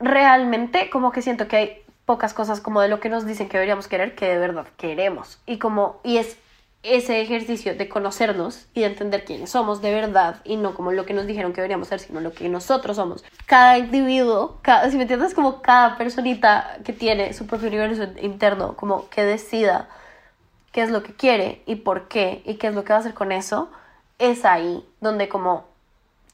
realmente 0.00 0.90
como 0.90 1.12
que 1.12 1.22
siento 1.22 1.46
que 1.48 1.56
hay 1.56 1.83
pocas 2.06 2.34
cosas 2.34 2.60
como 2.60 2.80
de 2.80 2.88
lo 2.88 3.00
que 3.00 3.08
nos 3.08 3.26
dicen 3.26 3.48
que 3.48 3.56
deberíamos 3.56 3.88
querer 3.88 4.14
que 4.14 4.26
de 4.26 4.38
verdad 4.38 4.66
queremos 4.76 5.38
y 5.46 5.58
como 5.58 6.00
y 6.04 6.18
es 6.18 6.36
ese 6.84 7.22
ejercicio 7.22 7.74
de 7.74 7.88
conocernos 7.88 8.66
y 8.74 8.80
de 8.80 8.86
entender 8.86 9.24
quiénes 9.24 9.50
somos 9.50 9.80
de 9.80 9.92
verdad 9.92 10.36
y 10.44 10.56
no 10.56 10.74
como 10.74 10.92
lo 10.92 11.06
que 11.06 11.14
nos 11.14 11.26
dijeron 11.26 11.52
que 11.52 11.62
deberíamos 11.62 11.88
ser, 11.88 11.98
sino 11.98 12.20
lo 12.20 12.34
que 12.34 12.46
nosotros 12.50 12.96
somos. 12.96 13.24
Cada 13.46 13.78
individuo, 13.78 14.58
cada, 14.60 14.90
si 14.90 14.96
me 14.98 15.02
entiendes, 15.04 15.32
como 15.32 15.62
cada 15.62 15.96
personita 15.96 16.76
que 16.84 16.92
tiene 16.92 17.32
su 17.32 17.46
propio 17.46 17.68
universo 17.68 18.04
interno, 18.20 18.76
como 18.76 19.08
que 19.08 19.24
decida 19.24 19.88
qué 20.72 20.82
es 20.82 20.90
lo 20.90 21.02
que 21.02 21.14
quiere 21.14 21.62
y 21.64 21.76
por 21.76 22.06
qué 22.06 22.42
y 22.44 22.56
qué 22.56 22.66
es 22.66 22.74
lo 22.74 22.84
que 22.84 22.92
va 22.92 22.98
a 22.98 23.00
hacer 23.00 23.14
con 23.14 23.32
eso, 23.32 23.70
es 24.18 24.44
ahí 24.44 24.84
donde 25.00 25.30
como 25.30 25.64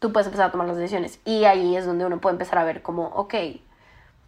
tú 0.01 0.13
puedes 0.13 0.27
empezar 0.27 0.49
a 0.49 0.51
tomar 0.51 0.67
las 0.67 0.77
decisiones. 0.77 1.21
Y 1.25 1.45
ahí 1.45 1.77
es 1.77 1.87
donde 1.87 2.07
uno 2.07 2.21
puede 2.21 2.35
empezar 2.35 2.59
a 2.59 2.65
ver 2.65 2.83
como, 2.83 3.07
ok, 3.09 3.35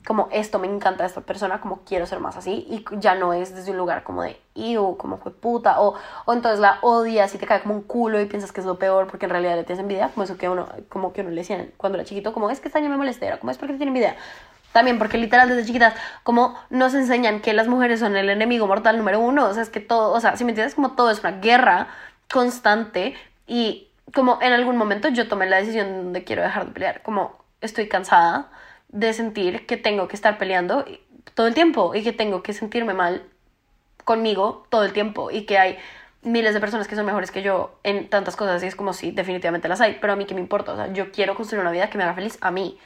como 0.07 0.29
esto 0.33 0.59
me 0.59 0.67
encanta 0.67 1.05
esta 1.05 1.21
persona, 1.21 1.61
como 1.61 1.81
quiero 1.85 2.07
ser 2.07 2.21
más 2.21 2.37
así, 2.37 2.67
y 2.69 2.85
ya 2.99 3.15
no 3.15 3.33
es 3.33 3.55
desde 3.55 3.71
un 3.71 3.77
lugar 3.77 4.03
como 4.03 4.23
de, 4.23 4.37
o 4.79 4.97
como 4.99 5.19
fue 5.19 5.33
puta, 5.33 5.81
o, 5.81 5.95
o 6.25 6.33
entonces 6.33 6.61
la 6.61 6.79
odias 6.83 7.35
y 7.35 7.39
te 7.39 7.47
cae 7.47 7.63
como 7.63 7.75
un 7.75 7.83
culo 7.83 8.21
y 8.21 8.27
piensas 8.27 8.53
que 8.53 8.61
es 8.61 8.67
lo 8.67 8.79
peor 8.79 9.07
porque 9.07 9.27
en 9.27 9.31
realidad 9.31 9.57
le 9.57 9.65
tienes 9.65 9.81
envidia, 9.81 10.09
como 10.09 10.25
eso 10.25 10.37
que 10.37 10.49
uno, 10.49 10.69
como 10.89 11.13
que 11.13 11.21
uno 11.21 11.31
le 11.31 11.37
decían 11.37 11.71
cuando 11.77 11.99
era 11.99 12.05
chiquito, 12.05 12.33
como 12.33 12.51
es 12.51 12.61
que 12.61 12.69
esta 12.69 12.81
niña 12.81 12.91
me 12.91 12.97
molesta, 12.97 13.39
como 13.39 13.51
es 13.51 13.59
porque 13.59 13.75
tiene 13.75 13.91
envidia. 13.91 14.17
También 14.73 14.99
porque 14.99 15.19
literal 15.19 15.51
desde 15.51 15.67
chiquitas, 15.67 15.95
como 16.23 16.59
nos 16.71 16.95
enseñan 16.95 17.41
que 17.41 17.53
las 17.53 17.69
mujeres 17.69 18.01
son 18.01 18.17
el 18.17 18.31
enemigo 18.31 18.67
mortal 18.67 18.97
número 18.97 19.21
uno, 19.21 19.47
o 19.47 19.53
sea, 19.55 19.63
es 19.63 19.69
que 19.69 19.81
todo, 19.81 20.13
o 20.13 20.21
sea, 20.21 20.37
si 20.37 20.45
me 20.45 20.53
entiendes, 20.53 20.75
como 20.75 20.93
todo 20.93 21.11
es 21.11 21.21
una 21.21 21.33
guerra 21.33 21.89
constante 22.33 23.15
y 23.47 23.89
como 24.15 24.39
en 24.41 24.53
algún 24.53 24.79
momento 24.79 25.09
yo 25.09 25.29
tomé 25.29 25.47
la 25.47 25.59
decisión 25.59 26.13
de 26.15 26.25
quiero 26.25 26.43
dejar 26.43 26.67
de 26.67 26.73
pelear, 26.73 27.03
como 27.03 27.37
estoy 27.61 27.87
cansada 27.89 28.51
de 28.93 29.13
sentir 29.13 29.67
que 29.67 29.77
tengo 29.77 30.07
que 30.07 30.17
estar 30.17 30.39
peleando 30.39 30.85
todo 31.35 31.47
el 31.47 31.55
tiempo 31.55 31.95
y 31.95 32.03
que 32.03 32.13
tengo 32.13 32.43
que 32.43 32.53
sentirme 32.53 32.95
mal 32.95 33.25
conmigo 34.05 34.67
todo 34.69 34.85
el 34.85 34.93
tiempo 34.93 35.31
y 35.31 35.43
que 35.47 35.59
hay 35.59 35.79
miles 36.23 36.55
de 36.55 36.61
personas 36.61 36.87
que 36.87 36.95
son 36.95 37.07
mejores 37.07 37.31
que 37.31 37.43
yo 37.43 37.79
en 37.83 38.09
tantas 38.09 38.37
cosas 38.37 38.63
y 38.63 38.67
es 38.67 38.77
como 38.77 38.93
sí, 38.93 39.11
definitivamente 39.11 39.69
las 39.69 39.81
hay, 39.81 39.99
pero 40.01 40.13
a 40.13 40.17
mí 40.17 40.25
qué 40.25 40.35
me 40.35 40.41
importa, 40.41 40.73
o 40.73 40.77
sea, 40.77 40.93
yo 40.93 41.11
quiero 41.11 41.35
construir 41.35 41.63
una 41.63 41.73
vida 41.73 41.91
que 41.91 41.99
me 41.99 42.05
haga 42.05 42.15
feliz 42.15 42.39
a 42.41 42.51
mí. 42.51 42.79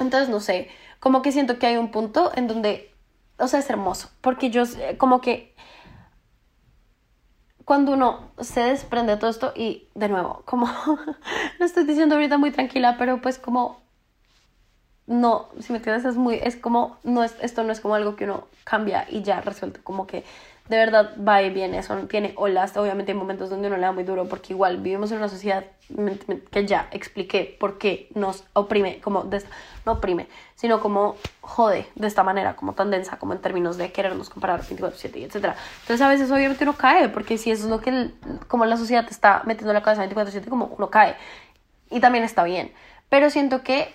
Entonces, 0.00 0.28
no 0.28 0.40
sé, 0.40 0.68
como 0.98 1.22
que 1.22 1.30
siento 1.32 1.58
que 1.58 1.66
hay 1.66 1.76
un 1.76 1.90
punto 1.90 2.32
en 2.34 2.48
donde, 2.48 2.92
o 3.38 3.46
sea, 3.46 3.60
es 3.60 3.70
hermoso, 3.70 4.10
porque 4.20 4.50
yo 4.50 4.64
como 4.98 5.20
que 5.20 5.54
cuando 7.64 7.92
uno 7.92 8.30
se 8.40 8.60
desprende 8.60 9.14
de 9.14 9.18
todo 9.18 9.30
esto 9.30 9.52
y 9.54 9.88
de 9.94 10.08
nuevo, 10.08 10.42
como 10.46 10.66
lo 11.58 11.64
estoy 11.64 11.84
diciendo 11.84 12.14
ahorita 12.16 12.38
muy 12.38 12.50
tranquila, 12.50 12.96
pero 12.98 13.20
pues 13.20 13.38
como 13.38 13.85
no, 15.06 15.48
si 15.60 15.72
me 15.72 15.78
entiendes, 15.78 16.04
es 16.04 16.16
muy, 16.16 16.36
es 16.36 16.56
como, 16.56 16.98
no 17.04 17.22
es, 17.22 17.34
esto 17.40 17.62
no 17.62 17.72
es 17.72 17.80
como 17.80 17.94
algo 17.94 18.16
que 18.16 18.24
uno 18.24 18.48
cambia 18.64 19.06
y 19.08 19.22
ya 19.22 19.40
resuelto, 19.40 19.80
como 19.84 20.06
que 20.06 20.24
de 20.68 20.76
verdad 20.76 21.12
va 21.16 21.42
y 21.42 21.50
viene, 21.50 21.78
eso 21.78 21.96
tiene 22.08 22.32
olas, 22.36 22.76
obviamente 22.76 23.12
hay 23.12 23.18
momentos 23.18 23.50
donde 23.50 23.68
uno 23.68 23.76
le 23.76 23.82
da 23.82 23.92
muy 23.92 24.02
duro, 24.02 24.26
porque 24.26 24.52
igual 24.52 24.78
vivimos 24.78 25.12
en 25.12 25.18
una 25.18 25.28
sociedad 25.28 25.64
que 26.50 26.66
ya 26.66 26.88
expliqué 26.90 27.56
por 27.60 27.78
qué 27.78 28.08
nos 28.16 28.42
oprime, 28.52 29.00
como, 29.00 29.30
no 29.84 29.92
oprime, 29.92 30.26
sino 30.56 30.80
como 30.80 31.16
jode 31.40 31.86
de 31.94 32.06
esta 32.08 32.24
manera, 32.24 32.56
como 32.56 32.72
tan 32.72 32.90
densa, 32.90 33.18
como 33.18 33.32
en 33.32 33.40
términos 33.40 33.76
de 33.76 33.92
querernos 33.92 34.28
comparar 34.28 34.62
24-7 34.62 35.18
y 35.18 35.24
etcétera. 35.24 35.54
Entonces 35.82 36.00
a 36.00 36.08
veces 36.08 36.32
obviamente 36.32 36.64
uno 36.64 36.72
cae, 36.72 37.08
porque 37.10 37.38
si 37.38 37.52
eso 37.52 37.64
es 37.64 37.70
lo 37.70 37.80
que, 37.80 38.10
como 38.48 38.64
la 38.64 38.76
sociedad 38.76 39.04
te 39.04 39.12
está 39.12 39.42
metiendo 39.46 39.70
en 39.70 39.74
la 39.74 39.82
cabeza 39.82 40.04
24-7, 40.04 40.48
como 40.48 40.74
uno 40.76 40.90
cae, 40.90 41.14
y 41.90 42.00
también 42.00 42.24
está 42.24 42.42
bien, 42.42 42.72
pero 43.08 43.30
siento 43.30 43.62
que 43.62 43.94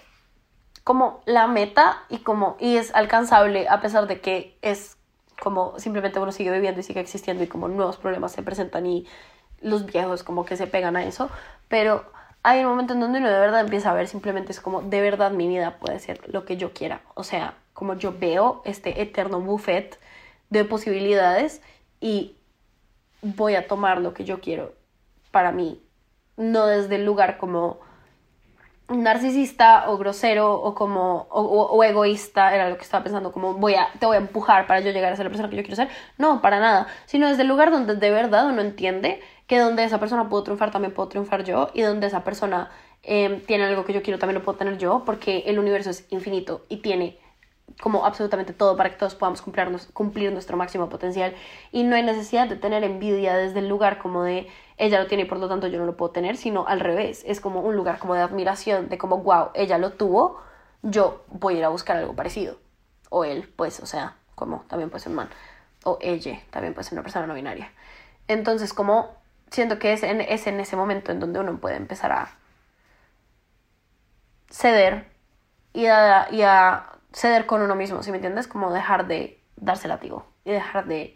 como 0.84 1.22
la 1.26 1.48
meta 1.48 2.04
y 2.10 2.20
como 2.20 2.58
y 2.60 2.78
es 2.78 2.94
alcanzable 2.96 3.68
a 3.70 3.82
pesar 3.82 4.08
de 4.08 4.20
que 4.20 4.58
es 4.62 4.98
como 5.40 5.78
simplemente 5.80 6.20
uno 6.20 6.32
sigue 6.32 6.52
viviendo 6.52 6.80
y 6.80 6.84
sigue 6.84 7.00
existiendo 7.00 7.44
y 7.44 7.48
como 7.48 7.68
nuevos 7.68 7.98
problemas 7.98 8.32
se 8.32 8.44
presentan 8.44 8.86
y 8.86 9.08
los 9.62 9.86
viejos 9.86 10.24
como 10.24 10.46
que 10.46 10.58
se 10.58 10.68
pegan 10.68 10.96
a 10.96 11.06
eso, 11.06 11.30
pero 11.68 12.06
hay 12.44 12.62
un 12.62 12.70
momento 12.72 12.94
en 12.94 13.00
donde 13.00 13.20
uno 13.20 13.30
de 13.30 13.40
verdad 13.40 13.62
empieza 13.62 13.92
a 13.92 13.94
ver 13.94 14.08
simplemente 14.08 14.52
es 14.52 14.60
como 14.60 14.82
de 14.82 15.02
verdad 15.02 15.32
mi 15.32 15.48
vida 15.48 15.78
puede 15.80 16.00
ser 16.00 16.22
lo 16.32 16.46
que 16.46 16.58
yo 16.58 16.74
quiera, 16.74 17.02
o 17.14 17.24
sea, 17.24 17.56
como 17.74 17.96
yo 17.96 18.14
veo 18.18 18.62
este 18.66 19.02
eterno 19.02 19.40
buffet 19.40 20.00
de 20.50 20.66
posibilidades 20.66 21.62
y 22.00 22.36
voy 23.22 23.56
a 23.56 23.68
tomar 23.68 24.00
lo 24.00 24.14
que 24.14 24.26
yo 24.26 24.42
quiero 24.42 24.74
para 25.32 25.52
mí, 25.52 25.82
no 26.38 26.66
desde 26.66 26.96
el 26.96 27.06
lugar 27.06 27.38
como 27.38 27.80
narcisista 28.92 29.90
o 29.90 29.98
grosero 29.98 30.54
o 30.54 30.76
como 30.76 31.28
o, 31.30 31.84
egoísta 31.84 32.54
era 32.54 32.70
lo 32.70 32.78
que 32.78 32.84
estaba 32.84 33.04
pensando 33.04 33.32
como 33.32 33.56
voy 33.56 33.76
a 33.76 33.90
te 34.00 34.06
voy 34.06 34.18
a 34.18 34.20
empujar 34.20 34.68
para 34.68 34.80
yo 34.82 34.92
llegar 34.92 35.14
a 35.14 35.16
ser 35.16 35.26
la 35.26 35.30
persona 35.30 35.50
que 35.50 35.56
yo 35.56 35.64
quiero 35.64 35.76
ser. 35.76 35.90
No 36.18 36.42
para 36.42 36.60
nada. 36.60 36.88
Sino 37.06 37.28
desde 37.28 37.44
el 37.44 37.48
lugar 37.48 37.72
donde 37.72 37.96
de 37.96 38.12
verdad 38.12 38.48
uno 38.48 38.62
entiende 38.62 39.22
que 39.48 39.60
donde 39.60 39.84
esa 39.84 40.00
persona 40.00 40.30
pudo 40.30 40.44
triunfar 40.44 40.72
también 40.72 40.94
puedo 40.94 41.10
triunfar 41.10 41.44
yo 41.44 41.70
y 41.74 41.82
donde 41.82 42.08
esa 42.08 42.24
persona 42.24 42.72
em, 43.04 43.42
tiene 43.42 43.66
algo 43.66 43.86
que 43.86 43.94
yo 43.94 44.02
quiero 44.02 44.20
también 44.20 44.40
lo 44.40 44.44
puedo 44.44 44.58
tener 44.58 44.78
yo 44.78 45.04
porque 45.06 45.44
el 45.48 45.60
universo 45.60 45.90
es 45.90 46.06
infinito 46.10 46.66
y 46.70 46.78
tiene 46.78 47.18
como 47.80 48.06
absolutamente 48.06 48.54
todo 48.54 48.76
para 48.76 48.90
que 48.90 48.98
todos 48.98 49.16
podamos 49.16 49.42
cumplirnos, 49.42 49.88
cumplir 49.88 50.32
nuestro 50.32 50.58
máximo 50.58 50.90
potencial. 50.90 51.34
Y 51.72 51.84
no 51.84 51.96
hay 51.96 52.04
necesidad 52.04 52.48
de 52.48 52.56
tener 52.56 52.84
envidia 52.84 53.36
desde 53.38 53.60
el 53.60 53.68
lugar 53.68 54.00
como 54.00 54.24
de 54.24 54.48
ella 54.82 55.00
lo 55.00 55.06
tiene 55.06 55.24
y 55.24 55.26
por 55.28 55.38
lo 55.38 55.48
tanto 55.48 55.68
yo 55.68 55.78
no 55.78 55.86
lo 55.86 55.96
puedo 55.96 56.12
tener, 56.12 56.38
sino 56.38 56.66
al 56.68 56.80
revés, 56.80 57.24
es 57.28 57.40
como 57.40 57.62
un 57.62 57.76
lugar 57.76 58.00
como 58.00 58.16
de 58.16 58.22
admiración, 58.22 58.90
de 58.90 58.98
como, 58.98 59.20
wow, 59.20 59.50
ella 59.54 59.78
lo 59.78 59.92
tuvo, 59.92 60.42
yo 60.82 61.24
voy 61.28 61.54
a 61.54 61.58
ir 61.60 61.66
a 61.66 61.70
buscar 61.70 61.98
algo 61.98 62.16
parecido. 62.16 62.58
O 63.12 63.24
él, 63.24 63.48
pues, 63.56 63.80
o 63.80 63.86
sea, 63.86 64.16
como 64.34 64.62
también 64.68 64.90
puede 64.90 65.04
ser 65.04 65.12
un 65.12 65.18
man. 65.18 65.30
O 65.84 66.00
ella, 66.02 66.40
también 66.50 66.74
puede 66.74 66.86
ser 66.86 66.94
una 66.94 67.04
persona 67.04 67.28
no 67.28 67.36
binaria. 67.36 67.72
Entonces, 68.28 68.74
como 68.74 69.12
siento 69.52 69.78
que 69.78 69.94
es 69.94 70.02
en, 70.02 70.20
es 70.20 70.48
en 70.48 70.60
ese 70.60 70.76
momento 70.76 71.12
en 71.12 71.20
donde 71.20 71.40
uno 71.40 71.60
puede 71.60 71.76
empezar 71.76 72.12
a 72.12 72.36
ceder 74.50 75.12
y 75.74 75.86
a, 75.86 76.28
y 76.32 76.42
a 76.42 76.88
ceder 77.14 77.46
con 77.46 77.62
uno 77.62 77.76
mismo, 77.76 78.02
¿sí 78.02 78.10
me 78.10 78.18
entiendes? 78.18 78.48
Como 78.48 78.74
dejar 78.74 79.06
de 79.06 79.40
darse 79.58 79.88
látigo 79.88 80.26
y 80.44 80.50
dejar 80.50 80.88
de 80.88 81.14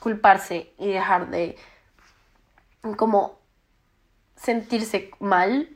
culparse 0.00 0.72
y 0.78 0.90
dejar 0.90 1.28
de 1.28 1.58
como 2.92 3.38
sentirse 4.36 5.10
mal 5.18 5.70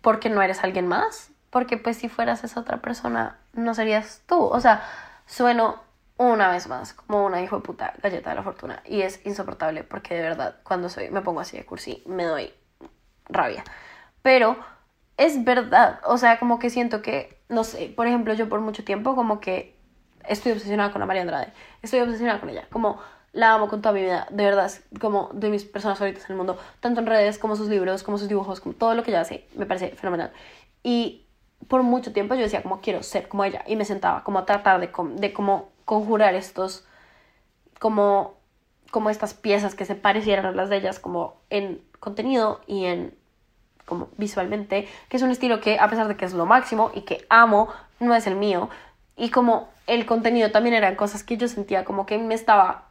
porque 0.00 0.30
no 0.30 0.40
eres 0.40 0.64
alguien 0.64 0.86
más, 0.86 1.30
porque 1.50 1.76
pues 1.76 1.98
si 1.98 2.08
fueras 2.08 2.42
esa 2.44 2.60
otra 2.60 2.78
persona 2.78 3.38
no 3.52 3.74
serías 3.74 4.22
tú, 4.26 4.42
o 4.42 4.60
sea, 4.60 4.82
sueno 5.26 5.80
una 6.16 6.50
vez 6.50 6.68
más, 6.68 6.92
como 6.92 7.24
una 7.24 7.42
hijo 7.42 7.56
de 7.56 7.62
puta 7.62 7.94
galleta 8.02 8.30
de 8.30 8.36
la 8.36 8.42
fortuna. 8.42 8.82
Y 8.84 9.02
es 9.02 9.24
insoportable 9.24 9.84
porque 9.84 10.14
de 10.14 10.20
verdad, 10.20 10.56
cuando 10.64 10.88
soy, 10.88 11.10
me 11.10 11.22
pongo 11.22 11.40
así 11.40 11.56
de 11.56 11.64
cursi, 11.64 12.02
me 12.06 12.24
doy 12.24 12.52
rabia. 13.26 13.64
Pero 14.22 14.58
es 15.16 15.44
verdad, 15.44 16.00
o 16.04 16.18
sea, 16.18 16.38
como 16.38 16.58
que 16.58 16.68
siento 16.68 17.00
que, 17.00 17.42
no 17.48 17.64
sé, 17.64 17.92
por 17.96 18.06
ejemplo, 18.06 18.34
yo 18.34 18.48
por 18.48 18.60
mucho 18.60 18.84
tiempo 18.84 19.14
como 19.14 19.40
que 19.40 19.76
estoy 20.28 20.52
obsesionada 20.52 20.92
con 20.92 21.00
la 21.00 21.06
María 21.06 21.22
Andrade, 21.22 21.52
estoy 21.82 22.00
obsesionada 22.00 22.38
con 22.38 22.50
ella, 22.50 22.66
como 22.70 23.00
la 23.32 23.54
amo 23.54 23.68
con 23.68 23.80
toda 23.80 23.94
mi 23.94 24.02
vida, 24.02 24.26
de 24.30 24.44
verdad, 24.44 24.70
como 25.00 25.30
de 25.32 25.50
mis 25.50 25.64
personas 25.64 25.98
favoritas 25.98 26.24
en 26.24 26.32
el 26.32 26.36
mundo, 26.36 26.58
tanto 26.80 27.00
en 27.00 27.06
redes 27.06 27.38
como 27.38 27.56
sus 27.56 27.68
libros, 27.68 28.02
como 28.02 28.18
sus 28.18 28.28
dibujos, 28.28 28.60
como 28.60 28.74
todo 28.74 28.94
lo 28.94 29.02
que 29.02 29.10
ella 29.10 29.20
hace, 29.20 29.46
me 29.54 29.66
parece 29.66 29.90
fenomenal. 29.90 30.32
Y 30.82 31.26
por 31.68 31.82
mucho 31.82 32.12
tiempo 32.12 32.34
yo 32.34 32.42
decía 32.42 32.62
como 32.62 32.80
quiero 32.80 33.02
ser 33.02 33.28
como 33.28 33.44
ella 33.44 33.62
y 33.66 33.76
me 33.76 33.84
sentaba 33.84 34.24
como 34.24 34.38
a 34.38 34.46
tratar 34.46 34.80
de, 34.80 34.90
de 35.16 35.32
como 35.32 35.68
conjurar 35.84 36.34
estos, 36.34 36.84
como, 37.78 38.34
como 38.90 39.10
estas 39.10 39.34
piezas 39.34 39.74
que 39.74 39.84
se 39.84 39.94
parecieran 39.94 40.46
a 40.46 40.52
las 40.52 40.68
de 40.68 40.78
ellas 40.78 40.98
como 40.98 41.36
en 41.50 41.80
contenido 42.00 42.60
y 42.66 42.86
en 42.86 43.14
como 43.84 44.08
visualmente, 44.16 44.88
que 45.08 45.16
es 45.16 45.22
un 45.22 45.30
estilo 45.30 45.60
que 45.60 45.80
a 45.80 45.88
pesar 45.90 46.06
de 46.06 46.16
que 46.16 46.24
es 46.24 46.32
lo 46.32 46.46
máximo 46.46 46.92
y 46.94 47.00
que 47.00 47.26
amo, 47.28 47.68
no 47.98 48.14
es 48.14 48.28
el 48.28 48.36
mío. 48.36 48.70
Y 49.16 49.30
como 49.30 49.68
el 49.88 50.06
contenido 50.06 50.52
también 50.52 50.76
eran 50.76 50.94
cosas 50.94 51.24
que 51.24 51.36
yo 51.36 51.48
sentía 51.48 51.84
como 51.84 52.06
que 52.06 52.16
me 52.16 52.34
estaba 52.34 52.89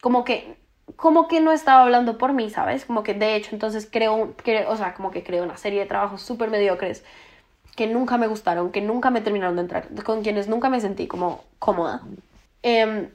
como 0.00 0.24
que 0.24 0.58
como 0.96 1.28
que 1.28 1.40
no 1.40 1.52
estaba 1.52 1.82
hablando 1.82 2.18
por 2.18 2.32
mí, 2.32 2.50
¿sabes? 2.50 2.84
Como 2.84 3.02
que 3.02 3.14
de 3.14 3.36
hecho 3.36 3.50
entonces 3.52 3.88
creo, 3.90 4.34
creo 4.42 4.70
o 4.70 4.76
sea, 4.76 4.94
como 4.94 5.10
que 5.10 5.22
creo 5.22 5.44
una 5.44 5.56
serie 5.56 5.80
de 5.80 5.86
trabajos 5.86 6.22
súper 6.22 6.50
mediocres 6.50 7.04
que 7.76 7.86
nunca 7.86 8.18
me 8.18 8.26
gustaron, 8.26 8.72
que 8.72 8.80
nunca 8.80 9.10
me 9.10 9.20
terminaron 9.20 9.56
de 9.56 9.62
entrar, 9.62 9.88
con 10.04 10.22
quienes 10.22 10.48
nunca 10.48 10.68
me 10.68 10.80
sentí 10.80 11.06
como 11.06 11.44
cómoda. 11.58 12.02
Em, 12.62 13.10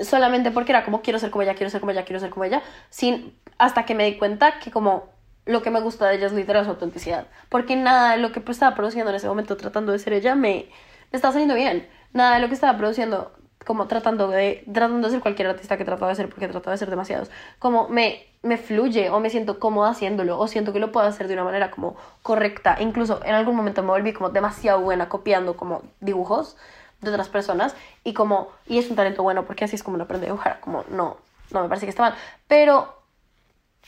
solamente 0.00 0.50
porque 0.50 0.72
era 0.72 0.84
como 0.84 1.02
quiero 1.02 1.18
ser 1.18 1.30
como 1.30 1.42
ella, 1.42 1.54
quiero 1.54 1.70
ser 1.70 1.80
como 1.80 1.90
ella, 1.92 2.04
quiero 2.04 2.20
ser 2.20 2.30
como 2.30 2.44
ella, 2.44 2.62
sin 2.90 3.34
hasta 3.58 3.84
que 3.84 3.94
me 3.94 4.04
di 4.04 4.16
cuenta 4.16 4.58
que 4.60 4.70
como 4.70 5.08
lo 5.44 5.62
que 5.62 5.70
me 5.70 5.80
gusta 5.80 6.06
de 6.06 6.16
ella 6.16 6.26
es 6.26 6.32
literal 6.32 6.64
su 6.64 6.70
autenticidad, 6.70 7.26
porque 7.48 7.74
nada 7.74 8.12
de 8.12 8.18
lo 8.18 8.32
que 8.32 8.42
estaba 8.46 8.74
produciendo 8.74 9.10
en 9.10 9.16
ese 9.16 9.28
momento 9.28 9.56
tratando 9.56 9.92
de 9.92 9.98
ser 9.98 10.12
ella 10.12 10.34
me, 10.34 10.66
me 11.10 11.16
estaba 11.16 11.32
saliendo 11.32 11.54
bien, 11.54 11.88
nada 12.12 12.36
de 12.36 12.40
lo 12.40 12.48
que 12.48 12.54
estaba 12.54 12.78
produciendo 12.78 13.32
como 13.64 13.86
tratando 13.86 14.28
de, 14.28 14.64
tratando 14.72 15.08
de 15.08 15.12
ser 15.12 15.20
cualquier 15.20 15.48
artista 15.48 15.76
que 15.76 15.84
trataba 15.84 16.10
de 16.10 16.16
ser, 16.16 16.28
porque 16.28 16.48
trataba 16.48 16.72
de 16.72 16.78
ser 16.78 16.90
demasiados, 16.90 17.30
como 17.58 17.88
me, 17.88 18.24
me 18.42 18.56
fluye 18.56 19.10
o 19.10 19.20
me 19.20 19.30
siento 19.30 19.58
cómoda 19.58 19.90
haciéndolo, 19.90 20.38
o 20.38 20.46
siento 20.46 20.72
que 20.72 20.78
lo 20.78 20.92
puedo 20.92 21.06
hacer 21.06 21.28
de 21.28 21.34
una 21.34 21.44
manera 21.44 21.70
como 21.70 21.96
correcta. 22.22 22.76
Incluso 22.80 23.20
en 23.24 23.34
algún 23.34 23.56
momento 23.56 23.82
me 23.82 23.88
volví 23.88 24.12
como 24.12 24.30
demasiado 24.30 24.80
buena 24.80 25.08
copiando 25.08 25.56
como 25.56 25.82
dibujos 26.00 26.56
de 27.00 27.10
otras 27.10 27.28
personas 27.28 27.76
y 28.04 28.12
como, 28.12 28.48
y 28.66 28.78
es 28.78 28.90
un 28.90 28.96
talento 28.96 29.22
bueno 29.22 29.44
porque 29.44 29.64
así 29.64 29.76
es 29.76 29.82
como 29.82 29.96
lo 29.96 30.04
aprende 30.04 30.26
a 30.26 30.30
dibujar, 30.30 30.60
como 30.60 30.84
no, 30.90 31.16
no 31.50 31.62
me 31.62 31.68
parece 31.68 31.86
que 31.86 31.90
está 31.90 32.02
mal, 32.02 32.14
pero 32.46 32.94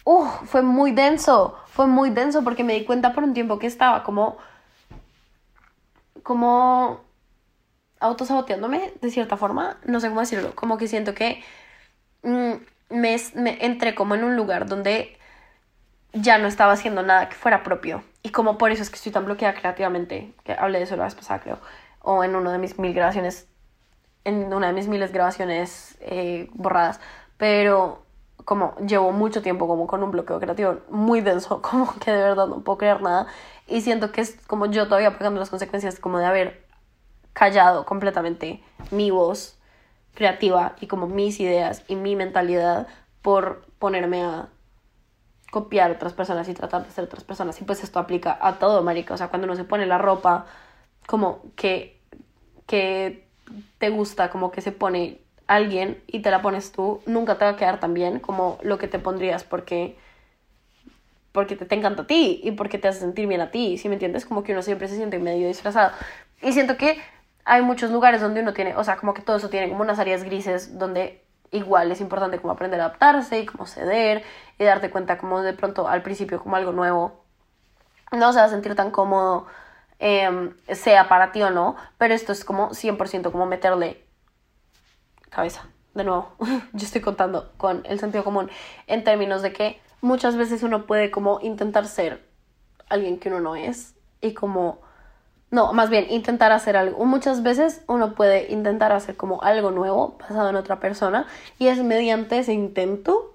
uh, 0.05 0.27
fue 0.45 0.63
muy 0.63 0.93
denso, 0.93 1.57
fue 1.67 1.87
muy 1.87 2.11
denso 2.11 2.43
porque 2.45 2.65
me 2.65 2.75
di 2.75 2.85
cuenta 2.85 3.13
por 3.13 3.25
un 3.25 3.35
tiempo 3.35 3.59
que 3.59 3.67
estaba 3.67 4.05
como, 4.05 4.37
como 6.23 7.01
autosaboteándome 8.01 8.93
de 9.01 9.11
cierta 9.11 9.37
forma, 9.37 9.79
no 9.85 10.01
sé 10.01 10.09
cómo 10.09 10.21
decirlo, 10.21 10.55
como 10.55 10.79
que 10.79 10.89
siento 10.89 11.15
que 11.15 11.43
mm, 12.23 12.53
me, 12.91 13.17
me 13.35 13.65
entré 13.65 13.95
como 13.95 14.15
en 14.15 14.25
un 14.25 14.37
lugar 14.37 14.67
donde 14.67 15.19
ya 16.13 16.39
no 16.39 16.49
estaba 16.49 16.73
haciendo 16.73 17.03
nada 17.03 17.29
que 17.29 17.37
fuera 17.37 17.63
propio. 17.63 18.03
Y 18.23 18.31
como 18.31 18.59
por 18.59 18.73
eso 18.73 18.83
es 18.83 18.91
que 18.91 18.97
estoy 18.97 19.13
tan 19.13 19.25
bloqueada 19.25 19.55
creativamente, 19.55 20.33
que 20.45 20.53
hablé 20.53 20.79
de 20.79 20.85
eso 20.85 20.97
la 20.97 21.05
vez 21.05 21.15
pasada 21.15 21.41
creo, 21.41 21.59
o 22.03 22.25
en 22.25 22.35
una 22.35 22.53
de 22.53 22.59
mis 22.59 22.79
mil 22.79 22.93
grabaciones, 22.93 23.47
en 24.25 24.53
una 24.53 24.69
de 24.69 24.73
mis 24.73 24.89
miles 24.89 25.13
grabaciones 25.13 25.97
eh, 26.01 26.49
borradas, 26.53 27.01
pero 27.37 28.05
como 28.45 28.75
llevo 28.87 29.13
mucho 29.13 29.43
tiempo 29.43 29.67
como 29.69 29.87
con 29.87 30.03
un 30.03 30.11
bloqueo 30.11 30.41
creativo 30.41 30.81
muy 30.91 31.21
denso, 31.21 31.63
como 31.63 31.95
que 31.99 32.11
de 32.11 32.23
verdad 32.23 32.47
no 32.47 32.61
puedo 32.61 32.79
creer 32.79 33.03
nada 33.03 33.27
y 33.67 33.83
siento 33.83 34.13
que 34.13 34.23
es 34.23 34.37
como 34.47 34.67
yo 34.67 34.87
todavía 34.87 35.17
pagando 35.17 35.41
las 35.41 35.51
consecuencias 35.51 35.99
como 36.01 36.19
de 36.19 36.27
haber 36.27 36.70
callado 37.33 37.85
completamente 37.85 38.63
mi 38.91 39.11
voz 39.11 39.59
creativa 40.15 40.75
y 40.81 40.87
como 40.87 41.07
mis 41.07 41.41
ideas 41.41 41.85
y 41.89 41.97
mi 41.97 42.17
mentalidad 42.17 42.89
por 43.23 43.65
ponerme 43.79 44.23
a 44.23 44.49
copiar 45.51 45.91
otras 45.91 46.13
personas 46.13 46.49
y 46.49 46.55
tratar 46.55 46.85
de 46.85 46.91
ser 46.91 47.05
otras 47.05 47.25
personas. 47.25 47.61
Y 47.61 47.65
pues 47.65 47.83
esto 47.83 47.99
aplica 47.99 48.39
a 48.41 48.59
todo, 48.59 48.83
marica. 48.83 49.15
O 49.15 49.17
sea, 49.17 49.29
cuando 49.29 49.47
uno 49.47 49.57
se 49.57 49.65
pone 49.65 49.87
la 49.87 49.99
ropa 49.99 50.47
como 51.07 51.43
que, 51.57 52.01
que 52.67 53.27
te 53.79 53.91
gusta, 53.91 54.31
como 54.31 54.53
que 54.53 54.61
se 54.61 54.73
pone 54.73 55.21
alguien 55.49 56.01
y 56.07 56.21
te 56.21 56.31
la 56.31 56.43
pones 56.43 56.71
tú, 56.71 57.03
nunca 57.07 57.37
te 57.37 57.45
va 57.45 57.53
a 57.53 57.57
quedar 57.57 57.81
tan 57.81 57.95
bien 57.95 58.21
como 58.21 58.59
lo 58.63 58.79
que 58.79 58.87
te 58.87 58.99
pondrías 59.01 59.43
porque 59.43 59.97
porque 61.33 61.57
te, 61.57 61.65
te 61.65 61.75
encanta 61.77 62.03
a 62.03 62.07
ti 62.07 62.41
y 62.43 62.53
porque 62.53 62.79
te 62.79 62.89
hace 62.89 63.01
sentir 63.01 63.27
bien 63.29 63.41
a 63.41 63.51
ti, 63.51 63.79
¿sí 63.79 63.89
me 63.89 63.95
entiendes? 63.95 64.25
Como 64.27 64.43
que 64.43 64.53
uno 64.53 64.63
siempre 64.63 64.89
se 64.89 64.97
siente 64.97 65.19
medio 65.19 65.47
disfrazado. 65.47 65.93
Y 66.43 66.53
siento 66.53 66.77
que 66.77 66.99
hay 67.51 67.63
muchos 67.63 67.91
lugares 67.91 68.21
donde 68.21 68.43
uno 68.43 68.53
tiene, 68.53 68.77
o 68.77 68.85
sea, 68.85 68.97
como 68.97 69.13
que 69.13 69.23
todo 69.23 69.37
eso 69.37 69.49
tiene 69.49 69.69
como 69.69 69.83
unas 69.83 69.99
áreas 69.99 70.23
grises 70.23 70.79
donde 70.79 71.25
igual 71.51 71.91
es 71.91 72.01
importante 72.01 72.39
como 72.39 72.53
aprender 72.53 72.81
a 72.81 72.85
adaptarse 72.85 73.41
y 73.41 73.47
como 73.47 73.67
ceder 73.67 74.23
y 74.57 74.63
darte 74.63 74.89
cuenta 74.89 75.19
como 75.19 75.43
de 75.43 75.53
pronto 75.53 75.89
al 75.89 76.01
principio 76.03 76.41
como 76.41 76.55
algo 76.55 76.71
nuevo 76.71 77.25
no 78.13 78.33
se 78.33 78.39
va 78.39 78.45
a 78.45 78.49
sentir 78.49 78.77
tan 78.77 78.93
cómodo 78.93 79.47
em, 79.99 80.55
sea 80.69 81.09
para 81.09 81.33
ti 81.33 81.43
o 81.43 81.51
no, 81.51 81.75
pero 81.99 82.15
esto 82.15 82.31
es 82.31 82.45
como 82.45 82.71
100% 82.71 83.33
como 83.33 83.47
meterle 83.47 84.05
cabeza. 85.29 85.67
De 85.95 86.05
nuevo, 86.05 86.31
yo 86.73 86.87
estoy 86.87 87.01
contando 87.01 87.53
con 87.57 87.83
el 87.85 87.99
sentido 87.99 88.23
común 88.23 88.49
en 88.87 89.03
términos 89.03 89.43
de 89.43 89.53
que 89.53 89.81
muchas 90.03 90.37
veces 90.37 90.63
uno 90.63 90.87
puede 90.87 91.11
como 91.11 91.41
intentar 91.41 91.89
ser 91.89 92.25
alguien 92.89 93.19
que 93.19 93.29
uno 93.29 93.41
no 93.41 93.57
es 93.57 93.97
y 94.21 94.35
como 94.35 94.89
no, 95.51 95.73
más 95.73 95.91
bien 95.91 96.07
intentar 96.11 96.53
hacer 96.53 96.77
algo. 96.77 97.05
Muchas 97.05 97.43
veces 97.43 97.83
uno 97.89 98.15
puede 98.15 98.53
intentar 98.53 98.93
hacer 98.93 99.17
como 99.17 99.43
algo 99.43 99.73
nuevo 99.73 100.17
basado 100.21 100.49
en 100.49 100.57
otra 100.57 100.79
persona 100.79 101.27
y 101.59 101.67
es 101.67 101.83
mediante 101.83 102.39
ese 102.39 102.53
intento, 102.53 103.35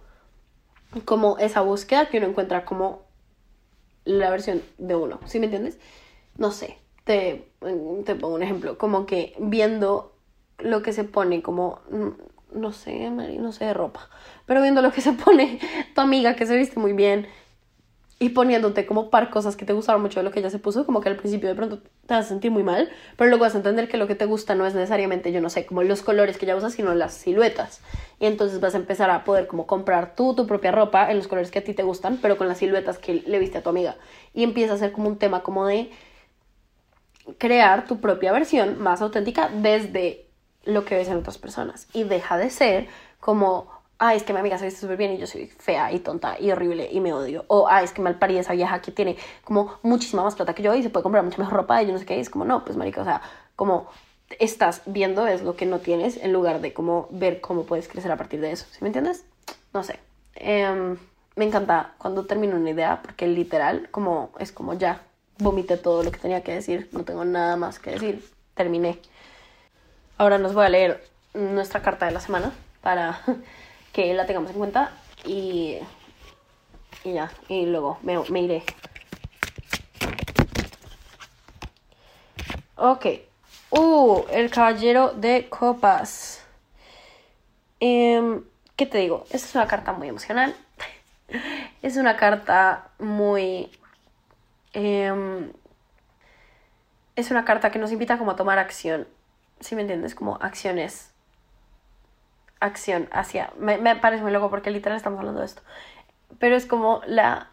como 1.04 1.38
esa 1.40 1.60
búsqueda 1.60 2.08
que 2.08 2.20
uno 2.20 2.28
encuentra 2.28 2.64
como 2.64 3.02
la 4.06 4.30
versión 4.30 4.62
de 4.78 4.96
uno. 4.96 5.20
¿Sí 5.26 5.40
me 5.40 5.46
entiendes? 5.46 5.78
No 6.38 6.52
sé, 6.52 6.78
te, 7.04 7.52
te 8.06 8.16
pongo 8.16 8.36
un 8.36 8.44
ejemplo, 8.44 8.78
como 8.78 9.06
que 9.06 9.36
viendo 9.40 10.14
lo 10.58 10.82
que 10.82 10.94
se 10.94 11.04
pone 11.04 11.42
como, 11.42 11.82
no 12.54 12.72
sé, 12.72 13.10
no 13.10 13.52
sé 13.52 13.66
de 13.66 13.74
ropa, 13.74 14.10
pero 14.46 14.62
viendo 14.62 14.82
lo 14.82 14.92
que 14.94 15.02
se 15.02 15.12
pone 15.12 15.60
tu 15.96 16.02
amiga 16.02 16.36
que 16.38 16.46
se 16.46 16.56
viste 16.56 16.80
muy 16.80 16.94
bien 16.94 17.28
y 18.18 18.30
poniéndote 18.30 18.86
como 18.86 19.10
par 19.10 19.30
cosas 19.30 19.58
que 19.58 19.66
te 19.66 19.74
gustaron 19.74 20.02
mucho 20.02 20.20
de 20.20 20.24
lo 20.24 20.32
que 20.32 20.40
ella 20.40 20.50
se 20.50 20.60
puso, 20.60 20.86
como 20.86 21.02
que 21.02 21.10
al 21.10 21.18
principio 21.18 21.50
de 21.50 21.56
pronto 21.56 21.80
te 21.80 22.14
vas 22.14 22.26
a 22.26 22.30
sentir 22.30 22.50
muy 22.50 22.64
mal, 22.64 22.90
pero 23.18 23.30
luego 23.30 23.44
vas 23.44 23.56
a 23.56 23.58
entender 23.58 23.90
que 23.90 23.98
lo 23.98 24.08
que 24.08 24.16
te 24.16 24.26
gusta 24.26 24.56
no 24.56 24.66
es 24.66 24.74
necesariamente, 24.74 25.34
yo 25.34 25.42
no 25.42 25.50
sé, 25.50 25.66
como 25.66 25.84
los 25.84 26.02
colores 26.02 26.38
que 26.38 26.46
ella 26.46 26.56
usa, 26.56 26.70
sino 26.70 26.96
las 26.96 27.14
siluetas. 27.14 27.82
Y 28.20 28.26
entonces 28.26 28.62
vas 28.62 28.74
a 28.74 28.78
empezar 28.78 29.10
a 29.10 29.26
poder 29.26 29.48
como 29.48 29.68
comprar 29.68 30.16
tú 30.16 30.34
tu 30.34 30.48
propia 30.48 30.72
ropa 30.72 31.12
en 31.12 31.18
los 31.18 31.28
colores 31.28 31.52
que 31.52 31.60
a 31.60 31.64
ti 31.64 31.74
te 31.74 31.84
gustan, 31.84 32.18
pero 32.22 32.38
con 32.38 32.48
las 32.48 32.60
siluetas 32.60 32.98
que 32.98 33.16
le 33.26 33.38
viste 33.38 33.58
a 33.58 33.64
tu 33.64 33.70
amiga. 33.70 33.98
Y 34.34 34.44
empieza 34.44 34.76
a 34.76 34.78
ser 34.78 34.94
como 34.94 35.10
un 35.10 35.18
tema 35.18 35.44
como 35.44 35.66
de 35.66 35.92
crear 37.38 37.86
tu 37.86 38.00
propia 38.00 38.32
versión 38.32 38.80
más 38.82 39.02
auténtica 39.02 39.50
desde 39.50 40.30
lo 40.64 40.86
que 40.86 40.96
ves 40.96 41.10
en 41.10 41.18
otras 41.18 41.38
personas. 41.38 41.88
Y 41.92 42.06
deja 42.06 42.38
de 42.38 42.50
ser 42.50 42.88
como 43.20 43.75
ah, 44.00 44.16
es 44.16 44.24
que 44.24 44.34
mi 44.34 44.40
amiga 44.40 44.58
se 44.58 44.66
viste 44.66 44.82
súper 44.82 44.98
bien 44.98 45.14
y 45.14 45.18
yo 45.18 45.28
soy 45.28 45.48
fea 45.48 45.92
y 45.92 46.00
tonta 46.00 46.40
y 46.40 46.52
horrible 46.52 46.90
y 46.92 47.00
me 47.00 47.14
odio. 47.14 47.46
O, 47.48 47.68
ah, 47.68 47.84
es 47.84 47.92
que 47.92 48.02
mal 48.02 48.18
parida 48.20 48.42
esa 48.42 48.54
vieja 48.54 48.82
que 48.82 48.92
tiene 48.92 49.18
como 49.44 49.78
muchísima 49.84 50.24
más 50.24 50.36
plata 50.36 50.54
que 50.54 50.64
yo 50.64 50.74
y 50.76 50.84
se 50.84 50.90
puede 50.90 51.04
comprar 51.04 51.24
mucha 51.24 51.38
mejor 51.38 51.54
ropa 51.56 51.82
y 51.82 51.88
yo 51.88 51.94
no 51.94 52.00
sé 52.00 52.06
qué. 52.06 52.20
es 52.20 52.30
como, 52.30 52.46
no, 52.46 52.66
pues 52.66 52.78
marica, 52.78 53.02
o 53.02 53.06
sea, 53.06 53.22
como 53.56 53.88
estás 54.40 54.82
viendo 54.86 55.28
es 55.28 55.44
lo 55.44 55.56
que 55.56 55.66
no 55.66 55.80
tienes 55.80 56.18
en 56.18 56.34
lugar 56.34 56.62
de 56.62 56.74
como 56.74 57.08
ver 57.12 57.42
cómo 57.42 57.64
puedes 57.64 57.88
crecer 57.88 58.12
a 58.12 58.18
partir 58.18 58.42
de 58.42 58.52
eso. 58.52 58.66
¿Sí 58.72 58.80
me 58.82 58.88
entiendes? 58.88 59.26
No 59.74 59.84
sé. 59.84 60.00
Em, 60.36 60.98
me 61.36 61.46
encanta 61.46 61.94
cuando 61.98 62.26
termino 62.26 62.56
una 62.56 62.70
idea 62.70 63.02
porque 63.02 63.28
literal 63.28 63.90
como 63.92 64.32
es 64.40 64.52
como 64.52 64.74
ya 64.74 65.02
vomité 65.38 65.78
todo 65.78 66.04
lo 66.04 66.12
que 66.12 66.20
tenía 66.20 66.44
que 66.44 66.54
decir, 66.54 66.90
no 66.92 67.04
tengo 67.04 67.26
nada 67.26 67.56
más 67.58 67.80
que 67.80 67.92
decir, 67.92 68.24
terminé. 68.54 69.00
Ahora 70.18 70.38
nos 70.38 70.54
voy 70.54 70.66
a 70.66 70.70
leer 70.70 71.04
nuestra 71.34 71.82
carta 71.82 72.06
de 72.06 72.14
la 72.14 72.22
semana 72.22 72.54
para 72.82 73.20
que 73.96 74.14
la 74.14 74.26
tengamos 74.26 74.52
en 74.52 74.58
cuenta 74.58 74.92
y, 75.24 75.78
y 77.06 77.14
ya, 77.14 77.32
y 77.48 77.66
luego 77.66 77.98
me, 78.04 78.42
iré. 78.42 78.62
Ok. 82.76 83.06
Uh, 83.70 84.26
el 84.32 84.52
caballero 84.52 85.14
de 85.14 85.48
copas. 85.48 86.44
Em, 87.80 88.44
¿Qué 88.76 88.86
te 88.86 88.98
digo? 88.98 89.24
Esta 89.30 89.48
es 89.48 89.56
una 89.56 89.68
carta 89.68 89.94
muy 89.94 90.10
emocional. 90.10 90.54
es 91.82 91.96
una 91.96 92.18
carta 92.18 92.90
muy... 93.00 93.72
Em, 94.74 95.54
es 97.16 97.32
una 97.32 97.46
carta 97.46 97.72
que 97.72 97.80
nos 97.80 97.94
invita 97.94 98.18
como 98.18 98.32
a 98.32 98.36
tomar 98.36 98.60
acción. 98.60 99.08
Si 99.62 99.74
me 99.74 99.84
entiendes? 99.84 100.16
Como 100.16 100.36
acciones 100.42 101.15
acción 102.66 103.08
hacia... 103.12 103.52
Me, 103.58 103.96
parece 103.96 104.24
muy 104.24 104.32
loco 104.32 104.50
porque 104.50 104.72
literal 104.72 104.98
estamos 104.98 105.20
hablando 105.20 105.40
de 105.40 105.48
esto. 105.48 105.62
Pero 106.40 106.56
es 106.56 106.66
como 106.66 107.02
la... 107.06 107.50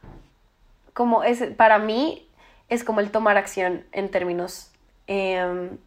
Como 0.93 1.25
es, 1.25 1.43
para 1.57 1.79
mí 1.79 2.29
es 2.69 2.85
como 2.85 3.01
el 3.01 3.11
tomar 3.11 3.37
acción 3.37 3.85
en 3.93 4.11
términos 4.11 4.71
em, 5.07 5.79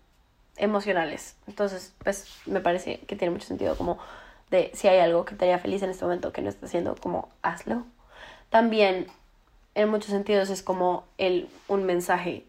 emocionales. 0.57 1.35
Entonces, 1.47 1.93
pues 2.03 2.39
me 2.45 2.59
parece 2.59 2.99
que 3.01 3.15
tiene 3.15 3.33
mucho 3.33 3.47
sentido 3.47 3.77
como 3.77 3.99
de 4.49 4.71
si 4.73 4.87
hay 4.87 4.99
algo 4.99 5.25
que 5.25 5.35
te 5.35 5.45
haría 5.45 5.59
feliz 5.59 5.83
en 5.83 5.89
este 5.89 6.05
momento 6.05 6.31
que 6.31 6.41
no 6.41 6.49
estás 6.49 6.69
haciendo, 6.69 6.95
como 6.95 7.29
hazlo. 7.41 7.85
También 8.49 9.07
en 9.75 9.89
muchos 9.89 10.11
sentidos 10.11 10.49
es 10.49 10.63
como 10.63 11.05
el, 11.17 11.49
un 11.67 11.85
mensaje 11.85 12.45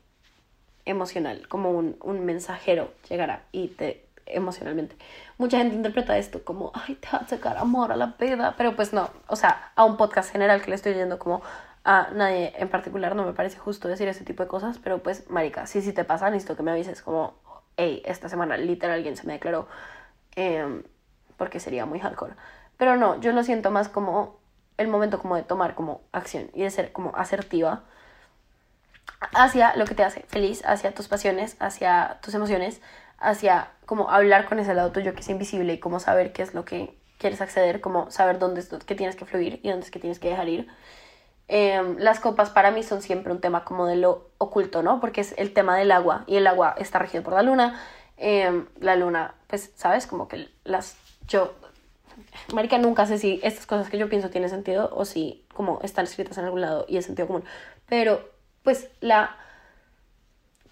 emocional, 0.85 1.49
como 1.49 1.73
un, 1.73 1.97
un 2.01 2.25
mensajero 2.25 2.93
llegará 3.09 3.43
y 3.53 3.69
te 3.69 4.06
emocionalmente. 4.27 4.97
Mucha 5.39 5.59
gente 5.59 5.75
interpreta 5.75 6.19
esto 6.19 6.45
como, 6.45 6.73
ay, 6.75 6.97
te 6.97 7.09
va 7.13 7.19
a 7.19 7.29
sacar 7.29 7.57
amor 7.59 7.93
a 7.93 7.97
la 7.97 8.17
peda, 8.17 8.55
pero 8.57 8.77
pues 8.77 8.93
no, 8.93 9.11
o 9.29 9.37
sea, 9.37 9.73
a 9.75 9.85
un 9.85 9.97
podcast 9.97 10.31
general 10.31 10.63
que 10.63 10.71
le 10.71 10.77
estoy 10.77 10.93
oyendo 10.93 11.19
como 11.19 11.43
a 11.85 12.09
nadie 12.13 12.53
en 12.57 12.69
particular 12.69 13.15
no 13.15 13.25
me 13.25 13.33
parece 13.33 13.59
justo 13.59 13.87
decir 13.87 14.09
ese 14.09 14.25
tipo 14.25 14.43
de 14.43 14.49
cosas, 14.49 14.79
pero 14.79 15.03
pues, 15.03 15.31
marica, 15.31 15.67
sí, 15.67 15.83
sí 15.83 15.93
te 15.93 16.05
pasa, 16.05 16.29
necesito 16.31 16.57
que 16.57 16.65
me 16.65 16.73
avises 16.73 17.01
como, 17.01 17.35
hey, 17.77 18.03
esta 18.05 18.29
semana 18.29 18.57
literal 18.57 18.97
alguien 18.97 19.17
se 19.17 19.27
me 19.27 19.35
declaró, 19.35 19.69
em, 20.35 20.83
porque 21.37 21.61
sería 21.61 21.87
muy 21.87 22.01
hardcore. 22.01 22.35
Pero 22.77 22.97
no, 22.97 23.21
yo 23.21 23.33
lo 23.33 23.45
siento 23.45 23.71
más 23.71 23.89
como 23.89 24.39
el 24.79 24.89
momento 24.89 25.19
como 25.21 25.37
de 25.37 25.43
tomar 25.43 25.75
como 25.75 26.03
acción 26.13 26.51
y 26.55 26.63
de 26.63 26.71
ser 26.71 26.93
como 26.93 27.15
asertiva 27.17 27.85
hacia 29.35 29.77
lo 29.77 29.87
que 29.87 29.95
te 29.95 30.05
hace 30.05 30.23
feliz, 30.29 30.63
hacia 30.67 30.93
tus 30.95 31.09
pasiones, 31.09 31.57
hacia 31.61 32.19
tus 32.21 32.35
emociones, 32.35 32.81
hacia 33.19 33.71
como 33.87 34.11
hablar 34.11 34.47
con 34.47 34.59
ese 34.59 34.75
lado 34.75 34.93
tuyo 34.93 35.15
que 35.15 35.21
es 35.21 35.29
invisible 35.29 35.75
y 35.75 35.79
como 35.79 36.01
saber 36.01 36.33
qué 36.33 36.43
es 36.43 36.55
lo 36.55 36.65
que 36.65 36.97
quieres 37.19 37.41
acceder, 37.41 37.81
como 37.81 38.11
saber 38.11 38.39
dónde 38.39 38.61
es 38.61 38.69
que 38.69 38.95
tienes 38.95 39.17
que 39.17 39.25
fluir 39.25 39.61
y 39.63 39.71
dónde 39.71 39.85
es 39.85 39.91
que 39.91 39.99
tienes 39.99 40.19
que 40.19 40.29
dejar 40.29 40.49
ir. 40.49 40.69
Em, 41.49 41.97
las 41.99 42.19
copas 42.21 42.51
para 42.51 42.71
mí 42.71 42.83
son 42.83 43.03
siempre 43.03 43.33
un 43.33 43.41
tema 43.41 43.65
como 43.65 43.87
de 43.87 43.97
lo 43.97 44.31
oculto, 44.39 44.83
¿no? 44.83 45.01
Porque 45.01 45.21
es 45.21 45.35
el 45.39 45.53
tema 45.53 45.77
del 45.77 45.93
agua 45.93 46.25
y 46.27 46.37
el 46.37 46.47
agua 46.47 46.75
está 46.79 46.99
regido 46.99 47.23
por 47.23 47.35
la 47.35 47.43
luna. 47.43 47.81
Em, 48.17 48.67
la 48.81 48.97
luna, 48.97 49.35
pues, 49.47 49.73
¿sabes? 49.77 50.07
Como 50.07 50.29
que 50.29 50.49
las... 50.65 50.97
Yo, 51.29 51.55
Marica, 52.53 52.79
nunca 52.79 53.07
sé 53.07 53.19
si 53.19 53.41
estas 53.43 53.67
cosas 53.67 53.89
que 53.89 53.99
yo 53.99 54.09
pienso 54.09 54.31
tienen 54.31 54.51
sentido 54.51 54.91
o 54.93 55.05
si 55.05 55.45
como 55.55 55.81
están 55.83 56.05
escritas 56.05 56.39
en 56.39 56.45
algún 56.45 56.61
lado 56.61 56.85
y 56.89 56.97
es 56.97 57.07
sentido 57.07 57.29
común. 57.29 57.45
Pero, 57.89 58.29
pues, 58.63 58.89
la 59.01 59.37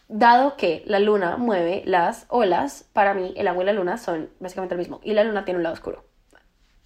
dado 0.09 0.57
que 0.57 0.83
la 0.87 0.99
luna 0.99 1.37
mueve 1.37 1.83
las 1.87 2.27
olas, 2.29 2.89
para 2.93 3.15
mí 3.15 3.33
el 3.37 3.49
agua 3.49 3.63
y 3.63 3.67
la 3.67 3.73
luna 3.73 3.99
son 3.99 4.31
básicamente 4.41 4.75
lo 4.75 4.79
mismo. 4.79 5.01
Y 5.03 5.13
la 5.15 5.25
luna 5.25 5.45
tiene 5.45 5.59
un 5.59 5.65
lado 5.65 5.75
oscuro. 5.75 6.05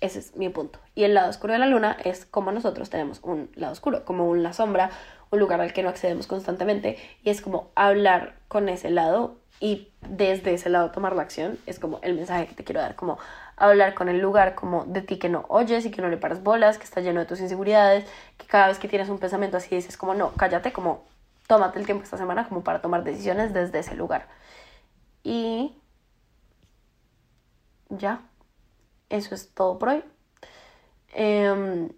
Ese 0.00 0.20
es 0.20 0.36
mi 0.36 0.48
punto. 0.48 0.78
Y 0.94 1.04
el 1.04 1.14
lado 1.14 1.28
oscuro 1.28 1.52
de 1.52 1.58
la 1.58 1.66
luna 1.66 1.96
es 2.04 2.24
como 2.24 2.52
nosotros 2.52 2.88
tenemos 2.88 3.20
un 3.22 3.50
lado 3.56 3.72
oscuro, 3.72 4.04
como 4.04 4.28
una 4.28 4.52
sombra, 4.52 4.90
un 5.30 5.40
lugar 5.40 5.60
al 5.60 5.72
que 5.72 5.82
no 5.82 5.88
accedemos 5.88 6.26
constantemente. 6.26 6.96
Y 7.22 7.30
es 7.30 7.40
como 7.40 7.70
hablar 7.74 8.36
con 8.46 8.68
ese 8.68 8.90
lado 8.90 9.36
y 9.60 9.88
desde 10.08 10.54
ese 10.54 10.70
lado 10.70 10.92
tomar 10.92 11.16
la 11.16 11.22
acción. 11.22 11.58
Es 11.66 11.80
como 11.80 11.98
el 12.02 12.14
mensaje 12.14 12.46
que 12.46 12.54
te 12.54 12.62
quiero 12.62 12.80
dar, 12.80 12.94
como 12.94 13.18
hablar 13.56 13.94
con 13.94 14.08
el 14.08 14.20
lugar 14.20 14.54
como 14.54 14.84
de 14.84 15.02
ti 15.02 15.18
que 15.18 15.28
no 15.28 15.44
oyes 15.48 15.84
y 15.84 15.90
que 15.90 16.00
no 16.00 16.08
le 16.08 16.16
paras 16.16 16.44
bolas, 16.44 16.78
que 16.78 16.84
está 16.84 17.00
lleno 17.00 17.18
de 17.18 17.26
tus 17.26 17.40
inseguridades, 17.40 18.08
que 18.36 18.46
cada 18.46 18.68
vez 18.68 18.78
que 18.78 18.86
tienes 18.86 19.08
un 19.08 19.18
pensamiento 19.18 19.56
así 19.56 19.74
dices 19.74 19.96
como 19.96 20.14
no, 20.14 20.32
cállate, 20.34 20.72
como 20.72 21.02
tómate 21.48 21.80
el 21.80 21.86
tiempo 21.86 22.04
esta 22.04 22.18
semana 22.18 22.48
como 22.48 22.62
para 22.62 22.80
tomar 22.80 23.02
decisiones 23.02 23.52
desde 23.52 23.80
ese 23.80 23.96
lugar. 23.96 24.28
Y 25.24 25.74
ya, 27.88 28.22
eso 29.08 29.34
es 29.34 29.52
todo 29.54 29.78
por 29.78 29.88
hoy. 29.88 30.04
Eh, 31.14 31.90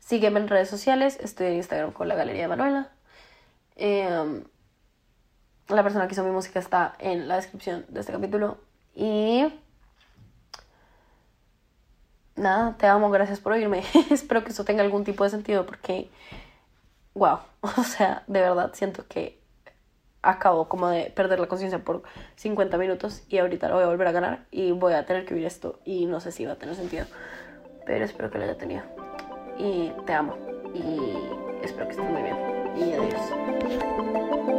sígueme 0.00 0.40
en 0.40 0.48
redes 0.48 0.70
sociales, 0.70 1.18
estoy 1.20 1.48
en 1.48 1.54
Instagram 1.54 1.92
con 1.92 2.08
la 2.08 2.16
Galería 2.16 2.42
de 2.42 2.48
Manuela. 2.48 2.90
Em, 3.76 4.44
la 5.68 5.82
persona 5.82 6.08
que 6.08 6.14
hizo 6.14 6.24
mi 6.24 6.30
música 6.30 6.58
está 6.58 6.94
en 6.98 7.28
la 7.28 7.36
descripción 7.36 7.84
de 7.88 8.00
este 8.00 8.12
capítulo. 8.12 8.58
Y 8.94 9.52
nada, 12.36 12.76
te 12.78 12.86
amo, 12.86 13.10
gracias 13.10 13.38
por 13.38 13.52
oírme. 13.52 13.84
Espero 14.10 14.44
que 14.44 14.50
eso 14.50 14.64
tenga 14.64 14.82
algún 14.82 15.04
tipo 15.04 15.24
de 15.24 15.30
sentido 15.30 15.66
porque 15.66 16.10
wow, 17.18 17.40
o 17.60 17.82
sea, 17.82 18.22
de 18.26 18.40
verdad 18.40 18.70
siento 18.72 19.06
que 19.06 19.38
acabo 20.22 20.68
como 20.68 20.88
de 20.88 21.12
perder 21.14 21.40
la 21.40 21.46
conciencia 21.46 21.78
por 21.78 22.02
50 22.36 22.76
minutos 22.78 23.22
y 23.28 23.38
ahorita 23.38 23.68
lo 23.68 23.74
voy 23.74 23.84
a 23.84 23.88
volver 23.88 24.08
a 24.08 24.12
ganar 24.12 24.46
y 24.50 24.72
voy 24.72 24.92
a 24.92 25.06
tener 25.06 25.24
que 25.24 25.34
vivir 25.34 25.46
esto 25.46 25.78
y 25.84 26.06
no 26.06 26.20
sé 26.20 26.32
si 26.32 26.44
va 26.44 26.52
a 26.52 26.56
tener 26.56 26.74
sentido, 26.74 27.06
pero 27.86 28.04
espero 28.04 28.30
que 28.30 28.38
lo 28.38 28.44
haya 28.44 28.56
tenido. 28.56 28.82
Y 29.58 29.92
te 30.06 30.12
amo 30.12 30.36
y 30.74 31.64
espero 31.64 31.86
que 31.86 31.92
estés 31.92 32.10
muy 32.10 32.22
bien 32.22 32.36
y 32.76 32.92
adiós. 32.92 34.57